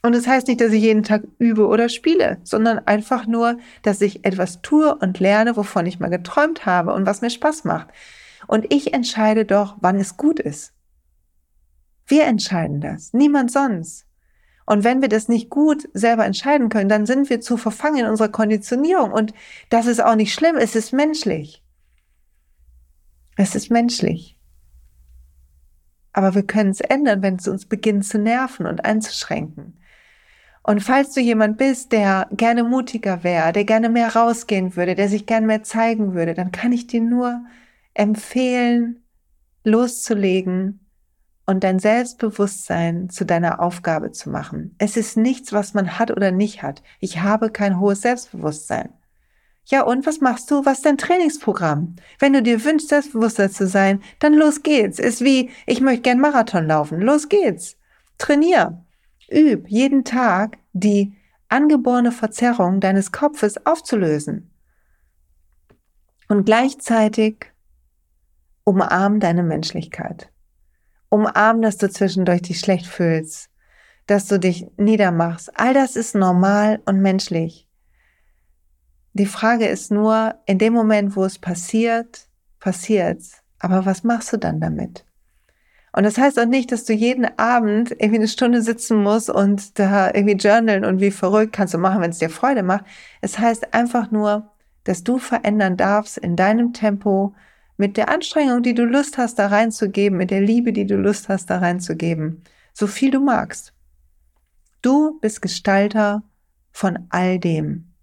Und 0.07 0.15
das 0.15 0.29
heißt 0.29 0.47
nicht, 0.47 0.61
dass 0.61 0.71
ich 0.71 0.83
jeden 0.83 1.03
Tag 1.03 1.25
übe 1.41 1.67
oder 1.67 1.89
spiele, 1.89 2.39
sondern 2.45 2.79
einfach 2.79 3.27
nur, 3.27 3.59
dass 3.83 4.01
ich 4.01 4.25
etwas 4.25 4.63
tue 4.63 4.95
und 4.95 5.19
lerne, 5.19 5.57
wovon 5.57 5.85
ich 5.85 5.99
mal 5.99 6.11
geträumt 6.11 6.65
habe 6.65 6.93
und 6.93 7.07
was 7.07 7.23
mir 7.23 7.31
Spaß 7.31 7.65
macht. 7.65 7.89
Und 8.47 8.73
ich 8.73 8.95
entscheide 8.95 9.45
doch, 9.45 9.77
wann 9.81 9.97
es 9.99 10.17
gut 10.17 10.39
ist. 10.39 10.73
Wir 12.07 12.27
entscheiden 12.27 12.81
das, 12.81 13.15
niemand 13.15 13.51
sonst. 13.51 14.07
Und 14.65 14.85
wenn 14.85 15.03
wir 15.03 15.09
das 15.09 15.27
nicht 15.27 15.51
gut 15.51 15.89
selber 15.93 16.25
entscheiden 16.25 16.69
können, 16.69 16.89
dann 16.89 17.05
sind 17.05 17.29
wir 17.29 17.41
zu 17.41 17.57
verfangen 17.57 18.05
in 18.05 18.07
unserer 18.07 18.29
Konditionierung. 18.29 19.11
Und 19.11 19.35
das 19.71 19.87
ist 19.87 20.01
auch 20.01 20.15
nicht 20.15 20.33
schlimm, 20.33 20.55
es 20.55 20.77
ist 20.77 20.93
menschlich. 20.93 21.65
Es 23.37 23.57
ist 23.57 23.73
menschlich. 23.73 24.39
Aber 26.13 26.37
wir 26.37 26.45
können 26.45 26.71
es 26.71 26.81
ändern, 26.81 27.23
wenn 27.23 27.35
es 27.35 27.49
uns 27.49 27.67
beginnt 27.67 28.05
zu 28.05 28.21
nerven 28.21 28.67
und 28.67 28.85
einzuschränken. 28.85 29.81
Und 30.67 30.81
falls 30.81 31.13
du 31.15 31.21
jemand 31.21 31.59
bist, 31.59 31.93
der 31.93 32.27
gerne 32.33 32.65
mutiger 32.65 33.23
wäre, 33.23 33.53
der 33.53 33.65
gerne 33.65 33.89
mehr 33.89 34.17
rausgehen 34.17 34.75
würde, 34.75 34.97
der 34.97 35.09
sich 35.09 35.25
gerne 35.25 35.47
mehr 35.47 35.63
zeigen 35.63 36.15
würde, 36.15 36.35
dann 36.35 36.51
kann 36.51 36.73
ich 36.73 36.89
dir 36.89 37.01
nur 37.01 37.45
empfehlen, 37.95 39.05
loszulegen 39.63 40.81
und 41.47 41.63
dein 41.63 41.79
Selbstbewusstsein 41.79 43.11
zu 43.11 43.25
deiner 43.25 43.61
Aufgabe 43.61 44.11
zu 44.11 44.29
machen. 44.29 44.75
Es 44.79 44.97
ist 44.97 45.17
nichts, 45.17 45.53
was 45.53 45.73
man 45.73 46.01
hat 46.01 46.11
oder 46.11 46.33
nicht 46.33 46.65
hat. 46.65 46.83
Ich 46.99 47.21
habe 47.21 47.51
kein 47.51 47.79
hohes 47.79 48.01
Selbstbewusstsein. 48.01 48.89
Ja, 49.67 49.83
und 49.83 50.05
was 50.05 50.21
machst 50.21 50.51
du? 50.51 50.65
Was 50.65 50.79
ist 50.79 50.87
dein 50.87 50.99
Trainingsprogramm? 50.99 51.95
Wenn 52.19 52.33
du 52.33 52.43
dir 52.43 52.65
wünschst, 52.65 52.89
selbstbewusster 52.89 53.53
zu 53.53 53.69
sein, 53.69 54.03
dann 54.19 54.35
los 54.35 54.65
geht's. 54.65 54.99
Ist 54.99 55.23
wie, 55.23 55.51
ich 55.65 55.81
möchte 55.81 56.03
gern 56.03 56.19
Marathon 56.19 56.67
laufen. 56.67 57.01
Los 57.01 57.29
geht's. 57.29 57.77
Trainier. 58.19 58.83
Üb 59.31 59.69
jeden 59.69 60.05
Tag 60.05 60.59
die 60.73 61.17
angeborene 61.49 62.13
Verzerrung 62.13 62.81
deines 62.81 63.13
Kopfes 63.13 63.65
aufzulösen. 63.67 64.51
Und 66.29 66.45
gleichzeitig 66.45 67.53
umarm 68.65 69.21
deine 69.21 69.45
Menschlichkeit. 69.45 70.31
Umarm, 71.09 71.63
dass 71.63 71.77
du 71.77 71.89
zwischendurch 71.89 72.43
dich 72.43 72.59
schlecht 72.59 72.87
fühlst, 72.87 73.49
dass 74.07 74.27
du 74.27 74.39
dich 74.39 74.67
niedermachst. 74.77 75.59
All 75.59 75.73
das 75.73 75.95
ist 75.95 76.15
normal 76.15 76.83
und 76.85 77.01
menschlich. 77.01 77.69
Die 79.13 79.27
Frage 79.27 79.67
ist 79.67 79.91
nur, 79.91 80.35
in 80.47 80.59
dem 80.59 80.73
Moment, 80.75 81.17
wo 81.17 81.25
es 81.25 81.39
passiert, 81.39 82.29
passiert's. 82.59 83.43
Aber 83.59 83.87
was 83.87 84.05
machst 84.05 84.33
du 84.33 84.37
dann 84.37 84.61
damit? 84.61 85.06
Und 85.97 86.05
das 86.05 86.19
heißt 86.19 86.39
auch 86.39 86.45
nicht, 86.45 86.73
dass 86.73 86.85
du 86.85 86.93
jeden 86.93 87.27
Abend 87.39 87.91
irgendwie 87.91 88.17
eine 88.17 88.29
Stunde 88.29 88.61
sitzen 88.61 89.03
musst 89.03 89.31
und 89.31 89.79
da 89.79 90.09
irgendwie 90.13 90.35
journalen 90.35 90.85
und 90.85 91.01
wie 91.01 91.11
verrückt 91.11 91.55
kannst 91.55 91.73
du 91.73 91.79
machen, 91.79 92.03
wenn 92.03 92.11
es 92.11 92.19
dir 92.19 92.29
Freude 92.29 92.63
macht. 92.63 92.85
Es 93.23 93.39
heißt 93.39 93.73
einfach 93.73 94.11
nur, 94.11 94.51
dass 94.85 95.05
du 95.05 95.17
verändern 95.19 95.79
darfst 95.79 96.19
in 96.19 96.37
deinem 96.37 96.75
Tempo, 96.75 97.35
mit 97.79 97.97
der 97.97 98.11
Anstrengung, 98.11 98.63
die 98.63 98.75
du 98.75 98.85
Lust 98.85 99.17
hast, 99.17 99.39
da 99.39 99.47
reinzugeben, 99.47 100.19
mit 100.19 100.31
der 100.31 100.43
Liebe, 100.43 100.75
die 100.75 100.87
du 100.87 100.97
Lust 100.97 101.31
hast, 101.31 101.49
da 101.49 101.59
reinzugeben, 101.59 102.43
so 102.75 102.87
viel 102.87 103.11
du 103.11 103.21
magst. 103.21 103.73
Du 104.83 105.19
bist 105.21 105.41
Gestalter 105.41 106.23
von 106.73 107.07
all 107.09 107.39
dem. 107.39 107.95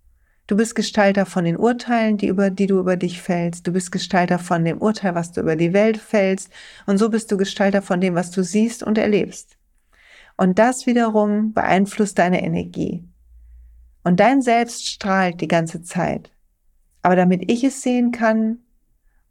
Du 0.46 0.58
bist 0.58 0.76
Gestalter 0.76 1.26
von 1.26 1.46
den 1.46 1.56
Urteilen, 1.56 2.18
die, 2.18 2.28
über, 2.28 2.50
die 2.50 2.68
du 2.68 2.78
über 2.80 2.98
dich 2.98 3.22
fällst. 3.22 3.66
Du 3.66 3.72
bist 3.72 3.92
Gestalter 3.94 4.40
von 4.40 4.66
dem 4.66 4.82
Urteil, 4.82 5.16
was 5.16 5.32
du 5.32 5.40
über 5.40 5.56
die 5.56 5.72
Welt 5.72 5.98
fällst. 5.98 6.50
Und 6.86 6.98
so 6.98 7.10
bist 7.10 7.32
du 7.32 7.38
Gestalter 7.38 7.82
von 7.82 8.02
dem, 8.02 8.16
was 8.16 8.30
du 8.32 8.44
siehst 8.44 8.84
und 8.84 8.98
erlebst. 8.98 9.58
Und 10.36 10.60
das 10.60 10.86
wiederum 10.86 11.54
beeinflusst 11.54 12.20
deine 12.20 12.44
Energie. 12.44 13.08
Und 14.04 14.20
dein 14.20 14.42
Selbst 14.42 14.86
strahlt 14.86 15.40
die 15.40 15.48
ganze 15.48 15.82
Zeit. 15.82 16.32
Aber 17.04 17.16
damit 17.16 17.50
ich 17.50 17.64
es 17.64 17.82
sehen 17.82 18.12
kann, 18.12 18.58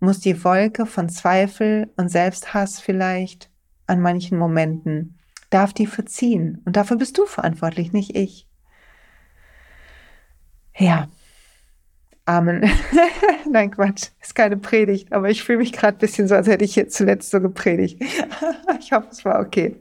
muss 0.00 0.20
die 0.20 0.42
Wolke 0.44 0.86
von 0.86 1.10
Zweifel 1.10 1.90
und 1.96 2.08
Selbsthass 2.08 2.80
vielleicht 2.80 3.50
an 3.86 4.00
manchen 4.00 4.38
Momenten, 4.38 5.18
darf 5.50 5.74
die 5.74 5.86
verziehen. 5.86 6.62
Und 6.64 6.76
dafür 6.76 6.96
bist 6.96 7.18
du 7.18 7.26
verantwortlich, 7.26 7.92
nicht 7.92 8.16
ich. 8.16 8.46
Ja. 10.76 11.08
Amen. 12.24 12.70
Nein, 13.50 13.72
Quatsch. 13.72 14.08
Ist 14.20 14.34
keine 14.34 14.56
Predigt, 14.56 15.12
aber 15.12 15.28
ich 15.28 15.42
fühle 15.42 15.58
mich 15.58 15.72
gerade 15.72 15.96
ein 15.96 16.00
bisschen 16.00 16.28
so, 16.28 16.34
als 16.36 16.46
hätte 16.46 16.64
ich 16.64 16.76
jetzt 16.76 16.96
zuletzt 16.96 17.30
so 17.30 17.40
gepredigt. 17.40 18.00
ich 18.80 18.92
hoffe, 18.92 19.08
es 19.10 19.24
war 19.24 19.40
okay. 19.40 19.76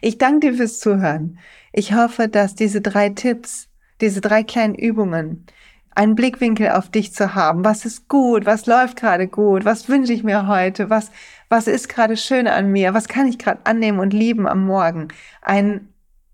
Ich 0.00 0.18
danke 0.18 0.50
dir 0.50 0.56
fürs 0.56 0.80
Zuhören. 0.80 1.38
Ich 1.72 1.94
hoffe, 1.94 2.28
dass 2.28 2.54
diese 2.54 2.80
drei 2.80 3.10
Tipps, 3.10 3.68
diese 4.00 4.20
drei 4.20 4.42
kleinen 4.42 4.74
Übungen, 4.74 5.46
einen 5.94 6.14
Blickwinkel 6.14 6.70
auf 6.70 6.90
dich 6.90 7.12
zu 7.12 7.34
haben. 7.34 7.64
Was 7.64 7.84
ist 7.84 8.08
gut? 8.08 8.46
Was 8.46 8.66
läuft 8.66 8.98
gerade 8.98 9.28
gut? 9.28 9.64
Was 9.64 9.88
wünsche 9.88 10.12
ich 10.12 10.24
mir 10.24 10.46
heute? 10.46 10.90
Was, 10.90 11.10
was 11.48 11.66
ist 11.66 11.88
gerade 11.88 12.16
schön 12.16 12.48
an 12.48 12.72
mir? 12.72 12.94
Was 12.94 13.08
kann 13.08 13.26
ich 13.26 13.38
gerade 13.38 13.60
annehmen 13.64 13.98
und 14.00 14.12
lieben 14.12 14.48
am 14.48 14.64
Morgen? 14.64 15.08
Ein 15.42 15.91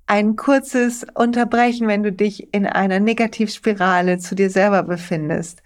ein 0.09 0.37
kurzes 0.37 1.07
Unterbrechen, 1.15 1.87
wenn 1.87 2.03
du 2.03 2.13
dich 2.13 2.53
in 2.55 2.67
einer 2.67 2.99
Negativspirale 2.99 4.19
zu 4.19 4.35
dir 4.35 4.51
selber 4.51 4.83
befindest. 4.83 5.63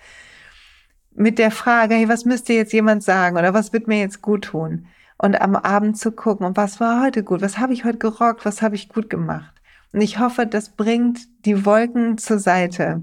Mit 1.15 1.39
der 1.39 1.53
Frage, 1.53 1.95
hey, 1.95 2.09
was 2.09 2.25
müsste 2.25 2.53
jetzt 2.53 2.73
jemand 2.73 3.05
sagen 3.05 3.37
oder 3.37 3.55
was 3.55 3.73
wird 3.73 3.87
mir 3.87 4.01
jetzt 4.01 4.21
gut 4.21 4.47
tun? 4.47 4.87
Und 5.17 5.41
am 5.41 5.55
Abend 5.55 5.97
zu 5.97 6.11
gucken, 6.11 6.45
und 6.45 6.57
was 6.57 6.81
war 6.81 7.05
heute 7.05 7.23
gut? 7.23 7.41
Was 7.41 7.59
habe 7.59 7.73
ich 7.73 7.85
heute 7.85 7.99
gerockt? 7.99 8.45
Was 8.45 8.63
habe 8.63 8.75
ich 8.75 8.89
gut 8.89 9.09
gemacht? 9.09 9.55
Und 9.93 10.01
ich 10.01 10.19
hoffe, 10.19 10.47
das 10.47 10.71
bringt 10.71 11.21
die 11.47 11.65
Wolken 11.65 12.19
zur 12.19 12.41
Seite. 12.41 13.03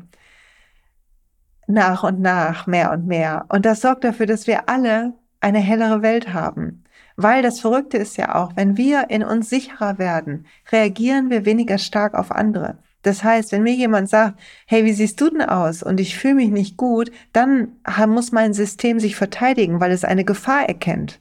Nach 1.67 2.03
und 2.03 2.19
nach, 2.19 2.67
mehr 2.67 2.91
und 2.91 3.07
mehr. 3.07 3.45
Und 3.47 3.65
das 3.65 3.81
sorgt 3.81 4.03
dafür, 4.03 4.25
dass 4.25 4.47
wir 4.47 4.67
alle 4.67 5.13
eine 5.39 5.59
hellere 5.59 6.01
Welt 6.01 6.33
haben. 6.33 6.83
Weil 7.21 7.41
das 7.41 7.59
Verrückte 7.59 7.97
ist 7.97 8.15
ja 8.15 8.35
auch, 8.35 8.53
wenn 8.55 8.77
wir 8.77 9.09
in 9.09 9.25
uns 9.25 9.49
sicherer 9.49 9.97
werden, 9.97 10.45
reagieren 10.71 11.29
wir 11.29 11.43
weniger 11.43 11.77
stark 11.77 12.13
auf 12.13 12.31
andere. 12.31 12.77
Das 13.01 13.25
heißt, 13.25 13.51
wenn 13.51 13.63
mir 13.63 13.73
jemand 13.73 14.07
sagt, 14.07 14.39
hey, 14.65 14.85
wie 14.85 14.93
siehst 14.93 15.19
du 15.19 15.29
denn 15.29 15.41
aus? 15.41 15.83
Und 15.83 15.99
ich 15.99 16.17
fühle 16.17 16.35
mich 16.35 16.49
nicht 16.49 16.77
gut, 16.77 17.11
dann 17.33 17.73
muss 18.07 18.31
mein 18.31 18.53
System 18.53 19.01
sich 19.01 19.17
verteidigen, 19.17 19.81
weil 19.81 19.91
es 19.91 20.05
eine 20.05 20.23
Gefahr 20.23 20.69
erkennt. 20.69 21.19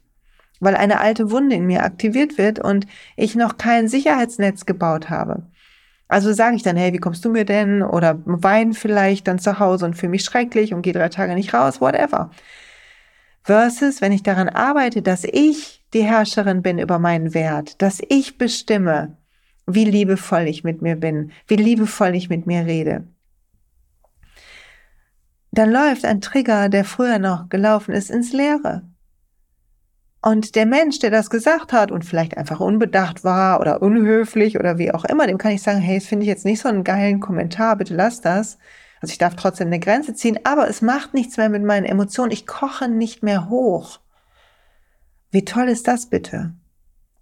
Weil 0.61 0.77
eine 0.77 1.01
alte 1.01 1.33
Wunde 1.33 1.57
in 1.57 1.67
mir 1.67 1.83
aktiviert 1.83 2.39
wird 2.39 2.61
und 2.61 2.87
ich 3.17 3.35
noch 3.35 3.59
kein 3.59 3.89
Sicherheitsnetz 3.89 4.67
gebaut 4.67 5.11
habe. 5.11 5.43
Also 6.07 6.33
sage 6.33 6.55
ich 6.55 6.63
dann, 6.63 6.77
hey, 6.77 6.93
wie 6.93 6.99
kommst 6.99 7.25
du 7.25 7.29
mir 7.29 7.45
denn? 7.45 7.83
Oder 7.83 8.21
wein 8.25 8.73
vielleicht 8.73 9.27
dann 9.27 9.41
zu 9.41 9.59
Hause 9.59 9.85
und 9.85 9.95
fühle 9.95 10.11
mich 10.11 10.23
schrecklich 10.23 10.75
und 10.75 10.83
gehe 10.83 10.93
drei 10.93 11.09
Tage 11.09 11.35
nicht 11.35 11.55
raus, 11.55 11.81
whatever. 11.81 12.31
Versus, 13.43 14.01
wenn 14.01 14.13
ich 14.13 14.23
daran 14.23 14.49
arbeite, 14.49 15.03
dass 15.03 15.25
ich 15.25 15.78
die 15.95 16.03
Herrscherin 16.03 16.63
bin 16.63 16.79
über 16.79 16.99
meinen 16.99 17.35
Wert, 17.35 17.81
dass 17.81 18.01
ich 18.09 18.39
bestimme, 18.39 19.17
wie 19.67 19.85
liebevoll 19.85 20.43
ich 20.43 20.65
mit 20.65 20.83
mir 20.83 20.97
bin, 20.97 21.31
wie 21.47 21.57
liebevoll 21.57 22.15
ich 22.15 22.29
mit 22.29 22.47
mir 22.47 22.67
rede. 22.67 23.05
Dann 25.51 25.71
läuft 25.71 26.05
ein 26.05 26.21
Trigger, 26.21 26.69
der 26.69 26.85
früher 26.85 27.19
noch 27.19 27.49
gelaufen 27.49 27.93
ist, 27.93 28.11
ins 28.11 28.33
Leere. 28.33 28.83
Und 30.21 30.57
der 30.57 30.67
Mensch, 30.67 30.99
der 30.99 31.11
das 31.11 31.31
gesagt 31.31 31.73
hat 31.73 31.91
und 31.91 32.05
vielleicht 32.05 32.37
einfach 32.37 32.61
unbedacht 32.61 33.25
war 33.25 33.61
oder 33.61 33.83
unhöflich 33.83 34.59
oder 34.59 34.77
wie 34.77 34.93
auch 34.93 35.05
immer, 35.05 35.27
dem 35.27 35.39
kann 35.39 35.53
ich 35.53 35.63
sagen, 35.63 35.79
hey, 35.79 35.99
das 35.99 36.09
finde 36.09 36.25
ich 36.25 36.29
jetzt 36.29 36.45
nicht 36.45 36.61
so 36.61 36.69
einen 36.69 36.85
geilen 36.85 37.21
Kommentar, 37.21 37.77
bitte 37.77 37.95
lass 37.95 38.21
das. 38.21 38.59
Also 39.01 39.13
ich 39.13 39.19
darf 39.19 39.37
trotzdem 39.37 39.69
eine 39.69 39.79
Grenze 39.79 40.15
ziehen, 40.15 40.41
aber 40.43 40.69
es 40.69 40.83
macht 40.83 41.15
nichts 41.15 41.37
mehr 41.37 41.49
mit 41.49 41.63
meinen 41.63 41.87
Emotionen. 41.87 42.33
Ich 42.33 42.47
koche 42.47 42.89
nicht 42.89 43.23
mehr 43.23 43.49
hoch. 43.49 44.01
Wie 45.31 45.45
toll 45.45 45.69
ist 45.69 45.87
das 45.87 46.09
bitte? 46.09 46.55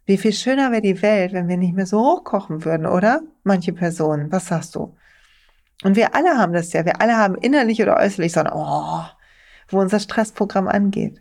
Wie 0.04 0.16
viel 0.16 0.32
schöner 0.32 0.70
wäre 0.70 0.82
die 0.82 1.02
Welt, 1.02 1.32
wenn 1.32 1.48
wir 1.48 1.56
nicht 1.56 1.74
mehr 1.74 1.86
so 1.86 1.98
hochkochen 1.98 2.64
würden, 2.64 2.86
oder? 2.86 3.22
Manche 3.42 3.72
Personen, 3.72 4.30
was 4.30 4.46
sagst 4.46 4.76
du? 4.76 4.96
Und 5.82 5.96
wir 5.96 6.14
alle 6.14 6.38
haben 6.38 6.52
das 6.52 6.72
ja. 6.72 6.84
Wir 6.84 7.00
alle 7.00 7.16
haben 7.16 7.34
innerlich 7.34 7.82
oder 7.82 7.96
äußerlich 7.96 8.32
so 8.32 8.40
ein 8.40 8.50
Oh, 8.52 9.02
wo 9.68 9.80
unser 9.80 9.98
Stressprogramm 9.98 10.68
angeht. 10.68 11.20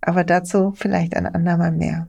Aber 0.00 0.22
dazu 0.22 0.72
vielleicht 0.76 1.16
ein 1.16 1.26
andermal 1.26 1.72
mehr. 1.72 2.08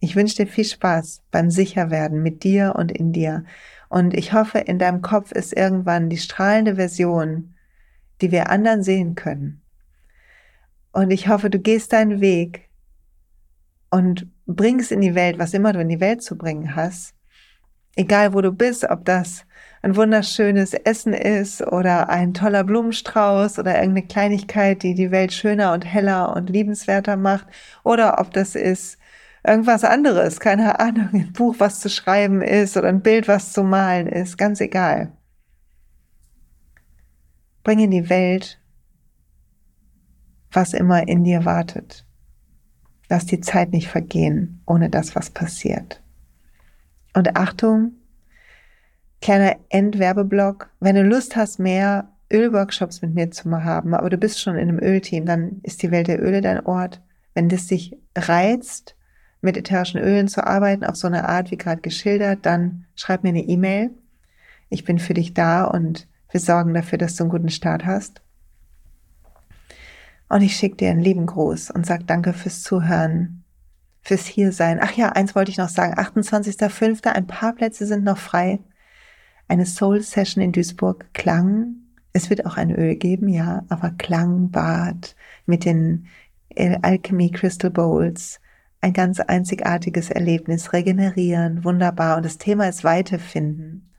Ich 0.00 0.16
wünsche 0.16 0.36
dir 0.36 0.46
viel 0.46 0.64
Spaß 0.64 1.22
beim 1.30 1.50
Sicherwerden 1.50 2.22
mit 2.22 2.42
dir 2.42 2.74
und 2.76 2.90
in 2.90 3.12
dir. 3.12 3.44
Und 3.88 4.14
ich 4.14 4.32
hoffe, 4.32 4.58
in 4.58 4.78
deinem 4.78 5.02
Kopf 5.02 5.32
ist 5.32 5.52
irgendwann 5.52 6.08
die 6.08 6.18
strahlende 6.18 6.76
Version, 6.76 7.54
die 8.20 8.30
wir 8.32 8.48
anderen 8.50 8.82
sehen 8.82 9.14
können. 9.14 9.62
Und 10.92 11.10
ich 11.10 11.28
hoffe, 11.28 11.50
du 11.50 11.58
gehst 11.58 11.92
deinen 11.92 12.20
Weg 12.20 12.65
und 13.90 14.26
bringst 14.46 14.92
in 14.92 15.00
die 15.00 15.14
Welt, 15.14 15.38
was 15.38 15.54
immer 15.54 15.72
du 15.72 15.80
in 15.80 15.88
die 15.88 16.00
Welt 16.00 16.22
zu 16.22 16.36
bringen 16.36 16.76
hast. 16.76 17.14
Egal 17.96 18.34
wo 18.34 18.40
du 18.40 18.52
bist, 18.52 18.84
ob 18.84 19.04
das 19.04 19.46
ein 19.82 19.96
wunderschönes 19.96 20.74
Essen 20.74 21.12
ist 21.12 21.62
oder 21.62 22.08
ein 22.08 22.34
toller 22.34 22.64
Blumenstrauß 22.64 23.58
oder 23.58 23.76
irgendeine 23.76 24.06
Kleinigkeit, 24.06 24.82
die 24.82 24.94
die 24.94 25.10
Welt 25.10 25.32
schöner 25.32 25.72
und 25.72 25.84
heller 25.84 26.34
und 26.34 26.50
liebenswerter 26.50 27.16
macht 27.16 27.46
oder 27.84 28.20
ob 28.20 28.32
das 28.32 28.54
ist 28.54 28.98
irgendwas 29.46 29.84
anderes, 29.84 30.40
keine 30.40 30.80
Ahnung, 30.80 31.10
ein 31.12 31.32
Buch, 31.32 31.56
was 31.58 31.80
zu 31.80 31.88
schreiben 31.88 32.42
ist 32.42 32.76
oder 32.76 32.88
ein 32.88 33.00
Bild, 33.00 33.28
was 33.28 33.52
zu 33.52 33.62
malen 33.62 34.08
ist, 34.08 34.36
ganz 34.36 34.60
egal. 34.60 35.12
Bring 37.62 37.78
in 37.78 37.90
die 37.90 38.08
Welt, 38.08 38.60
was 40.50 40.72
immer 40.72 41.06
in 41.06 41.24
dir 41.24 41.44
wartet. 41.44 42.05
Lass 43.08 43.26
die 43.26 43.40
Zeit 43.40 43.72
nicht 43.72 43.88
vergehen, 43.88 44.62
ohne 44.66 44.90
das, 44.90 45.14
was 45.14 45.30
passiert. 45.30 46.02
Und 47.14 47.36
Achtung, 47.36 47.92
kleiner 49.22 49.56
Endwerbeblock. 49.68 50.70
Wenn 50.80 50.96
du 50.96 51.02
Lust 51.02 51.36
hast, 51.36 51.58
mehr 51.58 52.08
Ölworkshops 52.32 53.02
mit 53.02 53.14
mir 53.14 53.30
zu 53.30 53.50
haben, 53.50 53.94
aber 53.94 54.10
du 54.10 54.18
bist 54.18 54.40
schon 54.40 54.56
in 54.56 54.68
einem 54.68 54.80
Ölteam, 54.80 55.26
dann 55.26 55.60
ist 55.62 55.82
die 55.82 55.90
Welt 55.90 56.08
der 56.08 56.22
Öle 56.22 56.40
dein 56.40 56.66
Ort. 56.66 57.00
Wenn 57.34 57.48
das 57.48 57.68
dich 57.68 57.96
reizt, 58.16 58.96
mit 59.40 59.56
ätherischen 59.56 60.00
Ölen 60.00 60.28
zu 60.28 60.44
arbeiten, 60.44 60.84
auf 60.84 60.96
so 60.96 61.06
eine 61.06 61.28
Art 61.28 61.50
wie 61.50 61.56
gerade 61.56 61.80
geschildert, 61.80 62.44
dann 62.44 62.86
schreib 62.96 63.22
mir 63.22 63.30
eine 63.30 63.44
E-Mail. 63.44 63.90
Ich 64.68 64.84
bin 64.84 64.98
für 64.98 65.14
dich 65.14 65.34
da 65.34 65.64
und 65.64 66.08
wir 66.30 66.40
sorgen 66.40 66.74
dafür, 66.74 66.98
dass 66.98 67.14
du 67.14 67.24
einen 67.24 67.30
guten 67.30 67.50
Start 67.50 67.86
hast. 67.86 68.20
Und 70.28 70.42
ich 70.42 70.56
schicke 70.56 70.76
dir 70.76 70.90
einen 70.90 71.00
lieben 71.00 71.26
Gruß 71.26 71.70
und 71.70 71.86
sag 71.86 72.06
danke 72.06 72.32
fürs 72.32 72.62
Zuhören, 72.62 73.44
fürs 74.02 74.26
Hiersein. 74.26 74.80
Ach 74.82 74.92
ja, 74.92 75.10
eins 75.10 75.34
wollte 75.34 75.50
ich 75.50 75.58
noch 75.58 75.68
sagen. 75.68 75.94
28.05. 75.94 77.06
Ein 77.08 77.26
paar 77.26 77.54
Plätze 77.54 77.86
sind 77.86 78.04
noch 78.04 78.18
frei. 78.18 78.58
Eine 79.48 79.66
Soul 79.66 80.02
Session 80.02 80.42
in 80.42 80.52
Duisburg. 80.52 81.06
Klang. 81.14 81.76
Es 82.12 82.30
wird 82.30 82.46
auch 82.46 82.56
ein 82.56 82.74
Öl 82.74 82.96
geben, 82.96 83.28
ja, 83.28 83.64
aber 83.68 83.90
Klangbad 83.90 85.14
mit 85.44 85.64
den 85.64 86.06
Alchemy 86.56 87.30
Crystal 87.30 87.70
Bowls. 87.70 88.40
Ein 88.80 88.94
ganz 88.94 89.20
einzigartiges 89.20 90.10
Erlebnis. 90.10 90.72
Regenerieren. 90.72 91.62
Wunderbar. 91.62 92.16
Und 92.16 92.24
das 92.24 92.38
Thema 92.38 92.68
ist 92.68 92.82
Weite 92.82 93.20
finden. 93.20 93.92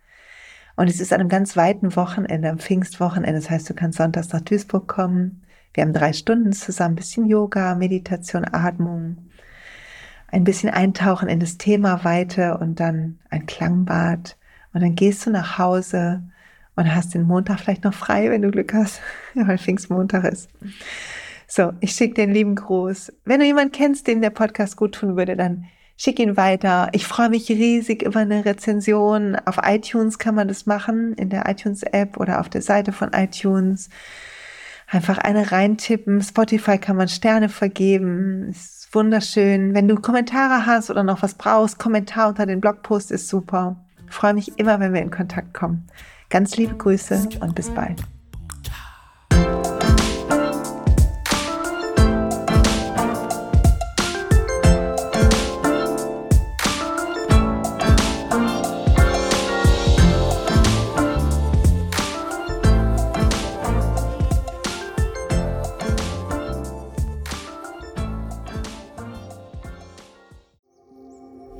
Und 0.76 0.90
es 0.90 1.00
ist 1.00 1.14
an 1.14 1.22
einem 1.22 1.30
ganz 1.30 1.56
weiten 1.56 1.96
Wochenende, 1.96 2.50
am 2.50 2.60
Pfingstwochenende. 2.60 3.40
Das 3.40 3.50
heißt, 3.50 3.70
du 3.70 3.74
kannst 3.74 3.98
sonntags 3.98 4.34
nach 4.34 4.42
Duisburg 4.42 4.88
kommen 4.88 5.44
wir 5.78 5.84
haben 5.84 5.94
drei 5.94 6.12
Stunden 6.12 6.54
zusammen, 6.54 6.94
ein 6.94 6.96
bisschen 6.96 7.28
Yoga, 7.28 7.76
Meditation, 7.76 8.46
Atmung, 8.52 9.18
ein 10.28 10.44
bisschen 10.44 10.72
eintauchen 10.72 11.30
in 11.30 11.40
das 11.40 11.60
Thema 11.60 12.04
Weite 12.04 12.58
und 12.58 12.80
dann 12.80 13.20
ein 13.30 13.46
Klangbad. 13.46 14.38
Und 14.74 14.82
dann 14.82 14.96
gehst 14.96 15.28
du 15.28 15.30
nach 15.30 15.60
Hause 15.60 16.24
und 16.76 16.96
hast 16.96 17.14
den 17.14 17.22
Montag 17.22 17.60
vielleicht 17.60 17.84
noch 17.84 17.94
frei, 17.94 18.32
wenn 18.32 18.42
du 18.42 18.50
Glück 18.50 18.74
hast, 18.74 19.02
weil 19.36 19.60
Pfingstmontag 19.60 20.24
ist. 20.24 20.50
So, 21.48 21.74
ich 21.80 21.92
schicke 21.92 22.16
den 22.16 22.34
lieben 22.34 22.56
Gruß. 22.56 23.14
Wenn 23.24 23.40
du 23.40 23.46
jemanden 23.46 23.72
kennst, 23.72 24.08
dem 24.08 24.20
der 24.20 24.32
Podcast 24.32 24.78
gut 24.78 24.96
tun 24.96 25.16
würde, 25.16 25.36
dann 25.36 25.66
schick 25.96 26.18
ihn 26.20 26.38
weiter. 26.38 26.90
Ich 26.94 27.06
freue 27.06 27.30
mich 27.30 27.50
riesig 27.50 28.02
über 28.02 28.22
eine 28.22 28.46
Rezension. 28.46 29.36
Auf 29.46 29.60
iTunes 29.62 30.18
kann 30.18 30.34
man 30.34 30.48
das 30.48 30.66
machen, 30.66 31.14
in 31.14 31.30
der 31.30 31.48
iTunes-App 31.48 32.18
oder 32.18 32.40
auf 32.40 32.50
der 32.50 32.64
Seite 32.64 32.92
von 32.92 33.14
iTunes 33.14 33.90
einfach 34.88 35.18
eine 35.18 35.52
reintippen. 35.52 36.22
Spotify 36.22 36.78
kann 36.78 36.96
man 36.96 37.08
Sterne 37.08 37.50
vergeben. 37.50 38.50
Ist 38.50 38.90
wunderschön. 38.94 39.74
Wenn 39.74 39.88
du 39.88 39.96
Kommentare 39.96 40.66
hast 40.66 40.90
oder 40.90 41.04
noch 41.04 41.22
was 41.22 41.36
brauchst, 41.36 41.78
Kommentar 41.78 42.30
unter 42.30 42.46
den 42.46 42.62
Blogpost 42.62 43.12
ist 43.12 43.28
super. 43.28 43.78
Ich 44.08 44.14
freue 44.14 44.34
mich 44.34 44.58
immer, 44.58 44.80
wenn 44.80 44.94
wir 44.94 45.02
in 45.02 45.12
Kontakt 45.12 45.54
kommen. 45.54 45.88
Ganz 46.30 46.56
liebe 46.58 46.76
Grüße 46.76 47.30
und 47.42 47.56
bis 47.56 47.70
bald. 47.70 48.02